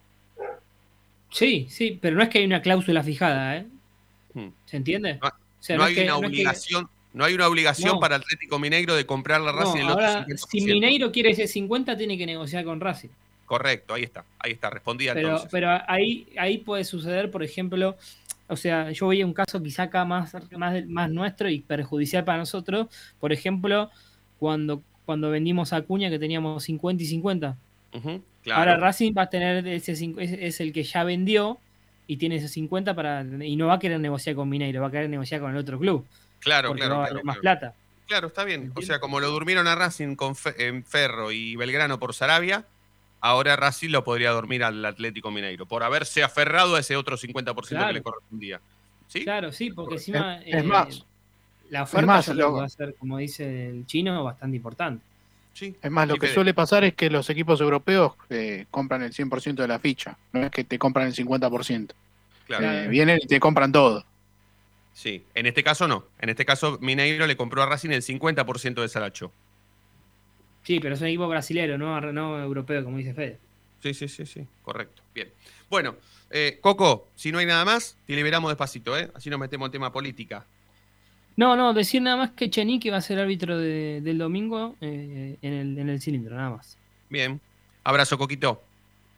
Sí, 1.31 1.67
sí, 1.69 1.97
pero 2.01 2.15
no 2.15 2.23
es 2.23 2.29
que 2.29 2.39
hay 2.39 2.45
una 2.45 2.61
cláusula 2.61 3.03
fijada, 3.03 3.57
¿eh? 3.57 3.65
Hmm. 4.35 4.49
¿Se 4.65 4.77
entiende? 4.77 5.17
No, 5.21 5.27
O 5.29 5.31
sea, 5.59 5.77
no 5.77 5.83
es 5.83 5.89
hay 5.89 5.95
que- 5.95 6.01
una 6.03 6.11
no 6.11 6.15
es 6.17 6.21
que- 6.21 6.27
obligación, 6.27 6.89
no 7.13 7.23
hay 7.25 7.33
una 7.33 7.47
obligación 7.47 7.99
para 7.99 8.17
Atlético 8.17 8.59
Mineiro 8.59 8.93
de 8.95 9.05
comprarle 9.07 9.49
a 9.49 9.53
No, 9.53 9.59
Racing 9.59 9.79
el 9.79 9.87
ahora, 9.87 10.09
otro 10.21 10.23
50%. 10.35 10.47
si 10.51 10.61
Mineiro 10.61 11.11
quiere 11.11 11.31
ese 11.31 11.47
50, 11.47 11.97
tiene 11.97 12.17
que 12.17 12.25
negociar 12.27 12.63
con 12.65 12.79
Racing. 12.79 13.09
Correcto, 13.45 13.93
ahí 13.93 14.03
está, 14.03 14.23
ahí 14.39 14.51
está, 14.51 14.69
respondida 14.69 15.13
Pero, 15.13 15.27
entonces. 15.29 15.49
pero 15.51 15.69
ahí, 15.87 16.27
ahí 16.37 16.57
puede 16.59 16.83
suceder, 16.83 17.31
por 17.31 17.43
ejemplo, 17.43 17.95
o 18.47 18.55
sea, 18.55 18.91
yo 18.91 19.07
veía 19.07 19.25
un 19.25 19.33
caso 19.33 19.61
quizá 19.63 19.83
acá 19.83 20.03
más, 20.03 20.33
más, 20.57 20.85
más 20.87 21.09
nuestro 21.09 21.49
y 21.49 21.61
perjudicial 21.61 22.23
para 22.25 22.39
nosotros. 22.39 22.87
Por 23.19 23.31
ejemplo, 23.31 23.89
cuando, 24.39 24.81
cuando 25.05 25.29
vendimos 25.31 25.73
a 25.73 25.77
Acuña 25.77 26.09
que 26.09 26.19
teníamos 26.19 26.63
50 26.63 27.03
y 27.03 27.05
50. 27.05 27.55
Ujú, 27.93 28.21
claro. 28.43 28.59
Ahora 28.59 28.77
Racing 28.77 29.13
va 29.17 29.23
a 29.23 29.29
tener 29.29 29.65
ese 29.67 29.93
es 29.93 30.59
el 30.59 30.73
que 30.73 30.83
ya 30.83 31.03
vendió 31.03 31.59
y 32.07 32.17
tiene 32.17 32.35
ese 32.37 32.47
50 32.47 32.93
para 32.93 33.21
y 33.23 33.55
no 33.55 33.67
va 33.67 33.75
a 33.75 33.79
querer 33.79 33.99
negociar 33.99 34.35
con 34.35 34.47
Mineiro, 34.49 34.81
va 34.81 34.87
a 34.87 34.91
querer 34.91 35.09
negociar 35.09 35.41
con 35.41 35.51
el 35.51 35.57
otro 35.57 35.79
club. 35.79 36.05
claro, 36.39 36.69
porque 36.69 36.81
claro, 36.81 36.97
va 36.99 37.05
a 37.05 37.07
claro, 37.09 37.23
más 37.25 37.37
claro. 37.39 37.59
plata. 37.59 37.75
Claro, 38.07 38.27
está 38.27 38.43
bien. 38.43 38.71
O 38.75 38.81
sea, 38.83 38.99
como 38.99 39.19
lo 39.19 39.29
durmieron 39.31 39.65
a 39.67 39.73
Racing 39.73 40.15
con 40.15 40.35
Fe- 40.35 40.67
en 40.67 40.83
Ferro 40.85 41.31
y 41.31 41.55
Belgrano 41.55 41.97
por 41.97 42.13
Sarabia, 42.13 42.63
ahora 43.19 43.55
Racing 43.55 43.89
lo 43.89 44.03
podría 44.03 44.29
dormir 44.29 44.63
al 44.63 44.85
Atlético 44.85 45.31
Mineiro 45.31 45.65
por 45.65 45.81
haberse 45.81 46.21
aferrado 46.21 46.75
a 46.75 46.81
ese 46.81 46.95
otro 46.95 47.17
50% 47.17 47.69
que 47.69 47.75
Claro. 47.75 47.93
le 47.93 48.03
correspondía. 48.03 48.61
¿Sí? 49.07 49.23
Claro, 49.23 49.51
sí, 49.51 49.71
porque 49.71 49.95
encima 49.95 50.37
Es- 50.41 50.53
es 50.53 50.53
eh, 50.53 50.63
más. 50.63 51.05
la 51.71 51.81
oferta 51.83 52.05
más, 52.05 52.27
lo- 52.27 52.53
que 52.53 52.59
va 52.59 52.65
a 52.65 52.69
ser, 52.69 52.93
como 52.99 53.17
dice 53.17 53.69
el 53.69 53.87
chino, 53.87 54.23
bastante 54.23 54.57
importante. 54.57 55.03
Sí. 55.55 55.73
Es 55.81 55.89
más, 55.89 56.05
lo 56.05 56.15
Sí, 56.15 56.19
que 56.19 56.27
suele 56.27 56.53
pasar 56.53 56.83
es 56.83 56.95
que 56.95 57.09
los 57.09 57.29
equipos 57.29 57.61
europeos 57.61 58.13
eh, 58.29 58.65
compran 58.69 59.01
el 59.03 59.13
100% 59.13 59.55
de 59.55 59.67
la 59.69 59.79
ficha, 59.79 60.17
no 60.33 60.43
es 60.43 60.51
que 60.51 60.65
te 60.65 60.77
compran 60.77 61.07
el 61.07 61.15
50%. 61.15 61.93
Claro. 62.45 62.69
Eh, 62.69 62.87
vienen 62.89 63.19
y 63.23 63.25
te 63.25 63.39
compran 63.39 63.71
todo. 63.71 64.05
Sí, 64.93 65.23
en 65.33 65.45
este 65.45 65.63
caso 65.63 65.87
no. 65.87 66.05
En 66.19 66.29
este 66.29 66.45
caso, 66.45 66.77
Mineiro 66.81 67.25
le 67.25 67.37
compró 67.37 67.63
a 67.63 67.67
Racing 67.67 67.91
el 67.91 68.01
50% 68.03 68.81
de 68.81 68.89
Saracho. 68.89 69.31
Sí, 70.63 70.79
pero 70.81 70.95
es 70.95 71.01
un 71.01 71.07
equipo 71.07 71.27
brasilero, 71.29 71.77
no, 71.77 72.01
no 72.11 72.41
europeo, 72.41 72.83
como 72.83 72.97
dice 72.97 73.13
Fede. 73.13 73.39
Sí, 73.81 73.93
sí, 73.93 74.09
sí, 74.09 74.25
sí, 74.25 74.45
correcto. 74.61 75.03
Bien. 75.13 75.31
Bueno, 75.69 75.95
eh, 76.31 76.59
Coco, 76.61 77.07
si 77.15 77.31
no 77.31 77.37
hay 77.37 77.45
nada 77.45 77.63
más, 77.63 77.97
te 78.05 78.13
liberamos 78.13 78.49
despacito, 78.51 78.97
¿eh? 78.97 79.09
Así 79.13 79.29
nos 79.29 79.39
metemos 79.39 79.67
en 79.67 79.71
tema 79.71 79.93
política. 79.93 80.45
No, 81.37 81.55
no, 81.57 81.73
decir 81.73 82.01
nada 82.01 82.15
más 82.17 82.31
que 82.31 82.49
Chenique 82.49 82.91
va 82.91 82.97
a 82.97 83.01
ser 83.01 83.19
árbitro 83.19 83.57
de- 83.57 83.99
del 84.01 84.17
domingo 84.17 84.75
eh, 84.81 85.37
en, 85.41 85.53
el, 85.53 85.77
en 85.77 85.89
el 85.89 86.01
cilindro, 86.01 86.35
nada 86.35 86.51
más. 86.51 86.77
Bien. 87.09 87.41
Abrazo, 87.83 88.17
Coquito. 88.17 88.61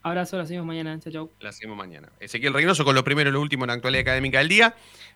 Abrazo, 0.03 0.37
la 0.37 0.45
seguimos 0.45 0.65
mañana. 0.67 0.99
Chao, 0.99 1.11
chao. 1.13 1.29
La 1.41 1.51
seguimos 1.51 1.77
mañana. 1.77 2.09
Ezequiel 2.19 2.53
Reynoso 2.53 2.83
con 2.85 2.95
lo 2.95 3.03
primero 3.03 3.29
y 3.29 3.33
lo 3.33 3.41
último 3.41 3.65
en 3.65 3.67
la 3.67 3.73
actualidad 3.73 4.01
académica 4.01 4.39
del 4.39 4.47
día. 4.49 4.75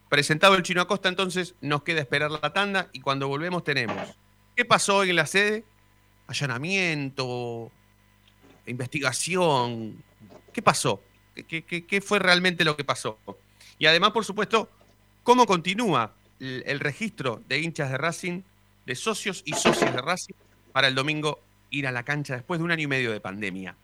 Presentado 0.09 0.55
el 0.55 0.63
Chino 0.63 0.81
Acosta, 0.81 1.07
entonces 1.09 1.55
nos 1.61 1.83
queda 1.83 2.01
esperar 2.01 2.29
la 2.29 2.53
tanda 2.53 2.89
y 2.93 2.99
cuando 2.99 3.27
volvemos 3.27 3.63
tenemos. 3.63 3.97
¿Qué 4.55 4.65
pasó 4.65 4.97
hoy 4.97 5.09
en 5.11 5.15
la 5.15 5.25
sede? 5.25 5.63
Allanamiento, 6.27 7.71
investigación. 8.67 10.03
¿Qué 10.53 10.61
pasó? 10.61 11.01
¿Qué, 11.35 11.43
qué- 11.45 11.63
qué- 11.63 11.85
qué 11.85 12.01
fue 12.01 12.19
realmente 12.19 12.63
lo 12.65 12.75
que 12.75 12.83
pasó? 12.83 13.17
Y 13.79 13.85
además, 13.85 14.11
por 14.11 14.25
supuesto, 14.25 14.69
¿cómo 15.23 15.45
continúa 15.45 16.13
el 16.41 16.79
registro 16.79 17.41
de 17.47 17.59
hinchas 17.59 17.91
de 17.91 17.97
Racing, 17.97 18.41
de 18.85 18.95
socios 18.95 19.43
y 19.45 19.53
socias 19.53 19.93
de 19.93 20.01
Racing 20.01 20.33
para 20.71 20.87
el 20.87 20.95
domingo 20.95 21.39
ir 21.69 21.87
a 21.87 21.91
la 21.91 22.03
cancha 22.03 22.33
después 22.33 22.59
de 22.59 22.65
un 22.65 22.71
año 22.71 22.83
y 22.83 22.87
medio 22.87 23.11
de 23.11 23.19
pandemia? 23.19 23.75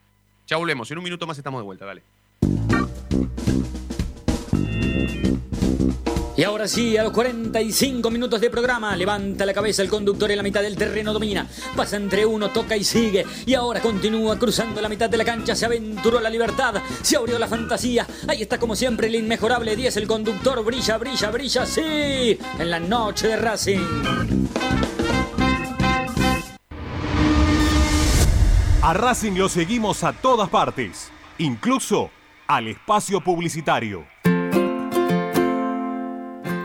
Ya 0.48 0.58
volvemos, 0.58 0.90
en 0.92 0.98
un 0.98 1.04
minuto 1.04 1.28
más 1.28 1.38
estamos 1.38 1.62
de 1.62 1.66
vuelta, 1.66 1.86
dale. 1.86 2.02
Y 6.38 6.44
ahora 6.44 6.68
sí, 6.68 6.96
a 6.96 7.04
los 7.04 7.14
45 7.14 8.12
minutos 8.12 8.40
de 8.40 8.52
programa, 8.52 8.96
levanta 8.96 9.44
la 9.44 9.56
cabeza 9.56 9.82
el 9.82 9.90
conductor 9.90 10.30
en 10.30 10.38
la 10.38 10.44
mitad 10.44 10.62
del 10.62 10.78
terreno, 10.78 11.12
domina, 11.12 11.48
pasa 11.76 11.98
entre 11.98 12.28
uno, 12.28 12.52
toca 12.52 12.78
y 12.78 12.84
sigue. 12.84 13.26
Y 13.48 13.56
ahora 13.56 13.82
continúa 13.82 14.38
cruzando 14.38 14.80
la 14.80 14.88
mitad 14.88 15.10
de 15.10 15.18
la 15.18 15.26
cancha, 15.26 15.56
se 15.56 15.66
aventuró 15.66 16.20
la 16.20 16.30
libertad, 16.30 16.76
se 17.02 17.18
abrió 17.18 17.40
la 17.40 17.48
fantasía. 17.48 18.06
Ahí 18.28 18.44
está 18.44 18.60
como 18.60 18.76
siempre 18.76 19.08
el 19.08 19.16
inmejorable 19.16 19.76
10, 19.76 19.98
el 19.98 20.08
conductor 20.08 20.64
brilla, 20.64 21.00
brilla, 21.00 21.32
brilla, 21.32 21.66
sí, 21.66 22.38
en 22.60 22.70
la 22.70 22.80
noche 22.80 23.30
de 23.30 23.38
Racing. 23.38 24.48
A 28.84 28.94
Racing 28.94 29.34
lo 29.34 29.50
seguimos 29.50 30.04
a 30.04 30.14
todas 30.14 30.50
partes, 30.50 31.10
incluso 31.40 32.12
al 32.46 32.68
espacio 32.68 33.22
publicitario. 33.22 34.06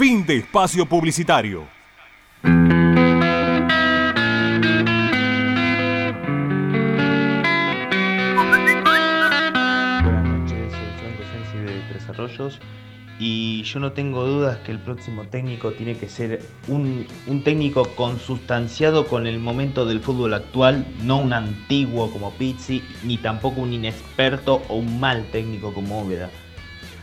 Fin 0.00 0.24
de 0.24 0.38
espacio 0.38 0.86
publicitario. 0.86 1.68
Buenas 2.42 2.64
noches, 10.24 10.72
soy 10.72 10.88
Franco 10.96 11.22
Sensi 11.30 11.58
de 11.58 11.82
Tres 11.90 12.08
Arroyos 12.08 12.58
y 13.18 13.62
yo 13.64 13.78
no 13.78 13.92
tengo 13.92 14.24
dudas 14.24 14.56
que 14.60 14.72
el 14.72 14.78
próximo 14.78 15.24
técnico 15.24 15.72
tiene 15.72 15.98
que 15.98 16.08
ser 16.08 16.40
un, 16.68 17.06
técnico 17.44 17.86
consustanciado 17.94 19.06
con 19.06 19.26
el 19.26 19.38
momento 19.38 19.84
del 19.84 20.00
fútbol 20.00 20.32
actual, 20.32 20.86
no 21.02 21.18
un 21.18 21.34
antiguo 21.34 22.10
como 22.10 22.32
Pizzi, 22.38 22.82
ni 23.04 23.18
tampoco 23.18 23.60
un 23.60 23.74
inexperto 23.74 24.62
o 24.70 24.76
un 24.76 24.98
mal 24.98 25.26
técnico 25.30 25.74
como 25.74 26.00
Úbeda. 26.00 26.30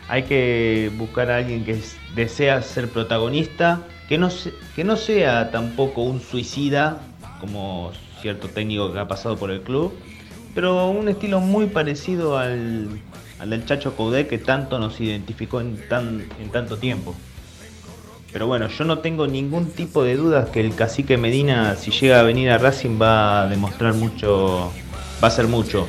Hay 0.10 0.24
que 0.24 0.92
buscar 0.98 1.30
a 1.32 1.38
alguien 1.38 1.66
que 1.66 1.72
es- 1.74 1.98
desea 2.16 2.62
ser 2.62 2.90
protagonista, 2.90 3.82
que 4.08 4.18
no, 4.18 4.30
que 4.76 4.84
no 4.84 4.96
sea 4.96 5.52
tampoco 5.52 6.02
un 6.04 6.22
suicida, 6.22 7.00
como 7.42 7.92
cierto 8.22 8.48
técnico 8.48 8.92
que 8.94 9.00
ha 9.00 9.08
pasado 9.08 9.38
por 9.38 9.52
el 9.52 9.62
club, 9.62 9.94
pero 10.56 10.90
un 10.90 11.08
estilo 11.10 11.40
muy 11.40 11.68
parecido 11.68 12.38
al, 12.38 12.88
al 13.40 13.50
del 13.50 13.66
Chacho 13.66 13.96
Coudet 13.96 14.28
que 14.28 14.38
tanto 14.38 14.80
nos 14.80 15.00
identificó 15.02 15.62
en, 15.62 15.78
tan, 15.90 16.26
en 16.42 16.50
tanto 16.50 16.78
tiempo. 16.78 17.14
Pero 18.32 18.48
bueno, 18.48 18.68
yo 18.68 18.84
no 18.86 19.00
tengo 19.00 19.28
ningún 19.28 19.72
tipo 19.72 20.04
de 20.04 20.16
dudas 20.16 20.50
que 20.50 20.62
el 20.62 20.74
cacique 20.76 21.18
Medina, 21.18 21.76
si 21.76 21.92
llega 21.92 22.20
a 22.20 22.24
venir 22.24 22.50
a 22.50 22.58
Racing, 22.58 23.00
va 23.02 23.44
a 23.44 23.48
demostrar 23.48 23.94
mucho, 23.94 24.72
va 25.22 25.28
a 25.28 25.28
hacer 25.28 25.48
mucho 25.48 25.88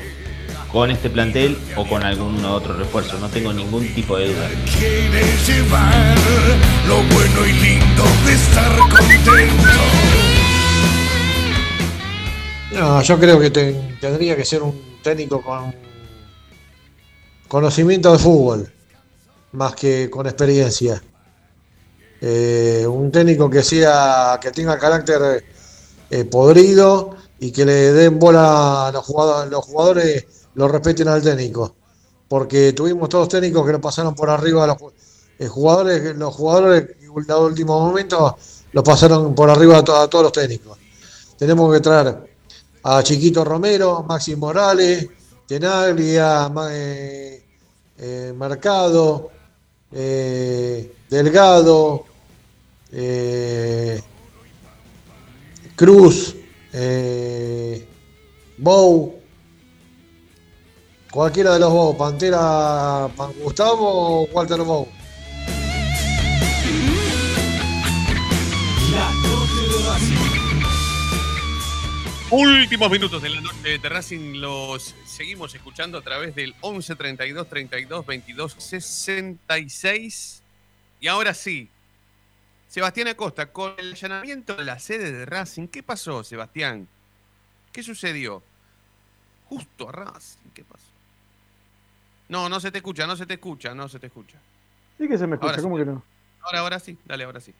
con 0.73 0.91
este 0.91 1.09
plantel 1.09 1.57
o 1.77 1.87
con 1.87 2.03
algún 2.03 2.45
otro 2.45 2.75
refuerzo. 2.75 3.19
No 3.19 3.29
tengo 3.29 3.53
ningún 3.53 3.87
tipo 3.95 4.16
de 4.19 4.33
duda. 4.35 4.49
quiere 4.79 5.25
llevar 5.47 6.14
lo 6.87 6.97
bueno 7.14 7.47
y 7.47 7.53
lindo 7.53 8.05
de 8.27 8.33
estar 8.35 8.77
contento. 8.79 9.33
No, 12.73 13.03
yo 13.03 13.19
creo 13.19 13.41
que 13.41 13.51
te- 13.51 13.97
tendría 14.01 14.37
que 14.37 14.45
ser 14.45 14.62
un 14.62 14.99
técnico 15.03 15.41
con 15.43 15.75
conocimiento 17.49 18.12
de 18.12 18.19
fútbol, 18.19 18.71
más 19.53 19.75
que 19.75 20.11
con 20.11 20.27
experiencia. 20.27 21.03
Eh, 22.21 22.85
un 22.87 23.11
técnico 23.11 23.49
que 23.49 23.62
sea, 23.62 24.39
que 24.41 24.51
tenga 24.51 24.77
carácter 24.79 25.45
eh, 26.11 26.25
podrido 26.25 27.16
y 27.41 27.53
que 27.53 27.64
le 27.64 27.93
den 27.93 28.19
bola 28.19 28.89
a 28.89 28.93
los 28.93 29.05
jugadores, 29.05 29.51
los 29.51 29.64
jugadores 29.64 30.27
lo 30.59 30.69
respeten 30.69 31.09
al 31.09 31.23
técnico. 31.23 31.75
Porque 32.29 32.73
tuvimos 32.73 33.09
todos 33.09 33.29
técnicos 33.29 33.65
que 33.65 33.73
lo 33.73 33.81
pasaron 33.81 34.15
por 34.15 34.29
arriba 34.29 34.65
a 34.65 34.67
los 34.67 34.77
eh, 35.39 35.47
jugadores, 35.47 36.17
los 36.17 36.35
jugadores 36.35 36.97
en 37.01 37.25
el 37.29 37.35
último 37.37 37.81
momento 37.81 38.37
los 38.73 38.85
pasaron 38.85 39.35
por 39.35 39.49
arriba 39.49 39.79
a, 39.79 39.85
to- 39.85 39.97
a 39.97 40.11
todos 40.11 40.25
los 40.25 40.33
técnicos. 40.33 40.77
Tenemos 41.39 41.73
que 41.73 41.81
traer 41.81 42.19
a 42.83 43.03
Chiquito 43.03 43.45
Romero, 43.45 44.03
Maxi 44.03 44.37
Morales, 44.37 45.09
Tenaglia, 45.47 46.53
eh, 46.71 47.45
eh, 47.97 48.35
Mercado, 48.37 49.31
eh, 49.93 50.93
Delgado, 51.09 52.05
eh, 52.93 54.03
Cruz, 55.77 56.35
Bou, 58.59 59.18
cualquiera 61.11 61.55
de 61.55 61.61
los 61.61 61.73
Bou, 61.73 61.97
Pantera, 61.97 63.09
Pan 63.17 63.33
Gustavo 63.41 64.23
o 64.23 64.29
Walter 64.33 64.59
Racing. 64.59 64.99
Últimos 72.31 72.91
minutos 72.91 73.23
de 73.23 73.31
la 73.31 73.41
noche 73.41 73.79
de 73.79 73.89
Racing 73.89 74.35
los 74.35 74.95
seguimos 75.07 75.55
escuchando 75.55 75.97
a 75.97 76.03
través 76.03 76.35
del 76.35 76.55
11 76.61 76.95
32 76.95 77.49
32 77.49 78.05
22 78.05 78.57
66. 78.59 80.43
Y 81.01 81.07
ahora 81.07 81.33
sí, 81.33 81.71
Sebastián 82.69 83.09
Acosta, 83.09 83.51
con 83.51 83.73
el 83.79 83.95
allanamiento 83.95 84.57
de 84.57 84.65
la 84.65 84.79
sede 84.79 85.11
de 85.11 85.25
Racing, 85.25 85.69
¿qué 85.69 85.83
pasó, 85.83 86.23
Sebastián? 86.23 86.87
¿Qué 87.73 87.83
sucedió? 87.83 88.43
Justo 89.49 89.89
a 89.89 89.93
Racing, 89.93 90.51
¿qué 90.53 90.65
pasó? 90.65 90.88
No, 92.29 92.49
no 92.49 92.61
se 92.61 92.70
te 92.70 92.79
escucha, 92.79 93.07
no 93.07 93.16
se 93.16 93.26
te 93.26 93.35
escucha, 93.35 93.74
no 93.74 93.89
se 93.89 93.99
te 93.99 94.07
escucha. 94.09 94.39
Sí 94.99 95.09
que 95.09 95.16
se 95.18 95.26
me 95.26 95.35
escucha, 95.37 95.51
Ahora 95.51 95.59
sí. 95.59 95.64
¿cómo 95.64 95.76
que 95.76 95.85
no? 95.85 96.03
Ahora, 96.43 96.61
ahora 96.61 96.79
sí, 96.79 96.99
dale, 97.07 97.24
ahora 97.24 97.41
sí. 97.41 97.55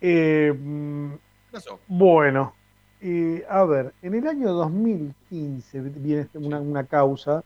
Eh, 0.00 0.52
¿Qué 0.56 1.52
pasó? 1.52 1.78
Bueno, 1.86 2.54
eh, 3.00 3.44
a 3.48 3.64
ver, 3.64 3.92
en 4.02 4.14
el 4.14 4.26
año 4.26 4.52
2015 4.52 5.80
viene 5.80 6.22
este- 6.22 6.38
una, 6.38 6.60
una 6.60 6.84
causa 6.84 7.42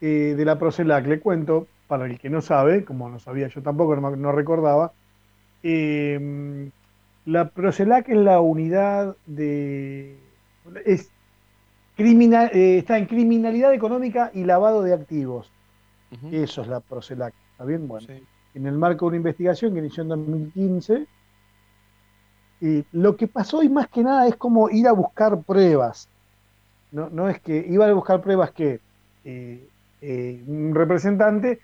eh, 0.00 0.34
de 0.36 0.44
la 0.44 0.58
Procelac. 0.58 1.06
Le 1.06 1.20
cuento, 1.20 1.66
para 1.88 2.06
el 2.06 2.18
que 2.18 2.30
no 2.30 2.40
sabe, 2.40 2.84
como 2.84 3.08
no 3.08 3.18
sabía 3.18 3.48
yo 3.48 3.62
tampoco, 3.62 3.96
no, 3.96 4.14
no 4.16 4.32
recordaba, 4.32 4.92
eh, 5.62 6.70
la 7.26 7.48
Procelac 7.50 8.08
es 8.08 8.16
la 8.16 8.40
unidad 8.40 9.16
de... 9.26 10.16
Es 10.84 11.10
criminal, 12.04 12.50
eh, 12.54 12.78
está 12.78 12.96
en 12.98 13.06
criminalidad 13.06 13.74
económica 13.74 14.30
y 14.34 14.44
lavado 14.44 14.82
de 14.82 14.94
activos. 14.94 15.50
Eso 16.32 16.62
es 16.62 16.68
la 16.68 16.80
Procelac. 16.80 17.34
¿Está 17.52 17.64
bien? 17.64 17.86
Bueno, 17.86 18.06
en 18.54 18.66
el 18.66 18.72
marco 18.76 19.04
de 19.04 19.08
una 19.10 19.16
investigación 19.18 19.72
que 19.74 19.78
inició 19.80 20.02
en 20.02 20.08
2015, 20.08 21.06
Y 22.62 22.84
lo 22.92 23.16
que 23.16 23.26
pasó 23.26 23.58
hoy 23.58 23.68
más 23.70 23.88
que 23.88 24.02
nada 24.02 24.26
es 24.28 24.36
como 24.36 24.68
ir 24.70 24.86
a 24.86 24.92
buscar 24.92 25.40
pruebas. 25.42 26.08
No, 26.92 27.08
no 27.08 27.28
es 27.28 27.40
que 27.40 27.64
iba 27.68 27.86
a 27.86 27.92
buscar 27.92 28.20
pruebas 28.20 28.50
que 28.50 28.80
eh, 29.24 29.66
eh, 30.02 30.42
un 30.46 30.74
representante 30.74 31.58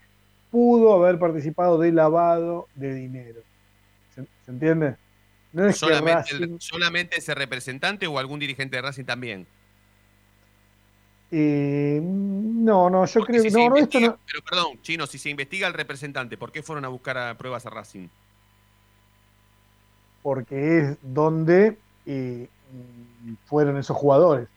pudo 0.50 0.94
haber 0.94 1.18
participado 1.18 1.78
de 1.78 1.92
lavado 1.92 2.68
de 2.76 2.94
dinero. 2.94 3.40
¿Se, 4.14 4.22
se 4.44 4.50
entiende? 4.50 4.96
No 5.52 5.66
es 5.66 5.74
que 5.74 5.80
solamente, 5.80 6.30
el- 6.32 6.40
Racing- 6.50 6.60
solamente 6.60 7.18
ese 7.18 7.34
representante 7.34 8.06
o 8.06 8.18
algún 8.18 8.38
dirigente 8.38 8.76
de 8.76 8.82
Racing 8.82 9.04
también. 9.04 9.46
Eh, 11.30 12.00
no, 12.02 12.88
no, 12.90 13.04
yo 13.06 13.20
creo 13.22 13.40
Si 13.40 13.46
que 13.48 13.50
se 13.50 13.58
no, 13.58 13.68
no, 13.70 13.76
esto 13.76 13.98
investiga- 13.98 14.12
no. 14.12 14.18
Pero 14.26 14.40
perdón, 14.48 14.82
Chino, 14.82 15.06
si 15.06 15.18
se 15.18 15.28
investiga 15.30 15.66
al 15.66 15.74
representante, 15.74 16.36
¿por 16.36 16.52
qué 16.52 16.62
fueron 16.62 16.84
a 16.84 16.88
buscar 16.88 17.18
a 17.18 17.36
pruebas 17.36 17.66
a 17.66 17.70
Racing? 17.70 18.08
porque 20.22 20.78
es 20.78 20.98
donde 21.02 21.78
eh, 22.04 22.48
fueron 23.44 23.76
esos 23.76 23.96
jugadores. 23.96 24.48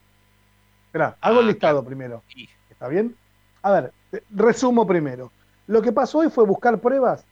Espera, 0.88 1.16
hago 1.22 1.42
el 1.42 1.46
listado 1.48 1.84
primero. 1.84 2.24
¿Está 2.72 2.88
bien? 2.88 3.16
A 3.62 3.72
ver, 3.72 3.94
resumo 4.32 4.88
primero. 4.88 5.32
Lo 5.68 5.84
que 5.84 5.92
pasó 5.92 6.20
hoy 6.20 6.30
fue 6.32 6.44
buscar 6.46 6.80
pruebas 6.80 7.24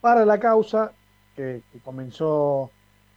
para 0.00 0.24
la 0.24 0.38
causa 0.38 0.92
que, 1.34 1.62
que 1.72 1.78
comenzó 1.80 2.70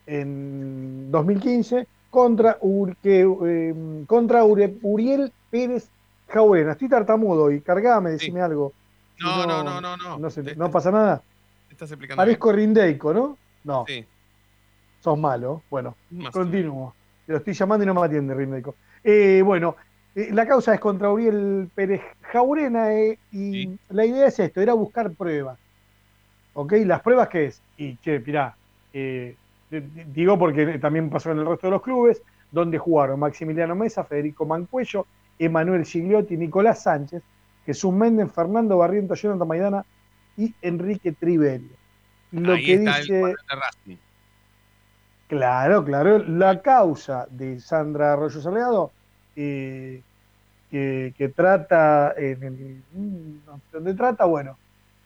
en 0.07 1.11
2015 1.11 1.87
contra, 2.15 2.57
Ur- 2.61 2.95
que, 3.03 3.21
eh, 3.45 4.03
contra 4.07 4.43
Ure- 4.45 4.77
Uriel 4.81 5.31
Pérez 5.51 5.89
Jaurena. 6.29 6.71
Estoy 6.71 6.87
tartamudo 6.89 7.51
y 7.51 7.59
cargame, 7.61 8.11
decime 8.11 8.41
algo. 8.41 8.71
No, 9.19 9.45
no, 9.45 9.63
no, 9.63 9.81
no, 9.81 9.97
no. 9.97 10.17
No, 10.17 10.29
se- 10.29 10.55
no 10.55 10.71
pasa 10.71 10.89
nada. 10.91 11.21
Estás 11.69 11.91
explicando. 11.91 12.19
Parezco 12.21 12.51
Rindeico, 12.51 13.13
¿no? 13.13 13.37
No. 13.65 13.83
bien. 13.85 14.03
Sí. 14.03 14.09
Sos 15.01 15.17
malo. 15.19 15.61
Bueno, 15.69 15.95
Más 16.09 16.31
continúo. 16.33 16.95
Te 17.25 17.33
lo 17.33 17.37
estoy 17.39 17.53
llamando 17.53 17.83
y 17.83 17.87
no 17.87 17.93
me 17.93 18.01
atiende, 18.05 18.33
Rindeico. 18.33 18.75
Eh, 19.03 19.41
bueno, 19.43 19.75
eh, 20.15 20.29
la 20.31 20.47
causa 20.47 20.73
es 20.73 20.79
contra 20.79 21.11
Uriel 21.11 21.69
Pérez 21.75 22.01
Jaurena 22.31 22.93
eh, 22.93 23.19
y 23.31 23.77
la 23.89 24.05
idea 24.05 24.27
es 24.27 24.39
esto, 24.39 24.61
era 24.61 24.73
buscar 24.73 25.11
pruebas. 25.11 25.59
¿Ok? 26.53 26.71
¿Las 26.85 27.01
pruebas 27.01 27.27
qué 27.27 27.45
es? 27.47 27.61
Y, 27.77 27.97
che, 27.97 28.19
mirá, 28.19 28.55
eh, 28.93 29.35
digo 29.69 30.37
porque 30.37 30.77
también 30.79 31.09
pasó 31.09 31.31
en 31.31 31.39
el 31.39 31.45
resto 31.45 31.67
de 31.67 31.71
los 31.71 31.81
clubes, 31.81 32.21
donde 32.51 32.77
jugaron 32.77 33.19
Maximiliano 33.19 33.75
Mesa, 33.75 34.03
Federico 34.03 34.45
Mancuello, 34.45 35.05
Emanuel 35.39 35.85
Gigliotti, 35.85 36.37
Nicolás 36.37 36.83
Sánchez, 36.83 37.21
Jesús 37.65 37.93
Méndez, 37.93 38.31
Fernando 38.31 38.77
Barriento, 38.77 39.15
Jonathan 39.15 39.47
Maidana 39.47 39.85
y 40.37 40.53
Enrique 40.61 41.11
Triverio. 41.11 41.75
Lo 42.31 42.53
Ahí 42.53 42.65
que 42.65 42.73
está 42.75 42.97
dice... 42.99 43.13
de. 43.13 43.35
Claro, 45.27 45.83
claro. 45.83 46.19
La 46.19 46.61
causa 46.61 47.27
de 47.31 47.59
Sandra 47.59 48.13
Arroyo 48.13 48.39
Salgado, 48.41 48.91
eh, 49.35 50.01
que, 50.69 51.13
que 51.17 51.29
trata, 51.29 52.13
en 52.15 52.43
el- 52.43 52.83
mm, 52.93 53.37
dónde 53.71 53.93
trata, 53.95 54.25
bueno, 54.25 54.57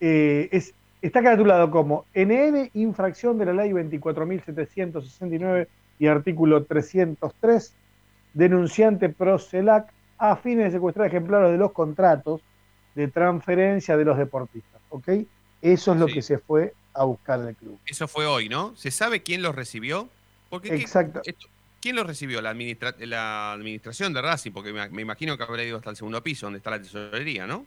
eh, 0.01 0.49
es, 0.51 0.73
está 1.01 1.21
caratulado 1.23 1.69
como 1.71 2.05
NN, 2.13 2.71
infracción 2.73 3.37
de 3.37 3.45
la 3.45 3.53
ley 3.53 3.71
24.769 3.71 5.67
y 5.99 6.07
artículo 6.07 6.63
303, 6.63 7.73
denunciante 8.33 9.09
pro 9.09 9.39
CELAC 9.39 9.91
a 10.17 10.35
fines 10.35 10.65
de 10.65 10.71
secuestrar 10.71 11.07
ejemplares 11.07 11.51
de 11.51 11.57
los 11.57 11.71
contratos 11.71 12.41
de 12.95 13.07
transferencia 13.07 13.95
de 13.97 14.05
los 14.05 14.17
deportistas. 14.17 14.81
¿Ok? 14.89 15.07
Eso 15.61 15.93
es 15.93 15.99
lo 15.99 16.07
Sí. 16.07 16.13
que 16.15 16.21
se 16.21 16.37
fue 16.37 16.73
a 16.93 17.03
buscar 17.03 17.39
del 17.41 17.55
club. 17.55 17.77
Eso 17.85 18.07
fue 18.07 18.25
hoy, 18.25 18.49
¿no? 18.49 18.75
¿Se 18.75 18.91
sabe 18.91 19.21
quién 19.23 19.41
los 19.41 19.55
recibió? 19.55 20.09
Porque, 20.49 20.69
¿qué- 20.69 20.75
Exacto. 20.77 21.21
esto- 21.23 21.47
¿Quién 21.81 21.95
los 21.95 22.05
recibió? 22.05 22.41
La, 22.41 22.49
administra- 22.49 22.93
la 22.99 23.53
administración 23.53 24.13
de 24.13 24.21
Racing, 24.21 24.51
porque 24.51 24.73
me, 24.73 24.89
me 24.89 25.01
imagino 25.01 25.37
que 25.37 25.43
habrá 25.43 25.63
ido 25.63 25.77
hasta 25.77 25.91
el 25.91 25.95
segundo 25.95 26.21
piso, 26.21 26.45
donde 26.47 26.57
está 26.57 26.71
la 26.71 26.81
tesorería, 26.81 27.47
¿no? 27.47 27.65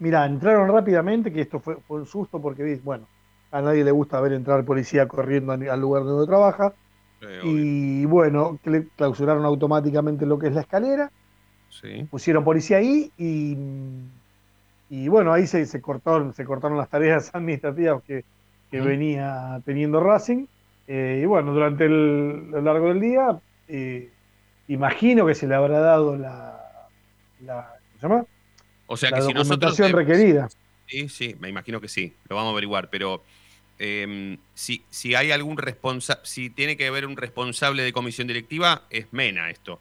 Mira, 0.00 0.24
entraron 0.26 0.68
rápidamente, 0.72 1.32
que 1.32 1.42
esto 1.42 1.60
fue, 1.60 1.76
fue 1.86 2.00
un 2.00 2.06
susto 2.06 2.40
porque, 2.40 2.80
bueno, 2.82 3.06
a 3.52 3.60
nadie 3.60 3.84
le 3.84 3.90
gusta 3.90 4.20
ver 4.20 4.32
entrar 4.32 4.64
policía 4.64 5.06
corriendo 5.06 5.52
al 5.52 5.80
lugar 5.80 6.04
donde 6.04 6.26
trabaja. 6.26 6.72
Eh, 7.22 7.40
y 7.44 8.04
bueno, 8.06 8.58
clausuraron 8.96 9.44
automáticamente 9.44 10.24
lo 10.24 10.38
que 10.38 10.48
es 10.48 10.54
la 10.54 10.62
escalera, 10.62 11.10
Sí. 11.68 12.04
pusieron 12.10 12.42
policía 12.42 12.78
ahí 12.78 13.12
y, 13.16 13.56
y 14.88 15.08
bueno, 15.08 15.32
ahí 15.32 15.46
se, 15.46 15.66
se, 15.66 15.80
cortaron, 15.80 16.32
se 16.34 16.44
cortaron 16.44 16.76
las 16.78 16.88
tareas 16.88 17.30
administrativas 17.34 18.02
que, 18.04 18.24
venía 18.72 19.60
teniendo 19.64 20.00
Racing. 20.00 20.46
Eh, 20.86 21.20
y 21.22 21.26
bueno, 21.26 21.52
durante 21.52 21.84
el, 21.84 22.50
lo 22.50 22.60
largo 22.62 22.88
del 22.88 23.00
día, 23.00 23.38
eh, 23.68 24.10
imagino 24.66 25.26
que 25.26 25.34
se 25.34 25.46
le 25.46 25.54
habrá 25.54 25.80
dado 25.80 26.16
la, 26.16 26.88
la 27.38 27.68
¿cómo 27.90 28.00
se 28.00 28.08
llama? 28.08 28.24
O 28.92 28.96
sea 28.96 29.10
La 29.12 29.18
que 29.18 29.22
si 29.22 29.32
nosotros. 29.32 29.76
documentación 29.76 29.92
requerida. 29.92 30.48
Sí, 30.88 31.08
sí, 31.08 31.36
me 31.38 31.48
imagino 31.48 31.80
que 31.80 31.86
sí, 31.86 32.12
lo 32.28 32.34
vamos 32.34 32.50
a 32.50 32.52
averiguar, 32.52 32.90
pero 32.90 33.22
em, 33.78 34.36
si, 34.52 34.82
si 34.90 35.14
hay 35.14 35.30
algún 35.30 35.56
responsable, 35.58 36.20
si 36.24 36.50
tiene 36.50 36.76
que 36.76 36.88
haber 36.88 37.06
un 37.06 37.16
responsable 37.16 37.84
de 37.84 37.92
comisión 37.92 38.26
directiva, 38.26 38.82
es 38.90 39.06
Mena 39.12 39.48
esto. 39.48 39.78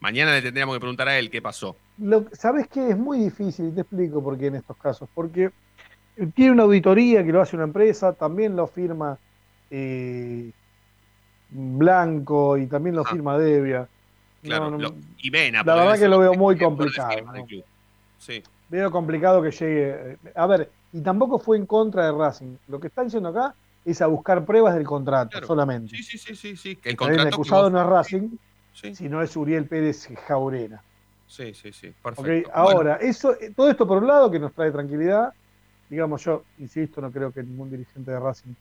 Mañana 0.00 0.32
le 0.32 0.42
tendríamos 0.42 0.76
que 0.76 0.80
preguntar 0.80 1.08
a 1.08 1.18
él 1.18 1.30
qué 1.30 1.40
pasó. 1.40 1.74
Lo, 1.96 2.26
¿Sabes 2.32 2.68
qué? 2.68 2.90
Es 2.90 2.98
muy 2.98 3.18
difícil, 3.18 3.68
y 3.68 3.70
te 3.72 3.80
explico 3.80 4.22
por 4.22 4.38
qué 4.38 4.48
en 4.48 4.56
estos 4.56 4.76
casos. 4.76 5.08
Porque 5.14 5.50
tiene 6.34 6.52
una 6.52 6.64
auditoría 6.64 7.24
que 7.24 7.32
lo 7.32 7.40
hace 7.40 7.56
una 7.56 7.64
empresa, 7.64 8.12
también 8.12 8.54
lo 8.54 8.66
firma 8.66 9.18
eh, 9.70 10.50
Blanco 11.50 12.58
y 12.58 12.66
también 12.66 12.94
lo 12.94 13.04
firma 13.04 13.38
Devia. 13.38 13.88
Claro, 14.42 14.70
No, 14.70 14.70
no, 14.72 14.78
lo- 14.90 14.94
y 15.20 15.30
Mena. 15.30 15.62
la 15.64 15.74
verdad 15.74 15.98
que 15.98 16.08
lo 16.08 16.18
veo 16.18 16.34
muy 16.34 16.56
que 16.56 16.64
complicado. 16.64 17.10
Sí. 18.28 18.42
Veo 18.68 18.90
complicado 18.90 19.42
que 19.42 19.50
llegue. 19.50 20.12
eh, 20.12 20.16
A 20.34 20.46
ver, 20.46 20.70
y 20.92 21.00
tampoco 21.00 21.38
fue 21.38 21.56
en 21.56 21.64
contra 21.66 22.04
de 22.04 22.12
Racing. 22.12 22.56
Lo 22.68 22.78
que 22.78 22.88
están 22.88 23.06
diciendo 23.06 23.30
acá 23.30 23.54
es 23.84 24.02
a 24.02 24.06
buscar 24.06 24.44
pruebas 24.44 24.74
del 24.74 24.84
contrato 24.84 25.30
Claro. 25.30 25.46
solamente. 25.46 25.96
Sí, 25.96 26.02
sí, 26.02 26.18
sí, 26.18 26.36
sí, 26.36 26.56
sí. 26.56 26.70
El 26.84 26.90
Está 26.92 26.96
contrato 26.96 27.28
El 27.28 27.34
acusado 27.34 27.62
vos- 27.64 27.72
no 27.72 27.80
es 27.80 27.86
Racing, 27.86 28.28
Sí. 28.74 28.94
sino 28.94 29.22
es 29.22 29.34
Uriel 29.34 29.64
Pérez 29.66 30.08
Jaurena. 30.26 30.82
Sí, 31.26 31.54
sí, 31.54 31.72
sí. 31.72 31.92
Perfecto. 32.02 32.50
ahora, 32.54 32.96
eso, 32.96 33.32
eh, 33.40 33.52
todo 33.56 33.70
esto 33.70 33.86
por 33.86 33.98
un 33.98 34.06
lado 34.06 34.30
que 34.30 34.38
nos 34.38 34.52
trae 34.52 34.70
tranquilidad. 34.70 35.32
Digamos, 35.88 36.22
yo 36.22 36.44
insisto, 36.58 37.00
no 37.00 37.10
creo 37.10 37.32
que 37.32 37.42
ningún 37.42 37.70
dirigente 37.70 38.10
de 38.10 38.20
Racing 38.20 38.52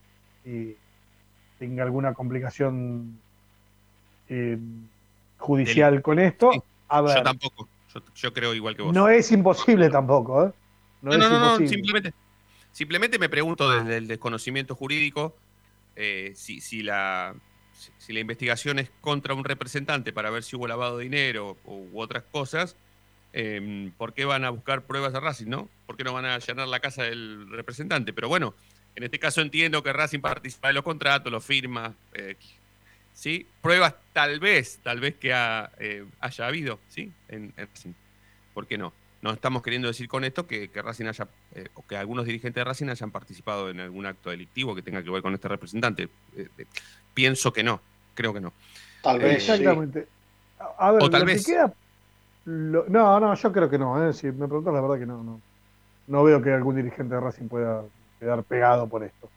eh, 0.46 0.78
tenga 1.60 1.84
alguna 1.84 2.14
complicación 2.14 3.20
eh, 4.30 4.58
judicial 5.38 6.02
con 6.02 6.20
esto. 6.20 6.52
A 6.88 7.02
ver, 7.02 7.18
yo 7.18 7.24
tampoco. 7.24 7.68
Yo, 8.06 8.14
yo 8.16 8.34
creo 8.34 8.54
igual 8.54 8.76
que 8.76 8.84
vos. 8.84 8.94
no 8.94 9.10
es 9.10 9.32
imposible 9.32 9.90
tampoco, 9.90 10.48
¿eh? 10.48 10.52
No, 11.02 11.18
No, 11.18 11.30
no, 11.30 11.60
no, 11.60 11.68
simplemente, 11.68 12.14
simplemente 12.72 13.20
me 13.20 13.30
pregunto 13.30 13.70
desde 13.70 13.98
el 13.98 14.08
desconocimiento 14.08 14.76
jurídico 14.76 15.36
eh, 15.96 16.34
si, 16.36 16.62
si 16.62 16.84
la, 16.84 17.36
si, 17.74 17.92
si 17.98 18.14
la 18.14 18.20
investigación 18.20 18.80
es 18.80 18.90
contra 19.02 19.34
un 19.34 19.44
representante 19.44 20.14
para 20.14 20.30
ver 20.30 20.44
si 20.44 20.56
hubo 20.56 20.68
lavado 20.68 20.98
de 20.98 21.04
dinero 21.04 21.58
u, 21.66 21.88
u 21.92 22.02
otras 22.02 22.24
cosas, 22.32 22.76
eh, 23.34 23.92
¿por 23.98 24.14
qué 24.14 24.26
van 24.26 24.46
a 24.46 24.50
buscar 24.50 24.84
pruebas 24.84 25.14
a 25.14 25.20
Racing, 25.20 25.48
no? 25.48 25.70
¿Por 25.86 25.98
qué 25.98 26.04
no 26.04 26.14
van 26.14 26.26
a 26.26 26.36
allanar 26.36 26.68
la 26.68 26.80
casa 26.80 27.04
del 27.04 27.48
representante? 27.50 28.14
Pero 28.14 28.30
bueno, 28.30 28.56
en 28.96 29.04
este 29.04 29.20
caso 29.20 29.42
entiendo 29.42 29.84
que 29.84 29.94
Racing 29.94 30.22
participa 30.22 30.70
de 30.70 30.74
los 30.74 30.84
contratos, 30.84 31.32
los 31.32 31.46
firma, 31.46 31.94
eh, 32.14 32.36
¿sí? 33.18 33.48
Pruebas 33.62 33.96
tal 34.14 34.40
vez, 34.40 34.80
tal 34.84 35.00
vez 35.00 35.16
que 35.16 35.34
ha, 35.34 35.72
eh, 35.80 36.06
haya 36.20 36.46
habido, 36.48 36.80
¿sí? 36.88 37.12
En, 37.28 37.52
en 37.58 37.68
Racing. 37.68 37.94
¿Por 38.54 38.68
qué 38.68 38.78
no? 38.78 38.94
No 39.22 39.32
estamos 39.32 39.64
queriendo 39.64 39.88
decir 39.88 40.08
con 40.08 40.24
esto 40.24 40.46
que, 40.46 40.70
que 40.70 40.82
Racing 40.82 41.06
haya, 41.08 41.28
eh, 41.56 41.68
o 41.74 41.86
que 41.86 41.98
algunos 41.98 42.26
dirigentes 42.26 42.62
de 42.62 42.64
Racing 42.64 42.90
hayan 42.90 43.10
participado 43.12 43.70
en 43.72 43.80
algún 43.80 44.06
acto 44.06 44.30
delictivo 44.30 44.76
que 44.76 44.84
tenga 44.84 45.02
que 45.04 45.10
ver 45.10 45.22
con 45.24 45.34
este 45.34 45.48
representante. 45.48 46.04
Eh, 46.36 46.48
eh, 46.58 46.66
pienso 47.16 47.52
que 47.52 47.64
no, 47.64 47.82
creo 48.14 48.32
que 48.34 48.40
no. 48.40 48.54
Tal 49.02 49.20
vez. 49.20 49.38
Exactamente. 49.38 50.08
A 50.60 50.88
a 50.90 50.92
ver, 50.92 51.04
O 51.04 51.10
tal 51.10 51.22
lo 51.22 51.26
vez. 51.26 51.46
que 51.46 51.54
queda. 51.54 51.74
lo- 52.46 52.86
no, 52.88 53.20
no, 53.20 53.34
yo 53.34 53.52
creo 53.52 53.70
que 53.70 53.78
no. 53.80 54.08
¿eh? 54.08 54.14
Si 54.14 54.28
me 54.28 54.48
preguntas, 54.48 54.74
la 54.74 54.82
verdad 54.82 55.00
que 55.00 55.06
no, 55.08 55.24
no. 55.24 55.42
No 56.08 56.24
veo 56.24 56.42
que 56.42 56.52
algún 56.54 56.76
dirigente 56.76 57.16
de 57.16 57.20
Racing 57.22 57.48
pueda 57.48 57.84
quedar 58.20 58.44
pegado 58.44 58.88
por 58.88 59.04
esto. 59.04 59.30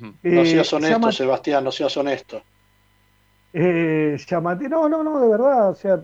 No 0.00 0.14
Eh, 0.22 0.46
seas 0.46 0.72
honesto, 0.72 0.94
llama- 0.98 1.12
Sebastián, 1.12 1.64
no 1.64 1.72
seas 1.72 1.96
honesto. 1.96 2.42
Eh, 3.58 4.18
no, 4.68 4.86
no, 4.86 5.02
no, 5.02 5.18
de 5.18 5.28
verdad, 5.28 5.70
o 5.70 5.74
sea, 5.74 5.98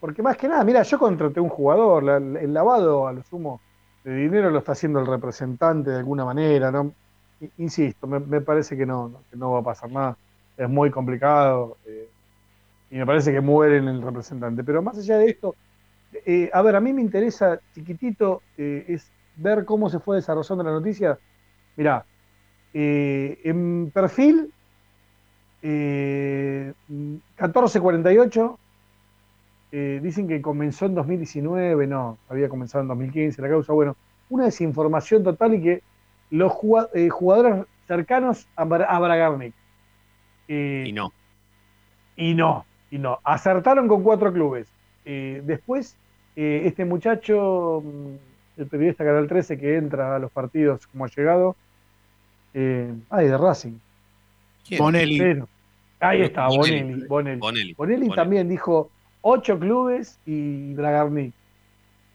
porque 0.00 0.22
más 0.22 0.38
que 0.38 0.48
nada, 0.48 0.64
mira, 0.64 0.82
yo 0.82 0.98
contraté 0.98 1.38
un 1.38 1.50
jugador, 1.50 2.08
el 2.08 2.54
lavado 2.54 3.06
a 3.06 3.12
lo 3.12 3.22
sumo 3.22 3.60
de 4.02 4.14
dinero 4.16 4.48
lo 4.48 4.60
está 4.60 4.72
haciendo 4.72 4.98
el 4.98 5.06
representante 5.06 5.90
de 5.90 5.98
alguna 5.98 6.24
manera, 6.24 6.70
¿no? 6.70 6.90
Insisto, 7.58 8.06
me, 8.06 8.40
parece 8.40 8.78
que 8.78 8.86
no, 8.86 9.12
que 9.30 9.36
no 9.36 9.52
va 9.52 9.58
a 9.58 9.62
pasar 9.62 9.90
nada, 9.92 10.16
es 10.56 10.66
muy 10.66 10.90
complicado 10.90 11.76
eh, 11.84 12.08
y 12.90 12.96
me 12.96 13.04
parece 13.04 13.30
que 13.30 13.42
mueren 13.42 13.86
el 13.86 14.00
representante, 14.00 14.64
pero 14.64 14.80
más 14.80 14.96
allá 14.96 15.18
de 15.18 15.26
esto, 15.26 15.54
eh, 16.24 16.48
a 16.50 16.62
ver, 16.62 16.76
a 16.76 16.80
mí 16.80 16.94
me 16.94 17.02
interesa, 17.02 17.60
chiquitito, 17.74 18.40
eh, 18.56 18.86
es 18.88 19.12
ver 19.36 19.66
cómo 19.66 19.90
se 19.90 19.98
fue 19.98 20.16
desarrollando 20.16 20.64
la 20.64 20.70
noticia. 20.70 21.18
Mirá, 21.76 22.06
en 22.72 23.90
perfil 23.92 24.50
Eh, 25.66 26.74
1448. 26.88 28.58
eh, 29.72 29.98
dicen 30.02 30.28
que 30.28 30.40
comenzó 30.42 30.84
en 30.86 30.94
2019, 30.94 31.86
no, 31.86 32.18
había 32.28 32.48
comenzado 32.50 32.82
en 32.82 32.88
2015 32.88 33.40
la 33.42 33.48
causa. 33.48 33.72
Bueno, 33.72 33.96
una 34.28 34.44
desinformación 34.44 35.24
total 35.24 35.54
y 35.54 35.62
que 35.62 35.82
los 36.30 36.52
eh, 36.94 37.08
jugadores 37.08 37.64
cercanos 37.88 38.46
a, 38.56 38.64
Bra- 38.66 38.86
a 38.88 39.00
Bragarnik. 39.00 39.54
eh, 40.48 40.84
Y 40.86 40.92
no. 40.92 41.12
y 42.16 42.34
no, 42.34 42.64
y 42.90 42.98
no. 42.98 43.18
Acertaron 43.24 43.88
con 43.88 44.02
cuatro 44.02 44.32
clubes. 44.32 44.68
Eh, 45.06 45.42
después, 45.44 45.96
eh, 46.36 46.62
este 46.66 46.84
muchacho, 46.84 47.82
mm, 47.84 48.60
el 48.60 48.66
periodista 48.68 49.02
Canal 49.04 49.26
13 49.26 49.58
que 49.58 49.76
entra 49.76 50.14
a 50.14 50.18
los 50.18 50.30
partidos 50.30 50.86
como 50.88 51.04
ha 51.06 51.08
llegado, 51.08 51.56
eh, 52.52 52.92
ay, 53.10 53.26
de 53.28 53.38
Racing. 53.38 53.78
¿Quién? 54.68 54.78
Bonelli. 54.78 55.18
Pero- 55.18 55.48
ahí 56.00 56.22
está, 56.22 56.48
Bonelli. 56.48 57.06
Bonelli. 57.06 57.74
Bonelli. 57.74 58.08
También 58.10 58.48
dijo 58.48 58.90
ocho 59.22 59.58
clubes 59.58 60.18
y 60.26 60.74
Bragarnik. 60.74 61.32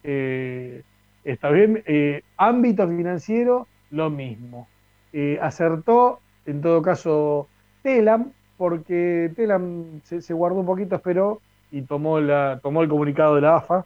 Eh, 0.03 0.81
está 1.23 1.49
bien. 1.49 1.83
eh, 1.85 2.23
ámbito 2.37 2.87
financiero, 2.87 3.67
lo 3.91 4.09
mismo. 4.09 4.67
Eh, 5.11 5.39
acertó, 5.41 6.19
en 6.45 6.61
todo 6.61 6.81
caso, 6.81 7.47
Telam, 7.81 8.31
porque 8.57 9.31
Telam 9.35 10.01
se, 10.03 10.21
se 10.21 10.33
guardó 10.33 10.59
un 10.59 10.65
poquito, 10.65 10.95
esperó 10.95 11.41
y 11.71 11.81
tomó, 11.81 12.19
la, 12.19 12.59
tomó 12.61 12.81
el 12.83 12.89
comunicado 12.89 13.35
de 13.35 13.41
la 13.41 13.57
AFA, 13.57 13.85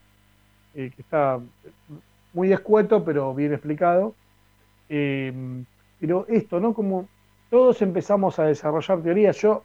eh, 0.75 0.91
que 0.95 1.01
está 1.01 1.39
muy 2.33 2.51
escueto, 2.51 3.03
pero 3.03 3.33
bien 3.33 3.53
explicado. 3.53 4.15
Eh, 4.89 5.33
pero 5.99 6.25
esto, 6.27 6.59
¿no? 6.59 6.73
Como 6.73 7.07
todos 7.49 7.81
empezamos 7.81 8.39
a 8.39 8.45
desarrollar 8.45 9.01
teorías, 9.01 9.37
yo 9.41 9.63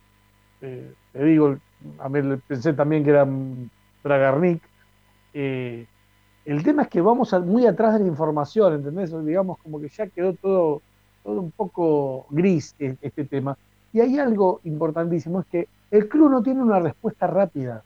eh, 0.60 0.92
te 1.12 1.24
digo, 1.24 1.56
a 1.98 2.08
mí 2.08 2.20
pensé 2.46 2.72
también 2.72 3.04
que 3.04 3.10
era 3.10 3.24
mm, 3.24 3.68
Bragarnik. 4.02 4.62
eh, 5.34 5.86
el 6.44 6.62
tema 6.62 6.82
es 6.82 6.88
que 6.88 7.00
vamos 7.02 7.34
a- 7.34 7.40
muy 7.40 7.66
atrás 7.66 7.94
de 7.94 8.00
la 8.00 8.06
información, 8.08 8.74
¿entendés? 8.74 9.12
Digamos 9.24 9.58
como 9.58 9.78
que 9.80 9.88
ya 9.88 10.06
quedó 10.08 10.34
todo, 10.34 10.82
todo 11.22 11.40
un 11.42 11.52
poco 11.52 12.26
gris 12.30 12.74
e- 12.78 12.96
este 13.02 13.24
tema. 13.26 13.54
Y 13.92 14.00
hay 14.00 14.18
algo 14.18 14.60
importantísimo, 14.64 15.40
es 15.40 15.46
que 15.46 15.68
el 15.90 16.08
club 16.08 16.30
no 16.30 16.42
tiene 16.42 16.62
una 16.62 16.80
respuesta 16.80 17.26
rápida. 17.26 17.82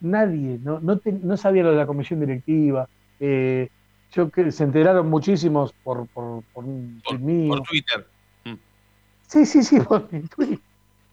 Nadie, 0.00 0.58
no, 0.62 0.80
no, 0.80 0.98
te- 0.98 1.12
no 1.12 1.36
sabía 1.36 1.62
lo 1.62 1.70
de 1.70 1.76
la 1.76 1.86
comisión 1.86 2.20
directiva. 2.20 2.86
eh, 3.20 3.68
yo 4.10 4.30
que 4.30 4.52
se 4.52 4.62
enteraron 4.64 5.08
muchísimos 5.10 5.72
por, 5.82 6.06
por, 6.08 6.44
por 6.52 6.64
mío. 7.18 7.48
Por 7.48 7.62
Twitter. 7.62 8.06
Sí, 9.28 9.44
sí, 9.46 9.62
sí, 9.64 9.80
por 9.88 10.12
mi 10.12 10.20
tweet. 10.28 10.58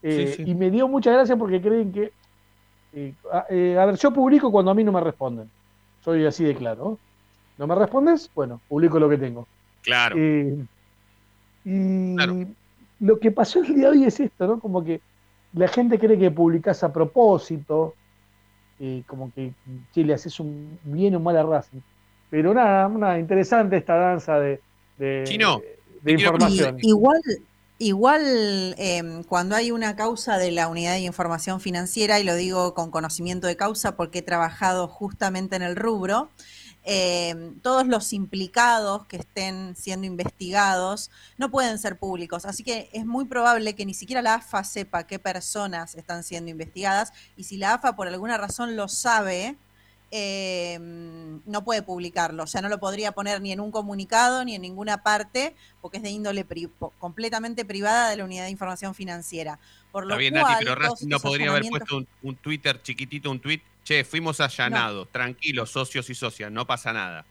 Eh, 0.02 0.26
Sí, 0.36 0.44
sí. 0.44 0.50
Y 0.50 0.54
me 0.54 0.70
dio 0.70 0.88
mucha 0.88 1.12
gracia 1.12 1.36
porque 1.36 1.60
creen 1.60 1.92
que. 1.92 2.12
eh, 2.94 3.12
a, 3.32 3.46
eh, 3.48 3.78
a 3.78 3.86
ver, 3.86 3.96
yo 3.96 4.12
publico 4.12 4.50
cuando 4.50 4.70
a 4.70 4.74
mí 4.74 4.84
no 4.84 4.92
me 4.92 5.00
responden. 5.00 5.48
Soy 6.04 6.26
así 6.26 6.44
de 6.44 6.54
claro. 6.54 6.98
¿No 7.58 7.66
me 7.66 7.74
respondes? 7.74 8.30
Bueno, 8.34 8.60
publico 8.68 8.98
lo 8.98 9.08
que 9.08 9.18
tengo. 9.18 9.46
Claro. 9.82 10.16
Eh, 10.18 10.56
y 11.64 12.16
lo 13.00 13.18
que 13.18 13.30
pasó 13.30 13.60
el 13.60 13.74
día 13.74 13.90
de 13.90 13.98
hoy 13.98 14.04
es 14.04 14.18
esto, 14.18 14.46
¿no? 14.46 14.58
Como 14.60 14.82
que 14.84 15.00
la 15.54 15.68
gente 15.68 15.98
cree 15.98 16.18
que 16.18 16.30
publicás 16.30 16.82
a 16.82 16.92
propósito, 16.92 17.94
eh, 18.80 19.02
como 19.06 19.32
que 19.32 19.52
che, 19.92 20.04
le 20.04 20.14
haces 20.14 20.40
un 20.40 20.78
bien 20.84 21.14
o 21.14 21.20
mal 21.20 21.36
a 21.36 21.42
Racing. 21.42 21.80
Pero 22.30 22.54
nada, 22.54 22.88
nada, 22.88 23.18
interesante 23.18 23.76
esta 23.76 23.94
danza 23.94 24.40
de, 24.40 24.60
de, 24.98 25.22
Chino, 25.24 25.60
de 26.02 26.12
información. 26.12 26.78
Y- 26.80 26.88
igual, 26.88 27.20
igual 27.82 28.76
em, 28.78 29.24
cuando 29.24 29.56
hay 29.56 29.72
una 29.72 29.96
causa 29.96 30.38
de 30.38 30.52
la 30.52 30.68
unidad 30.68 30.92
de 30.92 31.00
información 31.00 31.60
financiera, 31.60 32.20
y 32.20 32.24
lo 32.24 32.36
digo 32.36 32.74
con 32.74 32.90
conocimiento 32.90 33.48
de 33.48 33.56
causa 33.56 33.96
porque 33.96 34.20
he 34.20 34.22
trabajado 34.22 34.86
justamente 34.86 35.56
en 35.56 35.62
el 35.62 35.74
rubro, 35.74 36.30
em, 36.84 37.58
todos 37.60 37.86
los 37.86 38.12
implicados 38.12 39.06
que 39.06 39.16
estén 39.16 39.74
siendo 39.76 40.06
investigados 40.06 41.10
no 41.38 41.50
pueden 41.50 41.78
ser 41.78 41.98
públicos. 41.98 42.44
Así 42.44 42.62
que 42.62 42.88
es 42.92 43.04
muy 43.04 43.24
probable 43.24 43.74
que 43.74 43.84
ni 43.84 43.94
siquiera 43.94 44.22
la 44.22 44.34
AFA 44.34 44.62
sepa 44.64 45.06
qué 45.06 45.18
personas 45.18 45.96
están 45.96 46.22
siendo 46.22 46.50
investigadas 46.50 47.12
y 47.36 47.44
si 47.44 47.56
la 47.56 47.74
AFA 47.74 47.96
por 47.96 48.06
alguna 48.08 48.38
razón 48.38 48.76
lo 48.76 48.88
sabe, 48.88 49.56
eh, 50.14 50.78
no 51.46 51.64
puede 51.64 51.82
publicarlo, 51.82 52.44
o 52.44 52.46
sea, 52.46 52.60
no 52.60 52.68
lo 52.68 52.78
podría 52.78 53.12
poner 53.12 53.40
ni 53.40 53.50
en 53.50 53.60
un 53.60 53.70
comunicado 53.72 54.44
ni 54.44 54.54
en 54.54 54.60
ninguna 54.62 55.02
parte, 55.02 55.56
porque 55.80 55.96
es 55.96 56.02
de 56.02 56.10
índole 56.10 56.44
pri- 56.44 56.70
completamente 56.98 57.64
privada 57.64 58.10
de 58.10 58.16
la 58.16 58.24
unidad 58.24 58.44
de 58.44 58.50
información 58.50 58.94
financiera. 58.94 59.58
Por 59.90 60.04
lo 60.06 60.14
Está 60.14 60.18
bien, 60.18 60.34
cual, 60.34 60.52
Nati, 60.52 60.64
pero 60.64 60.74
Racing 60.76 61.08
no 61.08 61.18
podría 61.18 61.50
haber 61.50 61.64
puesto 61.68 61.96
un, 61.96 62.06
un 62.22 62.36
Twitter 62.36 62.80
chiquitito, 62.82 63.30
un 63.30 63.40
tweet. 63.40 63.60
Che, 63.84 64.04
fuimos 64.04 64.40
allanados, 64.40 65.08
tranquilos, 65.10 65.70
socios 65.70 66.08
y 66.08 66.14
socias, 66.14 66.52
no 66.52 66.64
pasa 66.66 66.92
nada. 66.92 67.24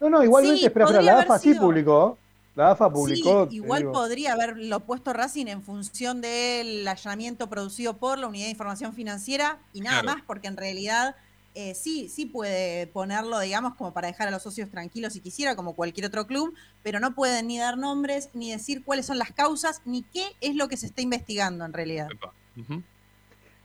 No, 0.00 0.08
no, 0.08 0.24
igualmente, 0.24 0.60
Sí, 0.60 0.64
espera, 0.66 1.02
la 1.02 1.18
AFA 1.20 1.38
sí 1.38 1.52
publicó. 1.54 2.16
La 2.56 2.70
AFA 2.70 2.90
publicó. 2.90 3.46
Sí, 3.50 3.56
igual 3.56 3.80
digo. 3.82 3.92
podría 3.92 4.32
haberlo 4.32 4.80
puesto 4.80 5.12
Racing 5.12 5.46
en 5.48 5.62
función 5.62 6.20
del 6.22 6.88
allanamiento 6.88 7.48
producido 7.50 7.96
por 7.98 8.18
la 8.18 8.26
unidad 8.28 8.46
de 8.46 8.52
información 8.52 8.94
financiera 8.94 9.58
y 9.74 9.82
nada 9.82 10.00
Claro. 10.00 10.16
más, 10.16 10.24
porque 10.26 10.48
en 10.48 10.56
realidad 10.56 11.14
eh, 11.54 11.74
sí, 11.74 12.08
sí 12.08 12.26
puede 12.26 12.86
ponerlo, 12.86 13.40
digamos, 13.40 13.74
como 13.74 13.92
para 13.92 14.08
dejar 14.08 14.28
a 14.28 14.30
los 14.30 14.42
socios 14.42 14.70
tranquilos 14.70 15.14
si 15.14 15.20
quisiera, 15.20 15.56
como 15.56 15.74
cualquier 15.74 16.06
otro 16.06 16.26
club, 16.26 16.54
pero 16.82 17.00
no 17.00 17.14
pueden 17.14 17.48
ni 17.48 17.58
dar 17.58 17.76
nombres, 17.76 18.30
ni 18.34 18.52
decir 18.52 18.84
cuáles 18.84 19.06
son 19.06 19.18
las 19.18 19.32
causas, 19.32 19.82
ni 19.84 20.02
qué 20.02 20.24
es 20.40 20.54
lo 20.54 20.68
que 20.68 20.76
se 20.76 20.86
está 20.86 21.02
investigando 21.02 21.64
en 21.64 21.72
realidad. 21.72 22.08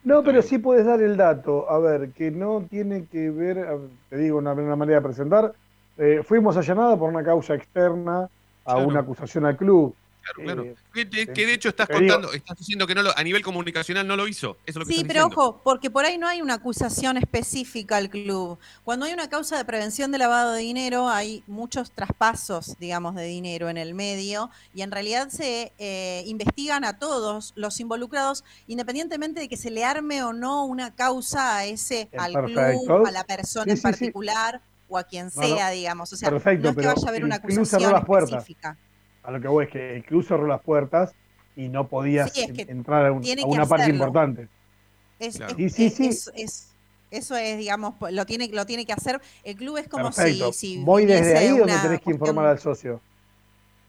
No, 0.03 0.23
pero 0.23 0.41
sí 0.41 0.57
puedes 0.57 0.85
dar 0.85 1.01
el 1.01 1.17
dato. 1.17 1.69
A 1.69 1.79
ver, 1.79 2.11
que 2.11 2.31
no 2.31 2.65
tiene 2.69 3.05
que 3.05 3.29
ver, 3.31 3.67
te 4.09 4.17
digo 4.17 4.37
una, 4.37 4.53
una 4.53 4.75
manera 4.75 4.99
de 4.99 5.03
presentar. 5.03 5.53
eh, 5.97 6.21
fuimos 6.23 6.57
allanados 6.57 6.99
por 6.99 7.09
una 7.09 7.23
causa 7.23 7.55
externa 7.55 8.29
a 8.65 8.77
una 8.77 8.99
acusación 9.01 9.45
al 9.45 9.57
club. 9.57 9.95
Claro, 10.25 10.43
claro. 10.43 10.63
Eh, 10.63 10.75
Que, 10.93 11.05
de- 11.05 11.27
que 11.27 11.45
de 11.45 11.53
hecho 11.53 11.69
estás 11.69 11.87
digo- 11.87 11.99
contando, 11.99 12.33
estás 12.33 12.57
diciendo 12.57 12.87
que 12.87 12.95
no 12.95 13.03
lo, 13.03 13.15
a 13.17 13.23
nivel 13.23 13.43
comunicacional 13.43 14.07
no 14.07 14.15
lo 14.15 14.27
hizo. 14.27 14.57
Eso 14.65 14.71
es 14.71 14.75
lo 14.77 14.85
que 14.85 14.93
Sí, 14.93 15.01
estás 15.01 15.07
pero 15.07 15.25
diciendo. 15.25 15.41
ojo, 15.49 15.61
porque 15.63 15.89
por 15.91 16.03
ahí 16.05 16.17
no 16.17 16.27
hay 16.27 16.41
una 16.41 16.55
acusación 16.55 17.17
específica 17.17 17.97
al 17.97 18.09
club. 18.09 18.57
Cuando 18.83 19.05
hay 19.05 19.13
una 19.13 19.29
causa 19.29 19.57
de 19.57 19.65
prevención 19.65 20.11
de 20.11 20.17
lavado 20.17 20.53
de 20.53 20.61
dinero, 20.61 21.07
hay 21.09 21.43
muchos 21.47 21.91
traspasos, 21.91 22.75
digamos, 22.79 23.13
de 23.15 23.25
dinero 23.25 23.69
en 23.69 23.77
el 23.77 23.93
medio 23.93 24.49
y 24.73 24.81
en 24.81 24.91
realidad 24.91 25.29
se 25.29 25.71
eh, 25.77 26.23
investigan 26.25 26.83
a 26.85 26.97
todos 26.97 27.53
los 27.55 27.79
involucrados, 27.79 28.43
independientemente 28.67 29.39
de 29.41 29.47
que 29.49 29.57
se 29.57 29.69
le 29.69 29.83
arme 29.85 30.23
o 30.23 30.33
no 30.33 30.65
una 30.65 30.95
causa 30.95 31.57
a 31.57 31.65
ese, 31.65 32.09
al 32.17 32.33
perfecto. 32.33 32.83
club, 32.85 33.05
a 33.07 33.11
la 33.11 33.23
persona 33.25 33.65
Sí, 33.65 33.69
en 33.71 33.77
sí, 33.77 33.81
sí. 33.81 33.83
particular 33.83 34.61
o 34.87 34.97
a 34.97 35.03
quien 35.03 35.29
No, 35.35 35.41
no. 35.41 35.47
sea, 35.55 35.69
digamos. 35.71 36.13
O 36.13 36.15
sea, 36.15 36.29
Perfecto, 36.29 36.63
no 36.63 36.69
es 36.71 36.75
que 36.77 36.87
vaya 36.87 37.05
a 37.05 37.09
haber 37.09 37.23
una 37.25 37.35
acusación 37.35 37.91
las 37.91 38.05
puertas. 38.05 38.31
específica. 38.31 38.77
A 39.25 39.31
lo 39.31 39.41
que 39.41 39.47
voy 39.47 39.65
es 39.65 39.71
que 39.71 39.95
el 39.95 40.03
club 40.03 40.23
cerró 40.25 40.45
las 40.47 40.61
puertas 40.61 41.13
y 41.55 41.67
no 41.69 41.87
podías 41.87 42.31
Sí, 42.31 42.41
es 42.41 42.51
que 42.53 42.61
en- 42.63 42.69
entrar 42.69 43.05
a, 43.05 43.11
un- 43.11 43.23
una 43.45 43.65
parte 43.65 43.89
importante. 43.89 44.47
Es, 45.19 45.37
Claro. 45.37 45.55
es- 45.57 45.73
Sí, 45.73 45.89
sí, 45.89 46.05
es- 46.07 46.23
sí. 46.25 46.31
es- 46.31 46.31
es- 46.35 46.67
eso 47.11 47.35
es, 47.35 47.57
digamos, 47.57 47.95
po- 47.95 48.09
lo 48.09 48.25
tiene, 48.25 48.47
lo 48.49 48.65
tiene 48.65 48.85
que 48.85 48.93
hacer. 48.93 49.21
El 49.43 49.55
club 49.55 49.77
es 49.77 49.87
como 49.87 50.05
Perfecto. 50.05 50.51
si, 50.51 50.75
si 50.77 50.83
voy 50.83 51.05
desde 51.05 51.37
ahí 51.37 51.47
donde 51.49 51.65
tenés 51.65 51.81
que 51.81 51.87
cuestión- 52.03 52.13
informar 52.15 52.45
al 52.47 52.59
socio. 52.59 52.99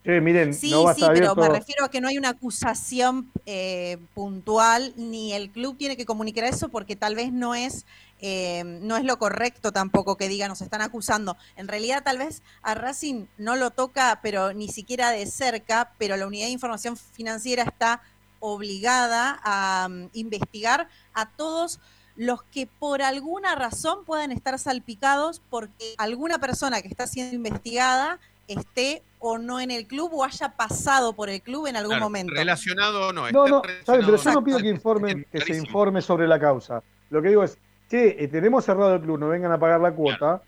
Miren, 0.05 0.55
Sí, 0.55 0.71
no 0.71 0.95
sí, 0.95 1.01
pero 1.01 1.11
abierto. 1.11 1.35
me 1.35 1.49
refiero 1.49 1.85
a 1.85 1.91
que 1.91 2.01
no 2.01 2.07
hay 2.07 2.17
una 2.17 2.29
acusación 2.29 3.29
eh, 3.45 3.99
puntual, 4.15 4.93
ni 4.97 5.33
el 5.33 5.51
club 5.51 5.77
tiene 5.77 5.97
que 5.97 6.07
comunicar 6.07 6.45
eso 6.45 6.69
porque 6.69 6.95
tal 6.95 7.17
vez 7.17 7.33
no 7.33 7.57
es, 7.57 7.87
eh, 8.21 8.63
no 8.65 8.97
es 8.97 9.05
lo 9.05 9.19
correcto 9.19 9.73
tampoco 9.73 10.17
que 10.17 10.29
diga 10.29 10.49
nos 10.49 10.63
están 10.63 10.83
acusando. 10.83 11.37
En 11.57 11.69
realidad 11.69 12.03
tal 12.03 12.19
vez 12.19 12.43
a 12.63 12.75
Racing 12.75 13.27
no 13.39 13.57
lo 13.57 13.71
toca, 13.71 14.21
pero 14.23 14.53
ni 14.53 14.69
siquiera 14.69 15.11
de 15.11 15.27
cerca, 15.27 15.93
pero 15.99 16.17
la 16.17 16.27
unidad 16.27 16.47
de 16.47 16.53
información 16.53 16.97
financiera 16.97 17.63
está 17.63 18.01
obligada 18.41 19.41
a 19.43 19.89
mm, 19.89 20.11
investigar 20.15 20.89
a 21.15 21.29
todos 21.31 21.81
los 22.17 22.43
que 22.45 22.67
por 22.67 23.03
alguna 23.03 23.55
razón 23.55 24.05
puedan 24.05 24.33
estar 24.33 24.59
salpicados 24.59 25.43
porque 25.51 25.95
alguna 25.99 26.39
persona 26.39 26.81
que 26.81 26.89
está 26.89 27.07
siendo 27.07 27.35
investigada 27.35 28.19
esté 28.49 29.03
o 29.19 29.39
no 29.39 29.61
en 29.61 29.71
el 29.71 29.87
club 29.87 30.11
o 30.15 30.25
haya 30.25 30.51
pasado 30.57 31.13
por 31.13 31.29
el 31.29 31.43
club 31.43 31.67
en 31.67 31.77
algún 31.77 31.93
Claro, 31.93 32.07
momento. 32.07 32.33
Relacionado 32.35 33.09
o 33.09 33.13
no. 33.13 33.31
No, 33.31 33.45
esté 33.45 33.51
no, 33.51 33.63
¿sabe? 33.85 34.05
pero 34.05 34.17
yo 34.17 34.33
no 34.33 34.45
pido 34.45 34.59
que 34.59 34.69
informen, 34.69 35.27
que 35.31 35.41
se 35.41 35.57
informe 35.57 36.01
sobre 36.01 36.27
la 36.27 36.39
causa. 36.39 36.83
Lo 37.11 37.21
que 37.21 37.29
digo 37.29 37.43
es, 37.43 37.59
che, 37.89 38.17
eh, 38.25 38.29
tenemos 38.29 38.65
cerrado 38.65 38.95
el 38.97 39.01
club, 39.03 39.19
no 39.19 39.29
vengan 39.29 39.53
a 39.53 39.59
pagar 39.59 39.81
la 39.81 39.93
cuota, 39.93 40.43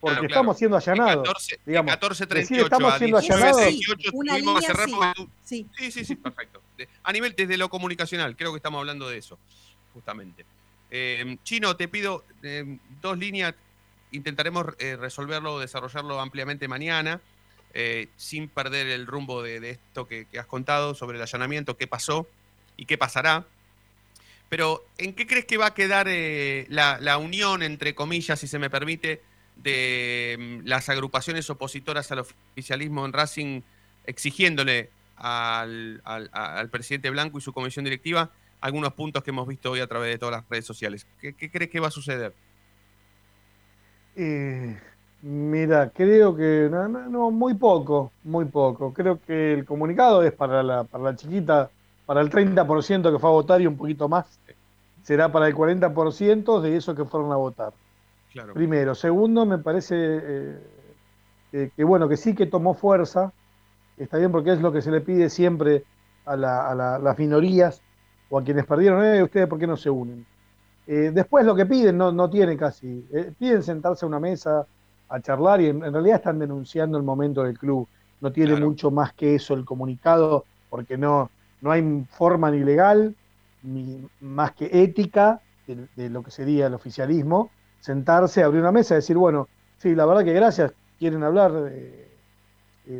porque 0.00 0.14
Claro, 0.16 0.26
estamos 0.28 0.56
claro. 0.58 0.58
siendo 0.58 0.76
De 0.78 0.90
allanados. 0.90 1.24
14, 1.28 1.56
de 1.56 1.60
digamos. 1.66 1.92
14.38 1.94 2.34
Decir, 2.34 2.60
estamos 2.60 2.92
a 2.94 2.98
siendo 2.98 3.16
allanados. 3.18 3.60
19.38 3.60 4.10
Una 4.12 4.60
cerrar 4.60 4.88
sí. 4.88 4.94
porque 4.94 5.26
Sí. 5.44 5.66
Sí, 5.78 5.92
sí, 5.92 6.04
sí, 6.04 6.16
perfecto. 6.16 6.60
De- 6.76 6.88
a 7.04 7.12
nivel 7.12 7.34
desde 7.36 7.56
lo 7.56 7.68
comunicacional, 7.68 8.36
creo 8.36 8.50
que 8.52 8.56
estamos 8.56 8.78
hablando 8.80 9.08
de 9.08 9.18
eso, 9.18 9.38
justamente. 9.94 10.44
Eh, 10.90 11.36
Chino, 11.44 11.76
te 11.76 11.88
pido 11.88 12.24
eh, 12.42 12.78
dos 13.00 13.16
líneas, 13.16 13.54
intentaremos 14.10 14.66
eh, 14.78 14.96
resolverlo, 14.96 15.58
desarrollarlo 15.58 16.20
ampliamente 16.20 16.68
mañana, 16.68 17.20
eh, 17.74 18.08
sin 18.16 18.48
perder 18.48 18.88
el 18.88 19.06
rumbo 19.06 19.42
de, 19.42 19.58
de 19.60 19.70
esto 19.70 20.06
que, 20.06 20.26
que 20.26 20.38
has 20.38 20.46
contado 20.46 20.94
sobre 20.94 21.16
el 21.16 21.22
allanamiento, 21.22 21.76
qué 21.76 21.86
pasó. 21.86 22.26
y 22.76 22.86
qué 22.86 22.98
pasará. 22.98 23.44
Pero, 24.52 24.84
¿en 24.98 25.14
qué 25.14 25.26
crees 25.26 25.46
que 25.46 25.56
va 25.56 25.68
a 25.68 25.72
quedar 25.72 26.08
eh, 26.10 26.66
la, 26.68 27.00
la 27.00 27.16
unión, 27.16 27.62
entre 27.62 27.94
comillas, 27.94 28.38
si 28.38 28.46
se 28.46 28.58
me 28.58 28.68
permite, 28.68 29.22
de 29.56 30.36
mm, 30.62 30.66
las 30.68 30.90
agrupaciones 30.90 31.48
opositoras 31.48 32.12
al 32.12 32.18
oficialismo 32.18 33.06
en 33.06 33.14
Racing 33.14 33.62
exigiéndole 34.04 34.90
al, 35.16 36.02
al- 36.04 36.68
presidente 36.68 37.08
Blanco 37.08 37.38
y 37.38 37.40
su 37.40 37.54
comisión 37.54 37.86
directiva 37.86 38.30
algunos 38.60 38.92
puntos 38.92 39.22
que 39.24 39.30
hemos 39.30 39.48
visto 39.48 39.70
hoy 39.70 39.80
a 39.80 39.86
través 39.86 40.10
de 40.10 40.18
todas 40.18 40.42
las 40.42 40.48
redes 40.50 40.66
sociales? 40.66 41.06
¿Qué, 41.18 41.34
crees 41.34 41.70
que 41.70 41.80
va 41.80 41.88
a 41.88 41.90
suceder? 41.90 42.34
Eh, 44.16 44.78
mira, 45.22 45.88
creo 45.94 46.36
que 46.36 46.68
no, 46.70 46.88
no, 46.88 47.08
no, 47.08 47.30
muy 47.30 47.54
poco, 47.54 48.12
muy 48.22 48.44
poco. 48.44 48.92
Creo 48.92 49.18
que 49.18 49.54
el 49.54 49.64
comunicado 49.64 50.22
es 50.22 50.32
para 50.34 50.62
la, 50.62 50.84
para 50.84 51.04
la 51.04 51.16
chiquita, 51.16 51.70
para 52.04 52.20
el 52.20 52.30
30% 52.30 53.12
que 53.12 53.18
fue 53.18 53.30
a 53.30 53.32
votar 53.32 53.60
y 53.60 53.66
un 53.66 53.76
poquito 53.76 54.08
más. 54.08 54.26
Será 55.02 55.30
para 55.32 55.48
el 55.48 55.54
40% 55.54 56.60
de 56.60 56.76
esos 56.76 56.94
que 56.96 57.04
fueron 57.04 57.32
a 57.32 57.36
votar. 57.36 57.72
Claro. 58.32 58.54
Primero. 58.54 58.94
Segundo, 58.94 59.44
me 59.44 59.58
parece 59.58 59.94
eh, 59.98 60.58
que, 61.50 61.70
que, 61.76 61.84
bueno, 61.84 62.08
que 62.08 62.16
sí 62.16 62.34
que 62.34 62.46
tomó 62.46 62.74
fuerza. 62.74 63.32
Está 63.96 64.18
bien 64.18 64.32
porque 64.32 64.52
es 64.52 64.60
lo 64.60 64.72
que 64.72 64.80
se 64.82 64.90
le 64.90 65.00
pide 65.00 65.28
siempre 65.28 65.84
a, 66.24 66.36
la- 66.36 66.70
a 66.70 66.74
la- 66.74 66.98
las 66.98 67.18
minorías 67.18 67.82
o 68.30 68.38
a 68.38 68.44
quienes 68.44 68.64
perdieron. 68.66 69.04
Eh, 69.04 69.22
¿Ustedes 69.22 69.46
por 69.48 69.58
qué 69.58 69.66
no 69.66 69.76
se 69.76 69.90
unen? 69.90 70.24
Eh, 70.86 71.10
después 71.12 71.44
lo 71.46 71.54
que 71.54 71.66
piden 71.66 71.96
no, 71.98 72.10
no 72.12 72.30
tiene 72.30 72.56
casi. 72.56 73.06
eh, 73.12 73.32
piden 73.38 73.62
sentarse 73.62 74.04
a 74.04 74.08
una 74.08 74.18
mesa 74.20 74.66
a 75.08 75.20
charlar 75.20 75.60
y 75.60 75.66
en, 75.68 75.84
en 75.84 75.92
realidad 75.92 76.16
están 76.16 76.38
denunciando 76.38 76.96
el 76.96 77.04
momento 77.04 77.42
del 77.42 77.58
club. 77.58 77.86
No 78.20 78.32
tiene 78.32 78.54
mucho 78.66 78.90
más 78.90 79.12
que 79.14 79.34
eso 79.34 79.54
el 79.54 79.64
comunicado 79.64 80.44
porque 80.70 80.96
no, 80.96 81.30
no 81.60 81.70
hay 81.70 82.04
forma 82.08 82.50
ni 82.50 82.60
legal 82.60 83.14
más 84.20 84.52
que 84.52 84.68
ética 84.72 85.40
de, 85.66 86.10
lo 86.10 86.22
que 86.22 86.30
sería 86.30 86.66
el 86.66 86.74
oficialismo. 86.74 87.50
Sentarse, 87.80 88.42
abrir 88.42 88.60
una 88.60 88.72
mesa 88.72 88.94
decir, 88.94 89.16
bueno, 89.16 89.48
sí, 89.78 89.94
la 89.94 90.06
verdad 90.06 90.24
que 90.24 90.32
gracias, 90.32 90.72
quieren 90.98 91.22
hablar, 91.22 91.52
eh, 91.70 92.08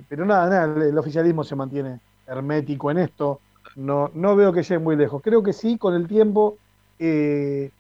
pero 0.09 0.25
nada, 0.25 0.49
nada, 0.49 0.87
el, 0.87 0.97
oficialismo 0.99 1.45
se 1.45 1.57
mantiene 1.57 2.01
hermético 2.27 2.91
en 2.91 2.99
esto. 2.99 3.41
No, 3.77 4.11
no 4.15 4.37
veo 4.37 4.53
que 4.53 4.63
llegue 4.63 4.79
muy 4.79 4.97
lejos. 4.97 5.23
Creo 5.23 5.43
que 5.43 5.53
sí, 5.53 5.79
con 5.79 5.95
el 5.95 6.07
tiempo 6.09 6.59
eh, 6.99 7.71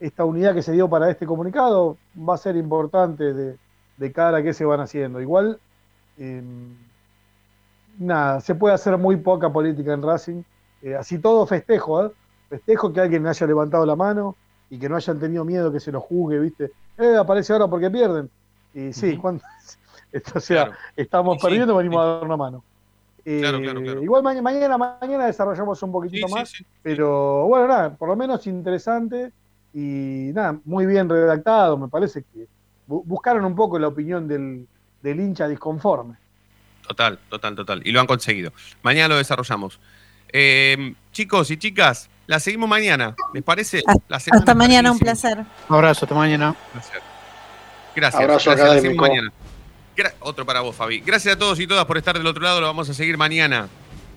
esta 0.00 0.24
unidad 0.24 0.54
que 0.54 0.62
se 0.62 0.72
dio 0.72 0.88
para 0.88 1.10
este 1.10 1.26
comunicado 1.26 1.96
va 2.16 2.34
a 2.34 2.38
ser 2.38 2.56
importante 2.56 3.32
de, 3.32 4.12
cara 4.12 4.38
a 4.38 4.42
qué 4.42 4.52
se 4.52 4.64
van 4.64 4.80
haciendo. 4.80 5.20
Igual, 5.20 5.58
eh, 6.18 6.42
nada, 7.98 8.40
se 8.40 8.54
puede 8.54 8.74
hacer 8.74 8.98
muy 8.98 9.16
poca 9.16 9.52
política 9.52 9.92
en 9.92 10.02
Racing. 10.02 10.42
Eh, 10.82 10.94
así 10.94 11.18
todo 11.18 11.46
festejo. 11.46 12.12
Festejo 12.58 12.92
que 12.92 13.00
alguien 13.00 13.26
haya 13.26 13.46
levantado 13.46 13.84
la 13.86 13.96
mano 13.96 14.36
y 14.70 14.78
que 14.78 14.88
no 14.88 14.96
hayan 14.96 15.18
tenido 15.18 15.44
miedo 15.44 15.72
que 15.72 15.80
se 15.80 15.90
lo 15.92 16.00
juzgue, 16.00 16.38
¿viste? 16.38 16.70
Eh, 16.98 17.16
aparece 17.18 17.52
ahora 17.52 17.66
porque 17.68 17.90
pierden. 17.90 18.30
Y 18.72 18.92
sí, 18.92 19.16
cuando, 19.16 19.42
o 20.34 20.40
sea, 20.40 20.70
estamos 20.96 21.38
perdiendo, 21.42 21.76
venimos 21.76 22.00
a 22.00 22.04
dar 22.06 22.24
una 22.24 22.36
mano. 22.36 22.64
Eh, 23.24 23.38
Claro, 23.40 23.60
claro, 23.60 23.80
claro. 23.82 24.02
Igual 24.02 24.22
mañana, 24.22 24.42
mañana, 24.42 24.78
mañana 25.00 25.26
desarrollamos 25.26 25.82
un 25.82 25.92
poquitito 25.92 26.26
más, 26.28 26.52
pero 26.82 27.46
bueno, 27.46 27.68
nada, 27.68 27.94
por 27.94 28.08
lo 28.08 28.16
menos 28.16 28.46
interesante 28.46 29.32
y 29.72 30.30
nada, 30.34 30.58
muy 30.64 30.86
bien 30.86 31.08
redactado, 31.08 31.76
me 31.78 31.88
parece 31.88 32.22
que 32.32 32.46
bu- 32.88 33.02
buscaron 33.04 33.44
un 33.44 33.54
poco 33.56 33.78
la 33.78 33.88
opinión 33.88 34.28
del, 34.28 34.66
del 35.02 35.20
hincha 35.20 35.48
disconforme. 35.48 36.14
Total, 36.86 37.18
total, 37.30 37.54
total. 37.56 37.82
Y 37.86 37.92
lo 37.92 38.00
han 38.00 38.06
conseguido. 38.06 38.52
Mañana 38.82 39.08
lo 39.08 39.16
desarrollamos. 39.16 39.80
Eh, 40.30 40.94
chicos 41.12 41.50
y 41.50 41.56
chicas, 41.56 42.10
la 42.26 42.40
seguimos 42.40 42.68
mañana. 42.68 43.14
¿Les 43.32 43.42
parece? 43.42 43.82
La 44.08 44.16
Hasta 44.16 44.54
mañana, 44.54 44.90
un 44.92 44.98
placer. 44.98 45.38
Un 45.68 45.76
abrazo, 45.76 46.04
hasta 46.04 46.14
mañana. 46.14 46.54
Gracias. 47.94 48.22
Abrazo 48.22 48.50
gracias, 48.50 48.68
la 48.68 48.80
seguimos 48.80 49.04
académico. 49.04 49.06
mañana. 49.06 49.32
Gra- 49.96 50.14
Otro 50.20 50.44
para 50.44 50.60
vos, 50.60 50.74
Fabi. 50.74 51.00
Gracias 51.00 51.36
a 51.36 51.38
todos 51.38 51.60
y 51.60 51.66
todas 51.66 51.84
por 51.84 51.96
estar 51.98 52.16
del 52.16 52.26
otro 52.26 52.42
lado. 52.42 52.60
Lo 52.60 52.66
vamos 52.66 52.88
a 52.90 52.94
seguir 52.94 53.16
mañana. 53.16 53.68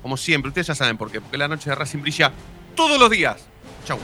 Como 0.02 0.18
siempre, 0.18 0.50
ustedes 0.50 0.68
ya 0.68 0.76
saben 0.76 0.98
por 0.98 1.12
qué. 1.12 1.22
Porque 1.22 1.38
la 1.38 1.48
noche 1.48 1.70
de 1.70 1.76
Racing 1.76 2.00
brilla 2.02 2.32
todos 2.76 3.00
los 3.00 3.10
días. 3.10 3.46
Chau. 3.86 4.00